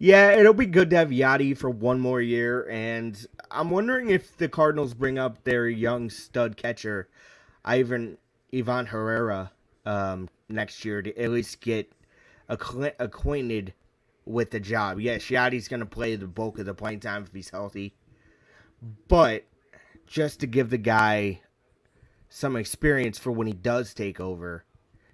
yeah, 0.02 0.32
it'll 0.32 0.52
be 0.52 0.66
good 0.66 0.90
to 0.90 0.96
have 0.96 1.10
Yadi 1.10 1.56
for 1.56 1.70
one 1.70 2.00
more 2.00 2.20
year, 2.20 2.68
and 2.68 3.24
I'm 3.52 3.70
wondering 3.70 4.10
if 4.10 4.36
the 4.36 4.48
Cardinals 4.48 4.94
bring 4.94 5.16
up 5.16 5.44
their 5.44 5.68
young 5.68 6.10
stud 6.10 6.56
catcher, 6.56 7.08
Ivan 7.64 8.18
Ivan 8.52 8.86
Herrera, 8.86 9.52
um, 9.86 10.28
next 10.48 10.84
year 10.84 11.02
to 11.02 11.16
at 11.16 11.30
least 11.30 11.60
get 11.60 11.92
acqu- 12.50 12.94
acquainted 12.98 13.74
with 14.26 14.50
the 14.50 14.58
job. 14.58 14.98
Yes, 14.98 15.22
Yadi's 15.26 15.68
going 15.68 15.78
to 15.78 15.86
play 15.86 16.16
the 16.16 16.26
bulk 16.26 16.58
of 16.58 16.66
the 16.66 16.74
playing 16.74 16.98
time 16.98 17.22
if 17.22 17.32
he's 17.32 17.50
healthy, 17.50 17.94
but 19.06 19.44
just 20.08 20.40
to 20.40 20.48
give 20.48 20.70
the 20.70 20.78
guy 20.78 21.42
some 22.28 22.56
experience 22.56 23.18
for 23.20 23.30
when 23.30 23.46
he 23.46 23.52
does 23.52 23.94
take 23.94 24.18
over. 24.18 24.64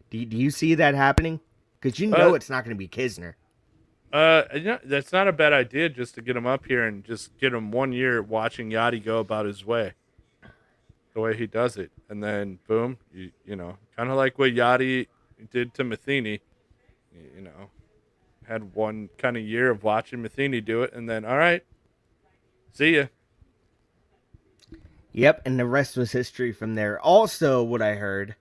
Do, 0.08 0.24
do 0.24 0.38
you 0.38 0.50
see 0.50 0.74
that 0.76 0.94
happening? 0.94 1.40
Because 1.78 2.00
you 2.00 2.06
know 2.06 2.30
Uh, 2.30 2.34
it's 2.34 2.48
not 2.48 2.64
going 2.64 2.74
to 2.74 2.78
be 2.78 2.88
Knizner. 2.88 3.34
Uh, 4.12 4.44
you 4.54 4.62
know, 4.62 4.78
that's 4.84 5.12
not 5.12 5.28
a 5.28 5.32
bad 5.32 5.52
idea 5.52 5.88
just 5.88 6.14
to 6.14 6.22
get 6.22 6.36
him 6.36 6.46
up 6.46 6.64
here 6.66 6.86
and 6.86 7.04
just 7.04 7.36
get 7.38 7.52
him 7.52 7.70
one 7.70 7.92
year 7.92 8.22
watching 8.22 8.70
Yadi 8.70 9.04
go 9.04 9.18
about 9.18 9.44
his 9.44 9.66
way, 9.66 9.92
the 11.12 11.20
way 11.20 11.36
he 11.36 11.46
does 11.46 11.76
it, 11.76 11.90
and 12.08 12.22
then 12.22 12.58
boom, 12.66 12.96
you 13.12 13.30
you 13.44 13.54
know, 13.54 13.76
kind 13.96 14.10
of 14.10 14.16
like 14.16 14.38
what 14.38 14.52
Yadi 14.52 15.08
did 15.50 15.74
to 15.74 15.84
Matheny, 15.84 16.40
you, 17.36 17.42
know, 17.42 17.70
had 18.46 18.74
one 18.74 19.10
kind 19.18 19.36
of 19.36 19.42
year 19.42 19.70
of 19.70 19.82
watching 19.82 20.22
Matheny 20.22 20.62
do 20.62 20.82
it, 20.82 20.94
and 20.94 21.08
then 21.08 21.26
all 21.26 21.36
right, 21.36 21.62
see 22.72 22.96
ya. 22.96 23.04
Yep, 25.12 25.42
and 25.44 25.58
the 25.58 25.66
rest 25.66 25.98
was 25.98 26.12
history 26.12 26.52
from 26.52 26.76
there. 26.76 26.98
Also, 27.00 27.62
what 27.62 27.82
I 27.82 27.96
heard 27.96 28.36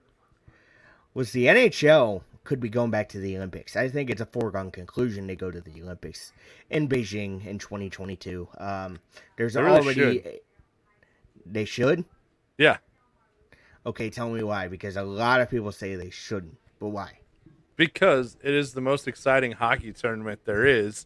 was 1.14 1.32
the 1.32 1.48
NHL 1.48 2.22
could 2.48 2.60
be 2.60 2.70
going 2.70 2.90
back 2.90 3.10
to 3.10 3.20
the 3.20 3.36
Olympics. 3.38 3.76
I 3.76 3.90
think 3.90 4.10
it's 4.10 4.22
a 4.22 4.26
foregone 4.26 4.72
conclusion 4.72 5.28
they 5.28 5.36
go 5.36 5.52
to 5.52 5.62
the 5.62 5.82
Olympics 5.84 6.32
in 6.70 6.88
Beijing 6.88 7.46
in 7.46 7.60
2022. 7.60 8.48
Um, 8.58 9.00
there's 9.38 9.54
They 9.54 9.62
really 9.62 9.80
already 9.80 10.40
they 11.46 11.66
should. 11.66 12.06
Yeah, 12.58 12.78
Okay, 13.86 14.10
tell 14.10 14.30
me 14.30 14.44
why. 14.44 14.68
Because 14.68 14.98
a 14.98 15.04
lot 15.04 15.40
of 15.40 15.50
people 15.50 15.72
say 15.72 15.96
they 15.96 16.10
shouldn't, 16.10 16.58
but 16.80 16.90
why? 16.90 17.20
because 17.78 18.38
it 18.44 18.56
is 18.56 18.74
the 18.74 18.82
most 18.82 19.08
exciting 19.08 19.52
hockey 19.52 19.94
tournament 19.94 20.40
there 20.46 20.66
is, 20.66 21.06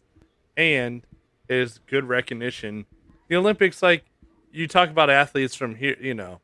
and 0.56 1.06
it 1.46 1.56
is 1.56 1.78
good 1.86 2.04
recognition. 2.08 2.86
The 3.28 3.36
Olympics, 3.36 3.82
like 3.82 4.04
you 4.50 4.66
talk 4.66 4.88
about 4.88 5.10
athletes 5.10 5.54
from 5.54 5.76
here, 5.76 5.96
you 6.00 6.14
know, 6.14 6.40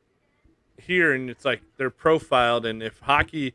here, 0.76 1.12
and 1.14 1.30
it's 1.30 1.46
like 1.46 1.62
they're 1.78 1.90
profiled, 1.90 2.66
and 2.66 2.82
if 2.82 3.00
hockey, 3.00 3.54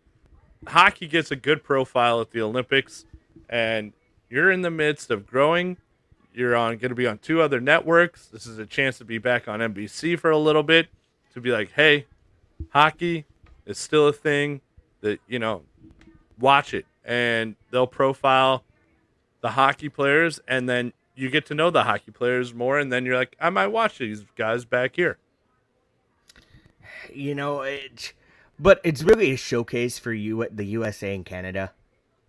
hockey 0.67 1.07
gets 1.07 1.31
a 1.31 1.35
good 1.35 1.63
profile 1.63 2.21
at 2.21 2.31
the 2.31 2.41
Olympics, 2.41 3.05
and 3.49 3.93
you're 4.29 4.51
in 4.51 4.61
the 4.61 4.71
midst 4.71 5.11
of 5.11 5.25
growing. 5.27 5.77
You're 6.33 6.55
on 6.55 6.77
going 6.77 6.89
to 6.89 6.95
be 6.95 7.05
on 7.05 7.19
two 7.19 7.41
other 7.41 7.61
networks. 7.61 8.25
This 8.27 8.47
is 8.47 8.57
a 8.57 8.65
chance 8.65 8.97
to 8.97 9.05
be 9.05 9.19
back 9.19 9.47
on 9.47 9.59
NBC 9.59 10.17
for 10.19 10.31
a 10.31 10.37
little 10.37 10.63
bit 10.63 10.87
to 11.33 11.41
be 11.41 11.51
like, 11.51 11.71
hey, 11.73 12.07
hockey 12.71 13.25
is 13.65 13.77
still 13.77 14.07
a 14.07 14.13
thing 14.13 14.61
that 15.01 15.19
you 15.27 15.39
know 15.39 15.61
watch 16.39 16.73
it 16.73 16.85
and 17.05 17.55
they'll 17.71 17.87
profile 17.87 18.63
the 19.41 19.49
hockey 19.51 19.89
players 19.89 20.39
and 20.47 20.67
then 20.67 20.93
you 21.15 21.29
get 21.29 21.45
to 21.45 21.53
know 21.53 21.69
the 21.69 21.83
hockey 21.83 22.11
players 22.11 22.53
more 22.53 22.79
and 22.79 22.91
then 22.91 23.05
you're 23.05 23.15
like 23.15 23.35
i 23.39 23.49
might 23.49 23.67
watch 23.67 23.97
these 23.99 24.25
guys 24.35 24.65
back 24.65 24.95
here 24.95 25.17
You 27.13 27.35
know, 27.35 27.61
it, 27.61 28.13
but 28.63 28.79
it's 28.83 29.03
really 29.03 29.31
a 29.31 29.37
showcase 29.37 29.99
for 29.99 30.13
you 30.13 30.47
the 30.49 30.65
USA 30.65 31.13
and 31.13 31.25
Canada. 31.25 31.73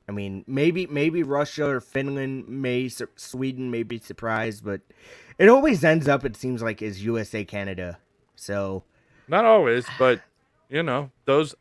I 0.09 0.13
mean, 0.13 0.45
maybe 0.47 0.87
maybe 0.87 1.23
Russia 1.23 1.67
or 1.67 1.81
Finland 1.81 2.49
may 2.49 2.91
Sweden 3.17 3.71
may 3.71 3.85
be 3.85 3.99
surprised, 3.99 4.65
but 4.65 4.81
it 5.39 5.49
always 5.49 5.85
ends 5.85 6.09
up 6.09 6.25
it 6.25 6.37
seems 6.37 6.61
like 6.61 6.83
is 6.83 7.05
USA 7.05 7.45
Canada. 7.45 7.99
So 8.35 8.83
not 9.29 9.45
always 9.45 9.87
but 9.99 10.21
you 10.69 10.83
know 10.83 11.11
those 11.25 11.55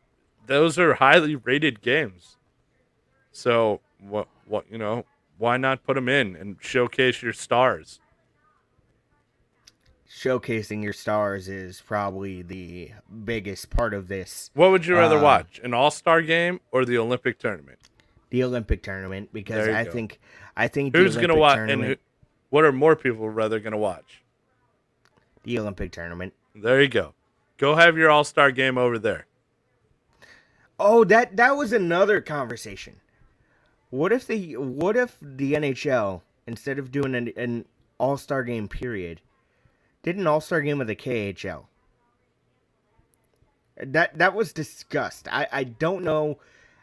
those 0.48 0.78
are 0.78 0.96
highly 0.96 1.36
rated 1.36 1.82
games 1.82 2.38
so 3.32 3.80
what 4.00 4.28
what 4.46 4.66
you 4.70 4.78
know 4.78 5.06
why 5.38 5.58
not 5.58 5.84
put 5.84 5.96
them 5.96 6.10
in 6.10 6.36
and 6.36 6.58
showcase 6.60 7.22
your 7.22 7.34
stars 7.34 8.00
showcasing 10.14 10.84
your 10.84 10.94
stars 10.94 11.48
is 11.50 11.82
probably 11.82 12.42
the 12.44 12.92
biggest 13.26 13.70
part 13.72 13.94
of 13.96 14.08
this 14.08 14.52
what 14.54 14.70
would 14.70 14.86
you 14.86 14.96
rather 14.96 15.18
Uh, 15.18 15.24
watch 15.24 15.60
an 15.64 15.74
all-star 15.74 16.22
game 16.22 16.60
or 16.72 16.86
the 16.86 16.98
olympic 16.98 17.40
tournament 17.40 17.80
the 18.30 18.44
Olympic 18.44 18.82
tournament 18.82 19.30
because 19.32 19.68
I 19.68 19.84
go. 19.84 19.92
think 19.92 20.20
I 20.58 20.68
think 20.68 20.96
who's 20.96 21.16
gonna 21.18 21.36
watch 21.36 21.58
and 21.70 21.84
who, 21.84 21.96
what 22.50 22.64
are 22.64 22.72
more 22.72 22.96
people 22.96 23.30
rather 23.30 23.60
gonna 23.60 23.78
watch 23.78 24.24
the 25.44 25.60
Olympic 25.60 25.92
tournament. 25.92 26.34
there 26.56 26.82
you 26.82 26.88
go 26.88 27.14
go 27.58 27.76
have 27.76 27.96
your 27.98 28.10
all-star 28.10 28.52
game 28.52 28.78
over 28.78 28.98
there 29.00 29.26
Oh, 30.80 31.04
that 31.06 31.38
that 31.38 31.52
was 31.56 31.72
another 31.72 32.20
conversation. 32.22 32.96
What 33.92 34.12
if 34.12 34.26
the 34.26 34.58
what 34.58 34.98
if 34.98 35.16
the 35.22 35.54
NHL 35.54 36.22
instead 36.48 36.80
of 36.80 36.92
doing 36.92 37.14
an, 37.14 37.32
an 37.38 37.66
All 38.00 38.18
Star 38.18 38.44
game 38.44 38.68
period, 38.68 39.22
did 40.04 40.18
an 40.18 40.28
All 40.28 40.42
Star 40.42 40.62
game 40.62 40.78
with 40.78 40.88
the 40.88 40.96
KHL? 40.96 41.66
That 43.78 44.18
that 44.18 44.36
was 44.36 44.54
discussed. 44.54 45.28
I 45.32 45.48
I 45.52 45.64
don't 45.64 46.04
know 46.04 46.40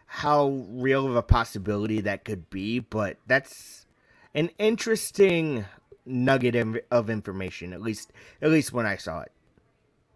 how 0.07 0.49
real 0.71 1.07
of 1.07 1.15
a 1.15 1.23
possibility 1.23 2.01
that 2.01 2.25
could 2.25 2.51
be, 2.51 2.81
but 2.81 3.17
that's 3.29 3.87
an 4.35 4.51
interesting 4.59 5.65
nugget 6.05 6.57
of, 6.91 7.09
information. 7.09 7.73
At 7.73 7.81
least 7.81 8.13
at 8.43 8.51
least 8.51 8.73
when 8.73 8.87
I 8.87 8.97
saw 8.97 9.21
it. 9.21 9.31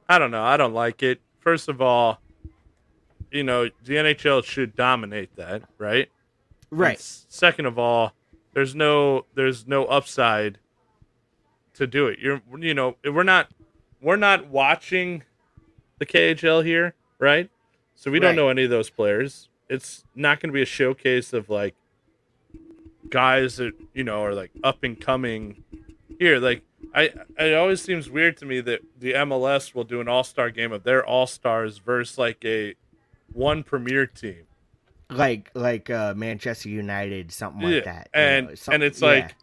I 0.08 0.18
don't 0.18 0.32
know. 0.32 0.42
I 0.42 0.56
don't 0.56 0.74
like 0.74 1.02
it. 1.02 1.20
First 1.38 1.68
of 1.68 1.80
all, 1.80 2.18
you 3.30 3.44
know, 3.44 3.68
the 3.84 3.94
NHL 3.94 4.44
should 4.44 4.74
dominate 4.74 5.36
that, 5.36 5.62
right? 5.78 6.08
Right. 6.70 6.96
s- 6.96 7.26
second 7.28 7.66
of 7.66 7.78
all, 7.78 8.12
there's 8.52 8.74
no 8.74 9.26
there's 9.34 9.66
no 9.66 9.84
upside 9.84 10.58
to 11.74 11.86
do 11.86 12.06
it. 12.06 12.18
You're 12.18 12.42
you 12.58 12.74
know, 12.74 12.96
we're 13.04 13.22
not 13.22 13.50
we're 14.00 14.16
not 14.16 14.48
watching 14.48 15.22
the 15.98 16.06
KHL 16.06 16.64
here, 16.64 16.94
right? 17.18 17.50
So 17.94 18.10
we 18.10 18.18
Right. 18.18 18.28
don't 18.28 18.36
know 18.36 18.48
any 18.48 18.64
of 18.64 18.70
those 18.70 18.90
players. 18.90 19.48
It's 19.68 20.04
not 20.14 20.40
going 20.40 20.50
to 20.50 20.52
be 20.52 20.62
a 20.62 20.66
showcase 20.66 21.32
of 21.32 21.48
like 21.48 21.74
guys 23.10 23.56
that, 23.56 23.72
you 23.92 24.04
know, 24.04 24.22
are 24.22 24.34
like 24.34 24.50
up 24.62 24.82
and 24.82 25.00
coming 25.00 25.64
here. 26.18 26.38
Like 26.38 26.62
I 26.94 27.10
it 27.38 27.54
always 27.54 27.80
seems 27.80 28.10
weird 28.10 28.36
to 28.38 28.46
me 28.46 28.60
that 28.60 28.80
the 28.98 29.12
MLS 29.12 29.74
will 29.74 29.84
do 29.84 30.00
an 30.00 30.08
all-star 30.08 30.50
game 30.50 30.72
of 30.72 30.82
their 30.84 31.04
all-stars 31.04 31.78
versus 31.78 32.18
like 32.18 32.44
a 32.44 32.74
one 33.32 33.62
premier 33.62 34.06
team. 34.06 34.44
Like 35.10 35.50
like 35.54 35.90
uh, 35.90 36.14
Manchester 36.16 36.68
United, 36.68 37.30
something 37.32 37.62
like 37.62 37.84
that. 37.84 38.08
And 38.12 38.48
know, 38.48 38.54
and 38.72 38.82
it's 38.82 39.00
yeah. 39.00 39.08
like 39.08 39.34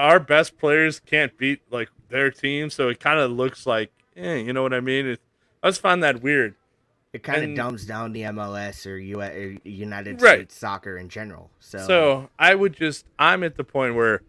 our 0.00 0.18
best 0.18 0.58
players 0.58 0.98
can't 1.00 1.36
beat 1.36 1.60
like 1.70 1.90
their 2.08 2.30
team, 2.30 2.70
so 2.70 2.88
it 2.88 2.98
kind 3.00 3.20
of 3.20 3.30
looks 3.30 3.66
like, 3.66 3.92
eh, 4.16 4.36
you 4.36 4.52
know 4.52 4.62
what 4.62 4.72
I 4.74 4.80
mean? 4.80 5.06
It, 5.06 5.20
I 5.62 5.68
just 5.68 5.80
find 5.80 6.02
that 6.02 6.22
weird. 6.22 6.54
It 7.12 7.22
kind 7.22 7.44
of 7.44 7.54
dumbs 7.56 7.84
down 7.84 8.12
the 8.12 8.22
MLS 8.22 8.86
or, 8.86 8.96
U- 8.96 9.20
or 9.20 9.56
United 9.64 10.22
Right. 10.22 10.36
States 10.38 10.56
soccer 10.56 10.96
in 10.96 11.08
general. 11.08 11.50
So, 11.58 11.78
So 11.78 12.30
I 12.38 12.54
would 12.54 12.72
just, 12.72 13.04
I'm 13.18 13.42
at 13.42 13.56
the 13.56 13.64
point 13.64 13.94
where 13.96 14.22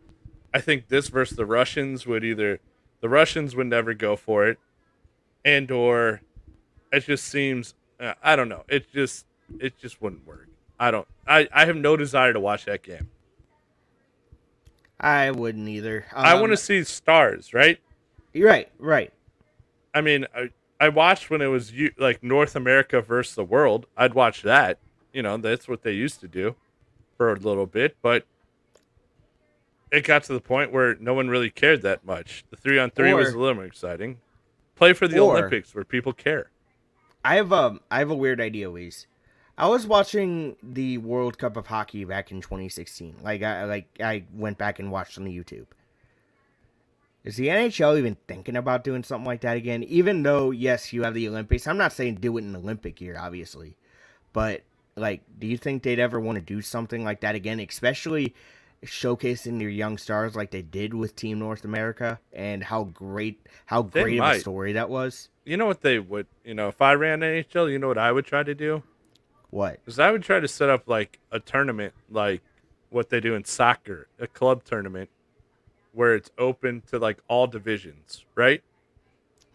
I 0.54 0.60
think 0.62 0.88
this 0.90 1.08
versus 1.08 1.38
the 1.38 1.46
Russians 1.46 2.06
would 2.08 2.24
either, 2.26 2.60
the 3.00 3.08
Russians 3.10 3.56
would 3.56 3.68
never 3.68 3.94
go 3.94 4.16
for 4.16 4.48
it, 4.48 4.58
and 5.46 5.70
or 5.72 6.22
it 6.92 7.02
just 7.06 7.26
seems, 7.26 7.76
uh, 8.00 8.14
I 8.24 8.36
don't 8.36 8.50
know, 8.50 8.64
it 8.68 8.92
just, 8.92 9.26
it 9.60 9.78
just 9.80 10.02
wouldn't 10.02 10.26
work. 10.28 10.48
I 10.80 10.90
don't, 10.92 11.08
I, 11.28 11.48
I 11.54 11.66
have 11.66 11.76
no 11.78 11.96
desire 11.96 12.34
to 12.34 12.40
watch 12.40 12.66
that 12.66 12.82
game. 12.84 13.10
I 15.02 15.32
wouldn't 15.32 15.68
either. 15.68 16.06
I 16.14 16.34
Um, 16.34 16.42
want 16.42 16.54
to 16.54 16.58
see 16.58 16.84
stars, 16.84 17.54
right? 17.54 17.80
Right, 18.36 18.70
right. 18.80 19.12
I 19.94 20.02
mean, 20.02 20.26
I, 20.36 20.52
I 20.80 20.90
watched 20.90 21.30
when 21.30 21.42
it 21.42 21.48
was 21.48 21.74
you, 21.74 21.92
like 21.98 22.24
North 22.24 22.56
America 22.56 23.02
versus 23.02 23.36
the 23.36 23.44
world. 23.44 23.88
I'd 23.98 24.14
watch 24.14 24.44
that. 24.44 24.78
You 25.12 25.24
know, 25.24 25.36
that's 25.38 25.68
what 25.68 25.82
they 25.82 25.92
used 25.92 26.22
to 26.22 26.28
do 26.28 26.56
for 27.18 27.34
a 27.34 27.36
little 27.40 27.66
bit, 27.66 27.98
but 28.02 28.26
it 29.92 30.06
got 30.06 30.24
to 30.26 30.34
the 30.34 30.40
point 30.40 30.72
where 30.72 30.96
no 30.96 31.14
one 31.14 31.28
really 31.30 31.50
cared 31.50 31.82
that 31.82 32.06
much. 32.06 32.46
The 32.50 32.56
three 32.56 32.80
on 32.80 32.92
three 32.92 33.14
was 33.14 33.34
a 33.34 33.38
little 33.40 33.56
more 33.56 33.66
exciting. 33.66 34.20
Play 34.76 34.94
for 34.94 35.08
the 35.08 35.20
Or- 35.20 35.38
Olympics 35.38 35.76
where 35.76 35.84
people 35.84 36.14
care. 36.14 36.50
I 37.26 37.36
have 37.36 37.52
a 37.52 37.80
I 37.92 38.00
have 38.00 38.10
a 38.10 38.16
weird 38.16 38.40
idea, 38.40 38.68
Weez. 38.70 39.06
I 39.62 39.68
was 39.68 39.86
watching 39.86 40.56
the 40.64 40.98
World 40.98 41.38
Cup 41.38 41.56
of 41.56 41.68
Hockey 41.68 42.04
back 42.04 42.32
in 42.32 42.42
2016. 42.42 43.18
Like 43.22 43.44
I 43.44 43.66
like 43.66 43.88
I 44.04 44.24
went 44.34 44.58
back 44.58 44.80
and 44.80 44.92
watched 44.92 45.20
on 45.20 45.24
the 45.24 45.38
YouTube. 45.38 45.68
Is 47.24 47.36
the 47.36 47.50
NHL 47.50 48.00
even 48.00 48.18
thinking 48.28 48.56
about 48.56 48.84
doing 48.84 49.04
something 49.04 49.28
like 49.28 49.42
that 49.42 49.58
again? 49.58 49.84
Even 49.84 50.24
though 50.24 50.50
yes, 50.50 50.92
you 50.92 51.04
have 51.04 51.14
the 51.14 51.28
Olympics. 51.28 51.68
I'm 51.68 51.78
not 51.78 51.94
saying 51.94 52.16
do 52.16 52.36
it 52.38 52.42
in 52.44 52.56
Olympic 52.56 53.00
year, 53.00 53.16
obviously, 53.20 53.78
but 54.34 54.64
like, 54.96 55.22
do 55.38 55.46
you 55.46 55.58
think 55.58 55.84
they'd 55.84 56.00
ever 56.00 56.20
want 56.20 56.38
to 56.38 56.42
do 56.42 56.64
something 56.64 57.04
like 57.04 57.22
that 57.22 57.36
again? 57.36 57.60
Especially 57.60 58.34
showcasing 58.84 59.60
their 59.60 59.70
young 59.70 60.00
stars 60.00 60.36
like 60.36 60.50
they 60.50 60.64
did 60.64 60.96
with 60.96 61.16
Team 61.16 61.38
North 61.38 61.66
America 61.66 62.20
and 62.34 62.64
how 62.64 62.86
great 62.86 63.46
how 63.68 63.84
They 63.84 64.02
great 64.02 64.22
of 64.22 64.38
a 64.38 64.40
story 64.40 64.74
that 64.74 64.90
was. 64.90 65.30
You 65.46 65.56
know 65.56 65.68
what 65.68 65.82
they 65.82 66.00
would, 66.00 66.26
you 66.44 66.56
know, 66.56 66.70
if 66.70 66.82
I 66.82 66.94
ran 66.94 67.20
NHL, 67.20 67.72
you 67.72 67.78
know 67.78 67.90
what 67.90 68.00
I 68.00 68.12
would 68.12 68.26
try 68.26 68.42
to 68.42 68.56
do? 68.56 68.82
What? 69.52 69.80
Because 69.84 70.00
I 70.00 70.12
would 70.12 70.24
try 70.24 70.40
to 70.40 70.48
set 70.48 70.70
up 70.70 70.88
like 70.88 71.20
a 71.32 71.40
tournament, 71.40 71.94
like 72.10 72.42
what 72.90 73.10
they 73.10 73.20
do 73.20 73.36
in 73.36 73.44
soccer, 73.44 74.08
a 74.20 74.28
club 74.28 74.64
tournament 74.64 75.10
where 75.94 76.16
it's 76.16 76.32
open 76.38 76.82
to 76.90 76.98
like 76.98 77.20
all 77.28 77.48
divisions, 77.48 78.26
right? 78.36 78.64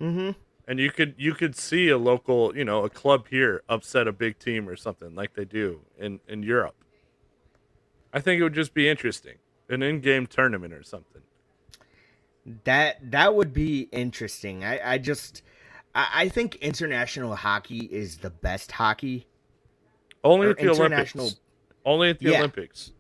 Mm-hmm. 0.01 0.33
And 0.69 0.79
you 0.79 0.91
could 0.91 1.15
you 1.17 1.33
could 1.33 1.57
see 1.57 1.89
a 1.89 1.97
local, 1.97 2.57
you 2.57 2.65
know, 2.65 2.85
a 2.85 2.91
club 2.91 3.29
here 3.31 3.63
upset 3.69 4.07
a 4.07 4.13
big 4.13 4.39
team 4.39 4.69
or 4.69 4.77
something 4.77 5.15
like 5.15 5.35
they 5.35 5.45
do 5.45 5.81
in 5.99 6.21
in 6.29 6.43
Europe. 6.43 6.75
I 8.13 8.21
think 8.21 8.41
it 8.41 8.43
would 8.43 8.55
just 8.55 8.75
be 8.75 8.89
interesting, 8.89 9.37
an 9.69 9.83
in-game 9.83 10.27
tournament 10.27 10.73
or 10.73 10.83
something. 10.83 11.23
That 12.65 13.11
that 13.11 13.35
would 13.35 13.53
be 13.53 13.89
interesting. 13.93 14.65
I, 14.65 14.93
I 14.95 14.99
just 14.99 15.43
I, 15.95 16.09
I 16.15 16.29
think 16.29 16.57
international 16.57 17.37
hockey 17.37 17.89
is 17.91 18.19
the 18.19 18.31
best 18.31 18.73
hockey. 18.73 19.27
Only 20.27 20.51
at 20.51 20.57
the 20.59 20.71
international- 20.71 21.25
Olympics. 21.25 21.41
Only 21.85 22.11
at 22.11 22.19
the 22.19 22.31
Yeah. 22.31 22.39
Olympics. 22.39 22.93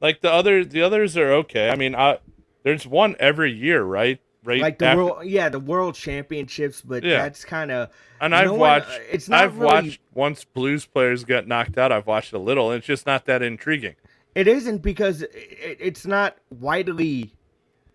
Like 0.00 0.20
the 0.20 0.30
other, 0.32 0.64
the 0.64 0.82
others 0.82 1.16
are 1.16 1.32
okay. 1.32 1.70
I 1.70 1.76
mean, 1.76 1.94
I, 1.94 2.18
there's 2.62 2.86
one 2.86 3.16
every 3.18 3.52
year, 3.52 3.82
right? 3.82 4.20
Right. 4.44 4.60
Like 4.60 4.78
the 4.78 4.86
after- 4.86 5.04
world, 5.04 5.26
yeah, 5.26 5.48
the 5.48 5.58
world 5.58 5.96
championships, 5.96 6.80
but 6.80 7.02
Yeah. 7.02 7.22
that's 7.22 7.44
kind 7.44 7.72
of 7.72 7.88
and 8.20 8.32
I've 8.34 8.50
what? 8.52 8.58
watched. 8.58 8.90
Uh, 8.90 8.98
it's 9.10 9.28
not 9.28 9.42
I've 9.42 9.58
really- 9.58 9.72
watched 9.88 10.00
once 10.14 10.44
Blues 10.44 10.86
players 10.86 11.24
got 11.24 11.48
knocked 11.48 11.76
out. 11.78 11.90
I've 11.90 12.06
watched 12.06 12.32
a 12.32 12.38
little, 12.38 12.70
and 12.70 12.78
it's 12.78 12.86
just 12.86 13.06
not 13.06 13.24
that 13.26 13.42
intriguing. 13.42 13.96
It 14.36 14.46
isn't 14.46 14.82
because 14.82 15.22
it, 15.22 15.32
it's 15.80 16.06
not 16.06 16.36
widely 16.50 17.32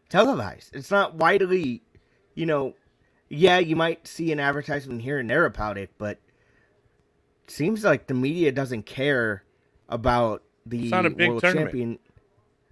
televised. 0.09 0.75
It's 0.75 0.91
not 0.91 1.15
widely, 1.15 1.83
you 2.35 2.45
know. 2.45 2.75
Yeah, 3.29 3.59
you 3.59 3.77
might 3.77 4.05
see 4.07 4.31
an 4.33 4.41
advertisement 4.41 5.01
here 5.03 5.17
and 5.19 5.29
there 5.29 5.45
about 5.45 5.77
it, 5.77 5.91
but 5.97 6.17
seems 7.47 7.83
like 7.83 8.07
the 8.07 8.13
media 8.13 8.51
doesn't 8.51 8.85
care 8.85 9.43
about 9.89 10.43
the 10.65 10.83
It's 10.83 10.91
not 10.91 11.05
a 11.05 11.09
big 11.09 11.29
world 11.29 11.41
tournament. 11.41 11.67
champion 11.71 11.99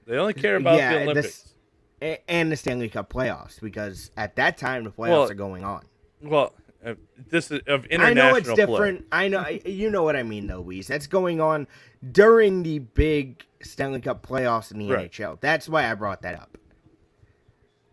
They 0.05 0.17
only 0.17 0.33
care 0.33 0.55
about 0.55 0.77
Yeah, 0.77 0.93
the 0.99 1.03
Olympics. 1.03 1.53
a- 2.01 2.23
and 2.31 2.51
the 2.51 2.55
Stanley 2.55 2.89
Cup 2.89 3.11
playoffs 3.11 3.59
because 3.61 4.11
at 4.17 4.35
that 4.37 4.57
time 4.57 4.83
the 4.83 4.91
playoffs 4.91 5.09
Well, 5.09 5.31
are 5.31 5.33
going 5.35 5.63
on. 5.63 5.85
Well, 6.21 6.53
uh, 6.85 6.95
this 7.29 7.51
is 7.51 7.59
of 7.67 7.85
international. 7.87 8.03
I 8.05 8.13
know 8.31 8.35
it's 8.37 8.47
play. 8.47 8.55
different. 8.55 9.05
I 9.11 9.27
know 9.27 9.45
you 9.65 9.89
know 9.89 10.03
what 10.03 10.15
I 10.15 10.23
mean 10.23 10.47
though, 10.47 10.63
Weez. 10.63 10.87
That's 10.87 11.07
going 11.07 11.41
on 11.41 11.67
during 12.11 12.63
the 12.63 12.79
big 12.79 13.43
Stanley 13.61 13.99
Cup 14.01 14.25
playoffs 14.25 14.71
in 14.71 14.79
the 14.79 14.89
Right. 14.89 15.11
NHL. 15.11 15.39
That's 15.41 15.67
why 15.67 15.91
I 15.91 15.93
brought 15.95 16.21
that 16.21 16.35
up. 16.35 16.57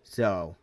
So 0.04 0.54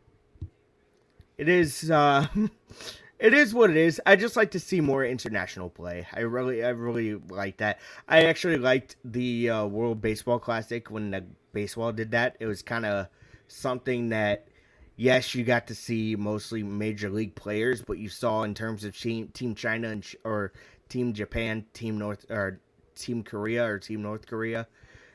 it 1.37 1.49
is 1.49 1.91
uh 1.91 2.27
it 3.23 3.33
is 3.33 3.53
what 3.53 3.69
it 3.69 3.77
is. 3.77 4.01
I 4.05 4.17
just 4.17 4.35
like 4.35 4.51
to 4.51 4.59
see 4.59 4.81
more 4.81 5.05
international 5.05 5.69
play. 5.69 6.05
I 6.11 6.19
really 6.19 6.61
I 6.61 6.69
really 6.69 7.13
like 7.29 7.55
that. 7.57 7.79
I 8.05 8.25
actually 8.25 8.57
liked 8.57 8.97
the 9.05 9.49
uh, 9.49 9.65
World 9.65 10.01
Baseball 10.01 10.39
Classic 10.39 10.91
when 10.91 11.11
the 11.11 11.23
baseball 11.53 11.93
did 11.93 12.11
that. 12.11 12.35
It 12.41 12.47
was 12.47 12.61
kind 12.61 12.85
of 12.85 13.07
something 13.47 14.09
that 14.09 14.49
yes, 14.97 15.33
you 15.33 15.45
got 15.45 15.67
to 15.67 15.75
see 15.75 16.17
mostly 16.17 16.63
major 16.63 17.09
league 17.09 17.33
players, 17.33 17.81
but 17.81 17.97
you 17.97 18.09
saw 18.09 18.43
in 18.43 18.53
terms 18.53 18.83
of 18.83 18.99
team 18.99 19.29
Team 19.29 19.55
China 19.55 19.87
and 19.87 20.05
or 20.25 20.51
Team 20.89 21.13
Japan, 21.13 21.65
Team 21.71 21.97
North 21.97 22.29
or 22.29 22.59
Team 22.93 23.23
Korea 23.23 23.63
or 23.65 23.79
Team 23.79 24.01
North 24.01 24.27
Korea, 24.27 24.67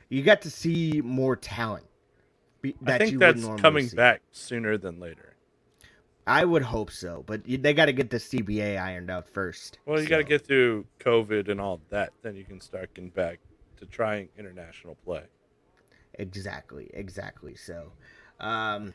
you 0.09 0.23
got 0.23 0.41
to 0.43 0.51
see 0.51 1.03
more 1.05 1.37
talent. 1.37 1.85
be- 2.63 2.75
I 2.87 2.97
think 2.97 3.13
you 3.13 3.19
that's 3.19 3.45
coming 3.61 3.87
see. 3.87 3.97
back 3.97 4.23
sooner 4.33 4.79
than 4.79 4.99
later. 4.99 5.35
I 6.29 6.45
would 6.45 6.63
hope 6.63 6.91
so, 6.91 7.25
but 7.27 7.43
they 7.45 7.73
got 7.73 7.87
to 7.87 7.93
get 7.93 8.11
the 8.11 8.19
CBA 8.19 8.79
ironed 8.79 9.11
out 9.11 9.27
first. 9.27 9.79
Well, 9.87 9.99
you 9.99 10.07
got 10.07 10.19
to 10.19 10.25
get 10.25 10.47
through 10.47 10.85
COVID 11.01 11.49
and 11.49 11.59
all 11.59 11.81
that, 11.89 12.13
then 12.21 12.37
you 12.37 12.45
can 12.45 12.61
start 12.61 12.93
getting 12.93 13.09
back 13.09 13.39
to 13.79 13.87
trying 13.87 14.29
international 14.39 14.95
play. 15.07 15.23
exactly, 16.15 16.91
exactly. 16.93 17.55
So, 17.55 17.93
um, 18.41 18.93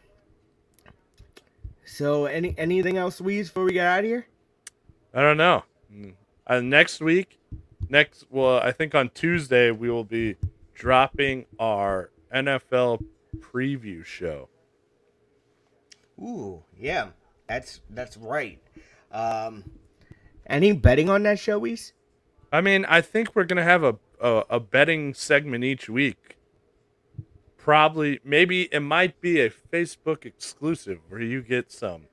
so 1.86 2.25
any 2.25 2.53
anything 2.55 2.97
else, 2.97 3.19
Weez, 3.19 3.45
before 3.45 3.63
we 3.63 3.73
get 3.73 3.88
out 3.88 3.99
of 4.01 4.05
here? 4.05 4.27
I 5.11 5.21
don't 5.21 5.38
know. 5.38 5.63
Uh, 6.45 6.61
next 6.61 7.01
week, 7.01 7.39
next 7.89 8.25
well, 8.29 8.59
I 8.59 8.71
think 8.71 8.93
on 8.93 9.09
Tuesday 9.09 9.71
we 9.71 9.89
will 9.89 10.03
be 10.03 10.36
dropping 10.75 11.47
our 11.57 12.11
NFL 12.31 13.03
preview 13.39 14.05
show. 14.05 14.49
Ooh, 16.19 16.63
yeah, 16.77 17.07
that's 17.54 17.82
that's 17.91 18.18
right. 18.18 18.60
Um, 19.12 19.64
any 20.47 20.72
betting 20.72 21.10
on 21.10 21.24
that 21.24 21.38
show, 21.39 21.62
Weez? 21.62 21.91
I 22.51 22.62
mean, 22.62 22.86
I 22.86 23.01
think 23.01 23.36
we're 23.36 23.43
gonna 23.45 23.64
have 23.64 23.84
a 23.84 23.97
a, 24.20 24.43
a 24.49 24.60
betting 24.60 25.14
segment 25.14 25.64
each 25.64 25.88
week. 25.89 26.38
Probably, 27.58 28.20
maybe 28.26 28.64
it 28.74 28.82
might 28.82 29.22
be 29.22 29.39
a 29.39 29.49
Facebook 29.49 30.26
exclusive 30.26 30.99
where 31.08 31.22
you 31.22 31.41
get 31.41 31.72
some 31.72 32.08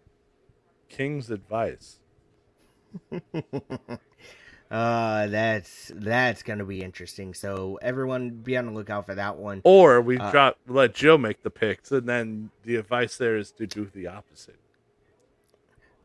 King's 0.88 1.30
advice. 1.30 2.01
Uh, 4.70 5.26
that's 5.26 5.91
that's 5.97 6.45
gonna 6.45 6.64
be 6.64 6.80
interesting. 6.80 7.34
So 7.34 7.76
everyone, 7.82 8.30
be 8.30 8.57
on 8.57 8.66
the 8.66 8.72
lookout 8.72 9.05
for 9.05 9.16
that 9.16 9.36
one. 9.36 9.62
Or 9.64 10.01
we 10.01 10.16
Uh, 10.16 10.30
drop 10.30 10.59
let 10.68 10.95
Joe 10.95 11.18
make 11.18 11.43
the 11.43 11.51
picks, 11.51 11.91
and 11.91 12.09
then 12.09 12.51
the 12.62 12.76
advice 12.76 13.16
there 13.16 13.36
is 13.36 13.51
to 13.53 13.66
do 13.66 13.91
the 13.93 14.07
opposite. 14.07 14.61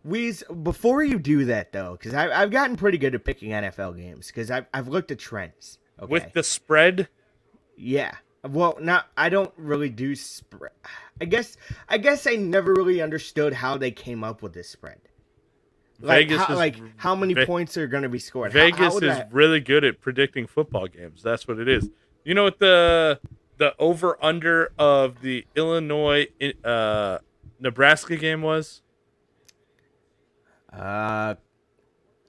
Weez, 0.05 0.43
before 0.63 1.03
you 1.03 1.17
do 1.17 1.45
that 1.45 1.71
though, 1.71 1.93
because 1.93 2.13
I've 2.13 2.31
I've 2.31 2.51
gotten 2.51 2.75
pretty 2.75 2.97
good 2.97 3.15
at 3.15 3.23
picking 3.25 3.49
NFL 3.51 3.97
games 3.97 4.27
because 4.27 4.51
I've 4.51 4.65
I've 4.73 4.87
looked 4.87 5.11
at 5.11 5.19
trends. 5.19 5.79
Okay. 5.99 6.11
With 6.11 6.33
the 6.33 6.43
spread, 6.43 7.07
Yeah. 7.77 8.11
Well, 8.47 8.77
not 8.79 9.07
I 9.17 9.29
don't 9.29 9.51
really 9.57 9.89
do 9.89 10.15
spread. 10.15 10.71
I 11.19 11.25
guess 11.25 11.57
I 11.89 11.97
guess 11.97 12.27
I 12.27 12.35
never 12.35 12.73
really 12.73 13.01
understood 13.01 13.53
how 13.53 13.77
they 13.77 13.89
came 13.91 14.23
up 14.23 14.43
with 14.43 14.53
this 14.53 14.69
spread. 14.69 14.99
Like 15.99 16.27
Vegas 16.27 16.43
how, 16.43 16.53
is 16.53 16.59
like 16.59 16.75
how 16.97 17.15
many 17.15 17.33
Ve- 17.33 17.45
points 17.45 17.77
are 17.77 17.87
going 17.87 18.03
to 18.03 18.09
be 18.09 18.19
scored? 18.19 18.51
Vegas 18.51 18.79
how 18.79 18.93
would 18.93 19.03
is 19.03 19.17
that- 19.17 19.33
really 19.33 19.61
good 19.61 19.83
at 19.83 20.01
predicting 20.01 20.45
football 20.45 20.87
games. 20.87 21.23
That's 21.23 21.47
what 21.47 21.57
it 21.57 21.67
is. 21.67 21.89
You 22.23 22.35
know 22.35 22.43
what 22.43 22.59
the 22.59 23.19
the 23.57 23.73
over 23.79 24.23
under 24.23 24.71
of 24.77 25.21
the 25.21 25.47
Illinois 25.55 26.27
uh, 26.63 27.19
Nebraska 27.59 28.17
game 28.17 28.41
was? 28.41 28.81
Uh 30.75 31.35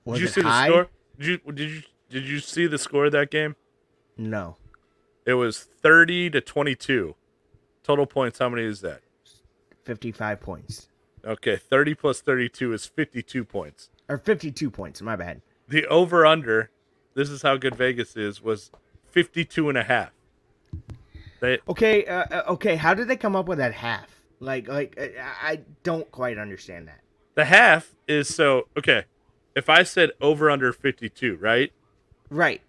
did 0.07 0.21
you 0.21 0.29
see 0.29 0.43
high? 0.43 0.69
the 0.69 0.73
score? 0.73 0.89
Did 1.19 1.27
you 1.27 1.53
did 1.53 1.71
you 1.71 1.83
did 2.09 2.25
you 2.25 2.39
see 2.39 2.67
the 2.67 2.79
score 2.79 3.07
of 3.07 3.13
that 3.13 3.31
game? 3.31 3.57
No. 4.17 4.57
It 5.25 5.35
was 5.35 5.59
thirty 5.59 6.31
to 6.31 6.41
twenty 6.41 6.75
two. 6.75 7.17
Total 7.83 8.07
points. 8.07 8.39
How 8.39 8.49
many 8.49 8.65
is 8.65 8.81
that? 8.81 9.03
55 9.85 10.41
points. 10.41 10.89
Okay, 11.25 11.57
thirty 11.57 11.95
plus 11.95 12.21
thirty 12.21 12.49
two 12.49 12.73
is 12.73 12.87
fifty 12.87 13.23
two 13.23 13.45
points. 13.45 13.91
Or 14.09 14.19
52 14.19 14.71
points, 14.71 15.03
my 15.03 15.17
bad. 15.17 15.43
The 15.69 15.85
over 15.87 16.25
under, 16.25 16.71
this 17.15 17.29
is 17.29 17.43
how 17.43 17.57
good 17.57 17.75
Vegas 17.75 18.17
is, 18.17 18.41
was 18.41 18.71
52 19.11 19.69
and 19.69 19.77
a 19.77 19.83
half. 19.83 20.13
They 21.41 21.59
Okay, 21.69 22.05
uh, 22.07 22.25
uh, 22.31 22.43
okay, 22.51 22.77
how 22.77 22.95
did 22.95 23.09
they 23.09 23.17
come 23.17 23.35
up 23.35 23.47
with 23.47 23.59
that 23.59 23.75
half? 23.75 24.07
Like 24.39 24.69
like 24.69 24.97
uh, 24.99 25.21
I 25.43 25.53
I 25.53 25.61
don't 25.83 26.11
quite 26.11 26.39
understand 26.39 26.89
that. 26.89 27.01
The 27.37 27.45
half 27.45 27.95
is 28.09 28.35
so 28.35 28.67
okay. 28.77 29.05
If 29.55 29.69
I 29.71 29.85
said 29.85 30.11
over 30.21 30.51
under 30.51 30.73
52, 30.73 31.37
right? 31.37 31.73
Right. 32.29 32.61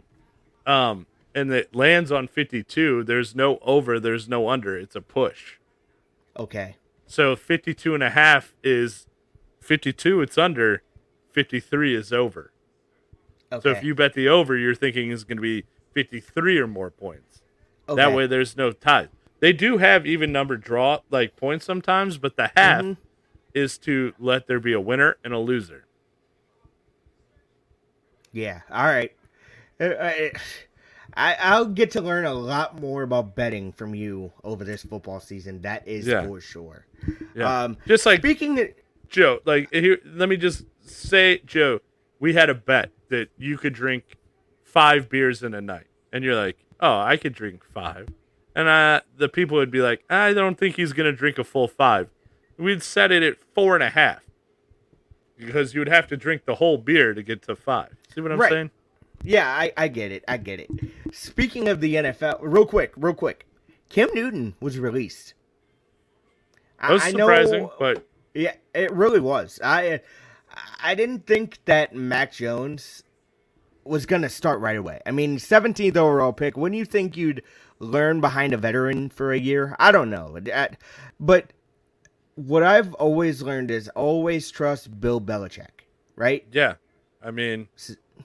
Um 0.66 1.08
and 1.36 1.52
it 1.52 1.76
lands 1.76 2.12
on 2.12 2.28
52, 2.28 3.04
there's 3.04 3.36
no 3.36 3.58
over, 3.62 4.00
there's 4.00 4.28
no 4.30 4.50
under. 4.50 4.78
It's 4.78 4.96
a 4.96 5.02
push. 5.02 5.56
Okay. 6.38 6.76
So 7.06 7.36
52 7.36 7.94
and 7.94 8.04
a 8.04 8.10
half 8.12 8.54
is 8.64 9.08
52, 9.62 10.22
it's 10.22 10.38
under. 10.38 10.82
53 11.32 11.96
is 11.96 12.12
over. 12.12 12.52
Okay. 13.52 13.62
So 13.62 13.70
if 13.70 13.84
you 13.84 13.94
bet 13.94 14.14
the 14.14 14.28
over, 14.28 14.58
you're 14.58 14.74
thinking 14.76 15.12
is 15.12 15.24
going 15.24 15.38
to 15.38 15.42
be 15.42 15.64
53 15.94 16.58
or 16.60 16.68
more 16.68 16.90
points. 16.90 17.42
okay. 17.88 17.96
That 17.96 18.14
way 18.14 18.26
there's 18.28 18.58
no 18.58 18.72
tie. 18.72 19.08
They 19.40 19.54
do 19.54 19.78
have 19.78 20.06
even 20.08 20.32
number 20.32 20.58
draw 20.58 21.00
like 21.12 21.36
points 21.36 21.66
sometimes, 21.66 22.18
but 22.18 22.36
the 22.36 22.50
half 22.56 22.82
Mhm. 22.84 22.98
Is 23.58 23.78
to 23.80 24.14
let 24.20 24.48
there 24.48 24.60
be 24.60 24.74
a 24.74 24.80
winner 24.82 25.18
and 25.24 25.34
a 25.34 25.40
loser. 25.40 25.86
Yeah. 28.32 28.62
All 28.72 28.86
right. 28.86 29.12
Uh, 29.80 29.84
uh, 29.86 30.30
I 31.16 31.36
I'll 31.42 31.66
get 31.66 31.92
to 31.92 32.02
learn 32.02 32.26
a 32.26 32.34
lot 32.34 32.80
more 32.80 33.04
about 33.04 33.36
betting 33.36 33.72
from 33.72 33.96
you 33.96 34.32
over 34.44 34.64
this 34.64 34.84
football 34.84 35.20
season. 35.20 35.62
That 35.62 35.88
is 35.88 36.06
Yeah. 36.06 36.26
for 36.26 36.40
sure. 36.42 36.86
Yeah. 37.36 37.64
Um, 37.64 37.78
just 37.88 38.06
like 38.06 38.20
speaking 38.20 38.60
of, 38.60 38.68
Joe, 39.10 39.40
like 39.46 39.72
here 39.74 39.98
let 40.06 40.30
me 40.30 40.38
just 40.38 40.66
say 40.82 41.40
Joe, 41.46 41.80
we 42.20 42.34
had 42.34 42.50
a 42.50 42.54
bet 42.56 42.92
that 43.10 43.30
you 43.38 43.58
could 43.58 43.74
drink 43.74 44.18
5 44.64 45.10
beers 45.10 45.42
in 45.44 45.54
a 45.54 45.62
night. 45.62 45.88
And 46.12 46.24
you're 46.24 46.36
like, 46.36 46.58
"Oh, 46.80 47.00
I 47.00 47.18
could 47.18 47.34
drink 47.34 47.64
5." 47.64 48.10
And 48.56 48.68
uh 48.68 49.02
the 49.18 49.30
people 49.30 49.58
would 49.58 49.72
be 49.72 49.82
like, 49.82 50.04
"I 50.10 50.34
don't 50.34 50.58
think 50.58 50.76
he's 50.76 50.94
going 50.94 51.10
to 51.12 51.18
drink 51.18 51.38
a 51.38 51.44
full 51.44 51.68
5." 51.68 52.10
We'd 52.58 52.82
set 52.84 53.12
it 53.12 53.24
at 53.24 53.38
four 53.54 53.76
and 53.76 53.84
a 53.84 53.90
half. 53.90 54.24
Because 55.38 55.74
you 55.74 55.82
would 55.82 55.90
have 55.90 56.08
to 56.08 56.18
drink 56.18 56.46
the 56.46 56.56
whole 56.56 56.78
beer 56.78 57.14
to 57.14 57.22
get 57.22 57.44
to 57.44 57.56
5. 57.56 57.90
See 58.14 58.22
what 58.22 58.32
I'm 58.32 58.40
Right. 58.40 58.52
saying? 58.52 58.72
Yeah, 59.24 59.48
I, 59.48 59.72
I 59.78 59.88
get 59.88 60.12
it. 60.12 60.24
I 60.28 60.38
get 60.38 60.60
it. 60.60 60.70
Speaking 61.12 61.68
of 61.68 61.80
the 61.82 61.96
NFL, 61.96 62.40
real 62.42 62.66
quick, 62.66 62.94
real 62.98 63.14
quick, 63.14 63.46
Cam 63.90 64.10
Newton 64.14 64.56
was 64.60 64.80
released. 64.80 65.34
That 66.82 66.92
was 66.92 67.04
I- 67.04 67.12
surprising, 67.12 67.64
know- 67.64 67.74
but 67.80 68.04
Yeah, 68.34 68.54
it 68.74 68.92
really 68.92 69.20
was. 69.20 69.60
I 69.64 70.02
I 70.84 70.96
didn't 70.96 71.26
think 71.28 71.60
that 71.66 71.96
Mac 71.96 72.32
Jones 72.34 73.04
was 73.84 74.06
gonna 74.06 74.30
start 74.30 74.60
right 74.60 74.78
away. 74.78 75.02
I 75.06 75.12
mean, 75.12 75.38
17th 75.40 75.98
overall 75.98 76.34
pick. 76.34 76.56
Wouldn't 76.58 76.78
you 76.78 76.86
think 76.86 77.16
you'd 77.18 77.42
learn 77.80 78.22
behind 78.22 78.54
a 78.54 78.58
veteran 78.58 79.10
for 79.10 79.32
a 79.34 79.40
year? 79.40 79.76
I 79.80 79.92
don't 79.92 80.10
know, 80.10 80.38
but 81.20 81.52
what 82.38 82.62
I've 82.62 82.94
always 82.94 83.42
learned 83.42 83.72
is 83.72 83.90
always 83.90 84.52
trust 84.52 85.02
Bill 85.02 85.20
Belichick. 85.20 85.86
Right? 86.16 86.46
yeah, 86.52 86.76
I 87.22 87.32
mean, 87.32 87.68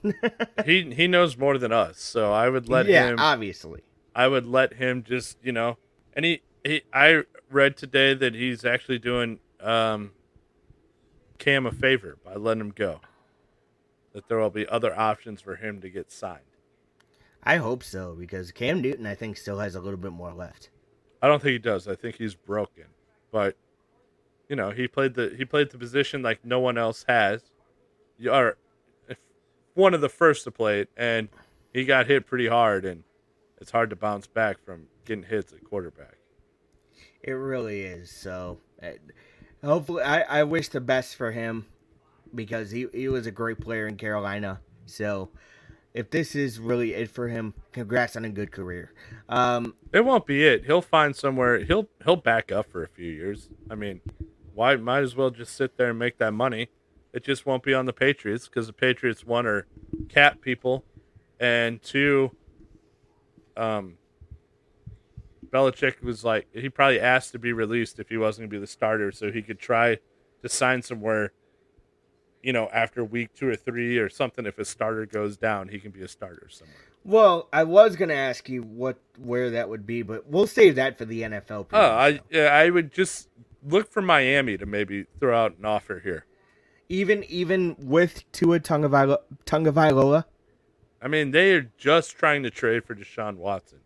he 0.65 0.93
he 0.93 1.07
knows 1.07 1.37
more 1.37 1.57
than 1.57 1.71
us, 1.71 1.99
so 1.99 2.31
I 2.31 2.49
would 2.49 2.69
let 2.69 2.87
yeah, 2.87 3.07
him. 3.09 3.19
obviously. 3.19 3.81
I 4.15 4.27
would 4.27 4.45
let 4.45 4.73
him 4.73 5.03
just, 5.03 5.37
you 5.43 5.51
know, 5.51 5.77
and 6.13 6.23
he, 6.23 6.41
he 6.63 6.83
I 6.93 7.23
read 7.49 7.75
today 7.75 8.13
that 8.13 8.35
he's 8.35 8.63
actually 8.63 8.99
doing 8.99 9.39
um, 9.59 10.11
Cam 11.39 11.65
a 11.65 11.71
favor 11.71 12.17
by 12.23 12.35
letting 12.35 12.61
him 12.61 12.71
go. 12.71 13.01
That 14.13 14.27
there 14.27 14.37
will 14.37 14.51
be 14.51 14.67
other 14.67 14.97
options 14.97 15.41
for 15.41 15.55
him 15.55 15.81
to 15.81 15.89
get 15.89 16.11
signed. 16.11 16.41
I 17.43 17.57
hope 17.57 17.83
so 17.83 18.15
because 18.17 18.51
Cam 18.51 18.81
Newton, 18.81 19.07
I 19.07 19.15
think, 19.15 19.37
still 19.37 19.59
has 19.59 19.73
a 19.75 19.81
little 19.81 19.97
bit 19.97 20.13
more 20.13 20.33
left. 20.33 20.69
I 21.21 21.27
don't 21.27 21.41
think 21.41 21.53
he 21.53 21.59
does. 21.59 21.87
I 21.87 21.95
think 21.95 22.15
he's 22.15 22.35
broken. 22.35 22.85
But 23.31 23.57
you 24.49 24.55
know, 24.55 24.71
he 24.71 24.87
played 24.87 25.13
the 25.13 25.33
he 25.37 25.45
played 25.45 25.71
the 25.71 25.77
position 25.77 26.21
like 26.21 26.43
no 26.43 26.59
one 26.59 26.77
else 26.77 27.05
has. 27.07 27.41
You 28.17 28.31
are 28.31 28.57
one 29.73 29.93
of 29.93 30.01
the 30.01 30.09
first 30.09 30.43
to 30.43 30.51
play 30.51 30.81
it, 30.81 30.89
and 30.95 31.29
he 31.73 31.85
got 31.85 32.07
hit 32.07 32.27
pretty 32.27 32.47
hard, 32.47 32.85
and 32.85 33.03
it's 33.59 33.71
hard 33.71 33.89
to 33.89 33.95
bounce 33.95 34.27
back 34.27 34.63
from 34.63 34.87
getting 35.05 35.23
hits 35.23 35.53
at 35.53 35.63
quarterback. 35.63 36.17
It 37.21 37.31
really 37.31 37.81
is. 37.81 38.11
So, 38.11 38.59
uh, 38.81 38.91
hopefully, 39.63 40.03
I, 40.03 40.41
I 40.41 40.43
wish 40.43 40.69
the 40.69 40.81
best 40.81 41.15
for 41.15 41.31
him 41.31 41.65
because 42.35 42.71
he, 42.71 42.87
he 42.93 43.07
was 43.07 43.25
a 43.25 43.31
great 43.31 43.59
player 43.59 43.87
in 43.87 43.95
Carolina. 43.95 44.59
So, 44.85 45.29
if 45.93 46.09
this 46.09 46.35
is 46.35 46.59
really 46.59 46.93
it 46.93 47.09
for 47.09 47.27
him, 47.29 47.53
congrats 47.71 48.15
on 48.15 48.25
a 48.25 48.29
good 48.29 48.51
career. 48.51 48.91
Um, 49.29 49.75
It 49.93 50.03
won't 50.03 50.25
be 50.25 50.45
it. 50.45 50.65
He'll 50.65 50.81
find 50.81 51.15
somewhere. 51.15 51.59
He'll 51.59 51.87
he'll 52.03 52.17
back 52.17 52.51
up 52.51 52.69
for 52.69 52.83
a 52.83 52.87
few 52.87 53.09
years. 53.09 53.49
I 53.69 53.75
mean, 53.75 54.01
why 54.53 54.75
might 54.75 55.03
as 55.03 55.15
well 55.15 55.29
just 55.29 55.55
sit 55.55 55.77
there 55.77 55.89
and 55.89 55.99
make 55.99 56.17
that 56.19 56.33
money. 56.33 56.69
It 57.13 57.23
just 57.23 57.45
won't 57.45 57.63
be 57.63 57.73
on 57.73 57.85
the 57.85 57.93
Patriots 57.93 58.47
because 58.47 58.67
the 58.67 58.73
Patriots 58.73 59.23
one 59.25 59.45
are 59.45 59.67
cat 60.09 60.41
people, 60.41 60.83
and 61.39 61.81
two, 61.81 62.31
um, 63.55 63.97
Belichick 65.49 66.01
was 66.01 66.23
like 66.23 66.47
he 66.53 66.69
probably 66.69 66.99
asked 66.99 67.31
to 67.33 67.39
be 67.39 67.53
released 67.53 67.99
if 67.99 68.09
he 68.09 68.17
wasn't 68.17 68.49
gonna 68.49 68.59
be 68.59 68.61
the 68.61 68.67
starter, 68.67 69.11
so 69.11 69.31
he 69.31 69.41
could 69.43 69.59
try 69.59 69.99
to 70.41 70.49
sign 70.49 70.81
somewhere. 70.81 71.31
You 72.41 72.51
know, 72.51 72.67
after 72.73 73.05
week 73.05 73.33
two 73.35 73.47
or 73.47 73.55
three 73.55 73.97
or 73.99 74.09
something, 74.09 74.45
if 74.45 74.57
a 74.59 74.65
starter 74.65 75.05
goes 75.05 75.37
down, 75.37 75.69
he 75.69 75.79
can 75.79 75.91
be 75.91 76.01
a 76.01 76.07
starter 76.09 76.47
somewhere. 76.49 76.75
well, 77.05 77.47
I 77.53 77.63
was 77.63 77.95
gonna 77.95 78.13
ask 78.15 78.49
you 78.49 78.63
what 78.63 78.97
where 79.19 79.51
that 79.51 79.69
would 79.69 79.85
be, 79.85 80.01
but 80.01 80.27
we'll 80.27 80.47
save 80.47 80.75
that 80.75 80.97
for 80.97 81.05
the 81.05 81.21
NFL. 81.21 81.67
Oh, 81.71 81.79
I 81.79 82.19
yeah, 82.31 82.47
I 82.47 82.71
would 82.71 82.91
just 82.91 83.29
look 83.65 83.91
for 83.91 84.01
Miami 84.01 84.57
to 84.57 84.65
maybe 84.65 85.05
throw 85.19 85.37
out 85.37 85.57
an 85.57 85.65
offer 85.65 85.99
here. 86.03 86.25
even 86.89 87.23
even 87.25 87.75
with 87.79 88.29
Tua 88.31 88.59
Tagovailoa, 88.59 89.19
Tagovailoa 89.45 90.25
I 91.01 91.07
mean, 91.09 91.31
they 91.31 91.53
are 91.53 91.69
just 91.77 92.11
trying 92.17 92.43
to 92.43 92.49
trade 92.49 92.85
for 92.85 92.95
Deshaun 92.95 93.35
Watson, 93.37 93.79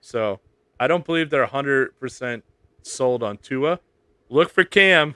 so 0.00 0.40
I 0.78 0.86
don't 0.86 1.04
believe 1.04 1.30
they're 1.30 1.46
hundred 1.46 1.98
percent 1.98 2.44
sold 2.82 3.22
on 3.22 3.38
Tua. 3.38 3.80
Look 4.28 4.50
for 4.50 4.64
Cam. 4.64 5.14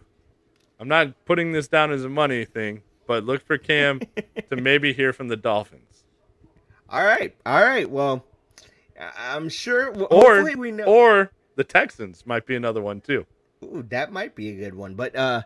I'm 0.80 0.88
not 0.88 1.24
putting 1.24 1.52
this 1.52 1.68
down 1.68 1.92
as 1.92 2.04
a 2.04 2.08
money 2.08 2.44
thing, 2.44 2.82
but 3.06 3.24
look 3.24 3.46
for 3.46 3.58
Cam 3.58 4.00
to 4.50 4.56
maybe 4.56 4.92
hear 4.92 5.12
from 5.12 5.28
the 5.28 5.36
Dolphins, 5.36 6.04
All 6.88 7.04
right, 7.04 7.34
all 7.46 7.62
right. 7.62 7.88
Well, 7.88 8.24
I'm 9.16 9.48
sure. 9.48 9.92
Well, 9.92 10.08
or 10.10 10.34
hopefully 10.36 10.56
we 10.56 10.72
know. 10.72 10.84
or 10.84 11.30
the 11.56 11.64
Texans 11.64 12.26
might 12.26 12.44
be 12.44 12.56
another 12.56 12.82
one 12.82 13.00
too. 13.00 13.24
Ooh, 13.64 13.86
that 13.90 14.12
might 14.12 14.36
be 14.36 14.50
a 14.50 14.56
good 14.56 14.74
one. 14.74 14.94
But 14.96 15.16
uh 15.16 15.42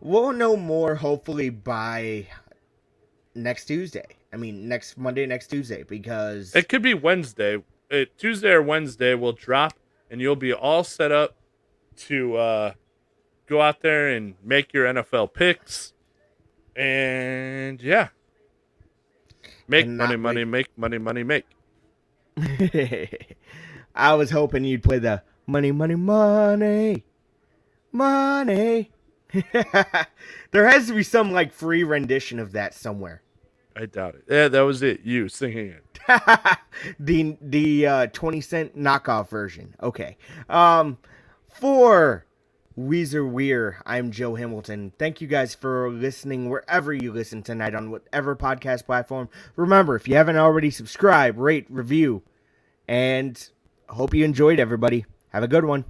we'll 0.00 0.32
know 0.32 0.56
more 0.56 0.96
hopefully 0.96 1.50
by 1.50 2.28
next 3.34 3.66
Tuesday. 3.66 4.06
I 4.32 4.38
mean 4.38 4.68
next 4.68 4.98
Monday, 4.98 5.26
next 5.26 5.48
Tuesday, 5.48 5.84
because 5.84 6.54
It 6.54 6.68
could 6.68 6.82
be 6.82 6.94
Wednesday. 6.94 7.62
Uh, 7.90 8.04
Tuesday 8.18 8.50
or 8.50 8.62
Wednesday 8.62 9.14
will 9.14 9.32
drop, 9.32 9.74
and 10.10 10.20
you'll 10.20 10.36
be 10.36 10.52
all 10.52 10.84
set 10.84 11.12
up 11.12 11.36
to 11.96 12.36
uh, 12.36 12.72
go 13.48 13.62
out 13.62 13.80
there 13.82 14.08
and 14.10 14.36
make 14.44 14.72
your 14.74 14.86
NFL 14.86 15.34
picks. 15.34 15.94
And 16.76 17.82
yeah, 17.82 18.08
make 19.68 19.88
And 19.88 19.98
money, 19.98 20.16
money, 20.16 20.44
make 20.44 20.68
money, 20.76 20.98
money, 20.98 21.24
make. 21.24 21.46
I 23.96 24.14
was 24.14 24.30
hoping 24.30 24.64
you'd 24.64 24.82
play 24.84 24.98
the 24.98 25.22
money, 25.46 25.72
money, 25.72 25.96
money, 25.96 27.04
money. 27.92 28.90
there 29.52 30.68
has 30.68 30.86
to 30.88 30.94
be 30.94 31.02
some 31.02 31.32
like 31.32 31.52
free 31.52 31.84
rendition 31.84 32.38
of 32.38 32.52
that 32.52 32.74
somewhere. 32.74 33.22
I 33.76 33.86
doubt 33.86 34.16
it. 34.16 34.24
Yeah, 34.28 34.48
that 34.48 34.60
was 34.62 34.82
it. 34.82 35.02
You 35.04 35.28
singing 35.28 35.74
it. 35.74 36.00
the 36.98 37.36
the 37.40 37.86
uh, 37.86 38.06
20 38.08 38.40
cent 38.40 38.78
knockoff 38.78 39.28
version. 39.28 39.74
Okay. 39.82 40.16
Um 40.48 40.98
for 41.48 42.24
Weezer 42.78 43.28
Weir, 43.28 43.82
I'm 43.84 44.12
Joe 44.12 44.36
Hamilton. 44.36 44.92
Thank 44.98 45.20
you 45.20 45.26
guys 45.26 45.52
for 45.52 45.90
listening 45.90 46.48
wherever 46.48 46.92
you 46.92 47.12
listen 47.12 47.42
tonight 47.42 47.74
on 47.74 47.90
whatever 47.90 48.36
podcast 48.36 48.86
platform. 48.86 49.28
Remember, 49.56 49.96
if 49.96 50.06
you 50.06 50.14
haven't 50.14 50.36
already 50.36 50.70
subscribe, 50.70 51.38
rate, 51.38 51.66
review, 51.68 52.22
and 52.86 53.50
hope 53.88 54.14
you 54.14 54.24
enjoyed 54.24 54.60
everybody. 54.60 55.06
Have 55.30 55.42
a 55.42 55.48
good 55.48 55.64
one. 55.64 55.84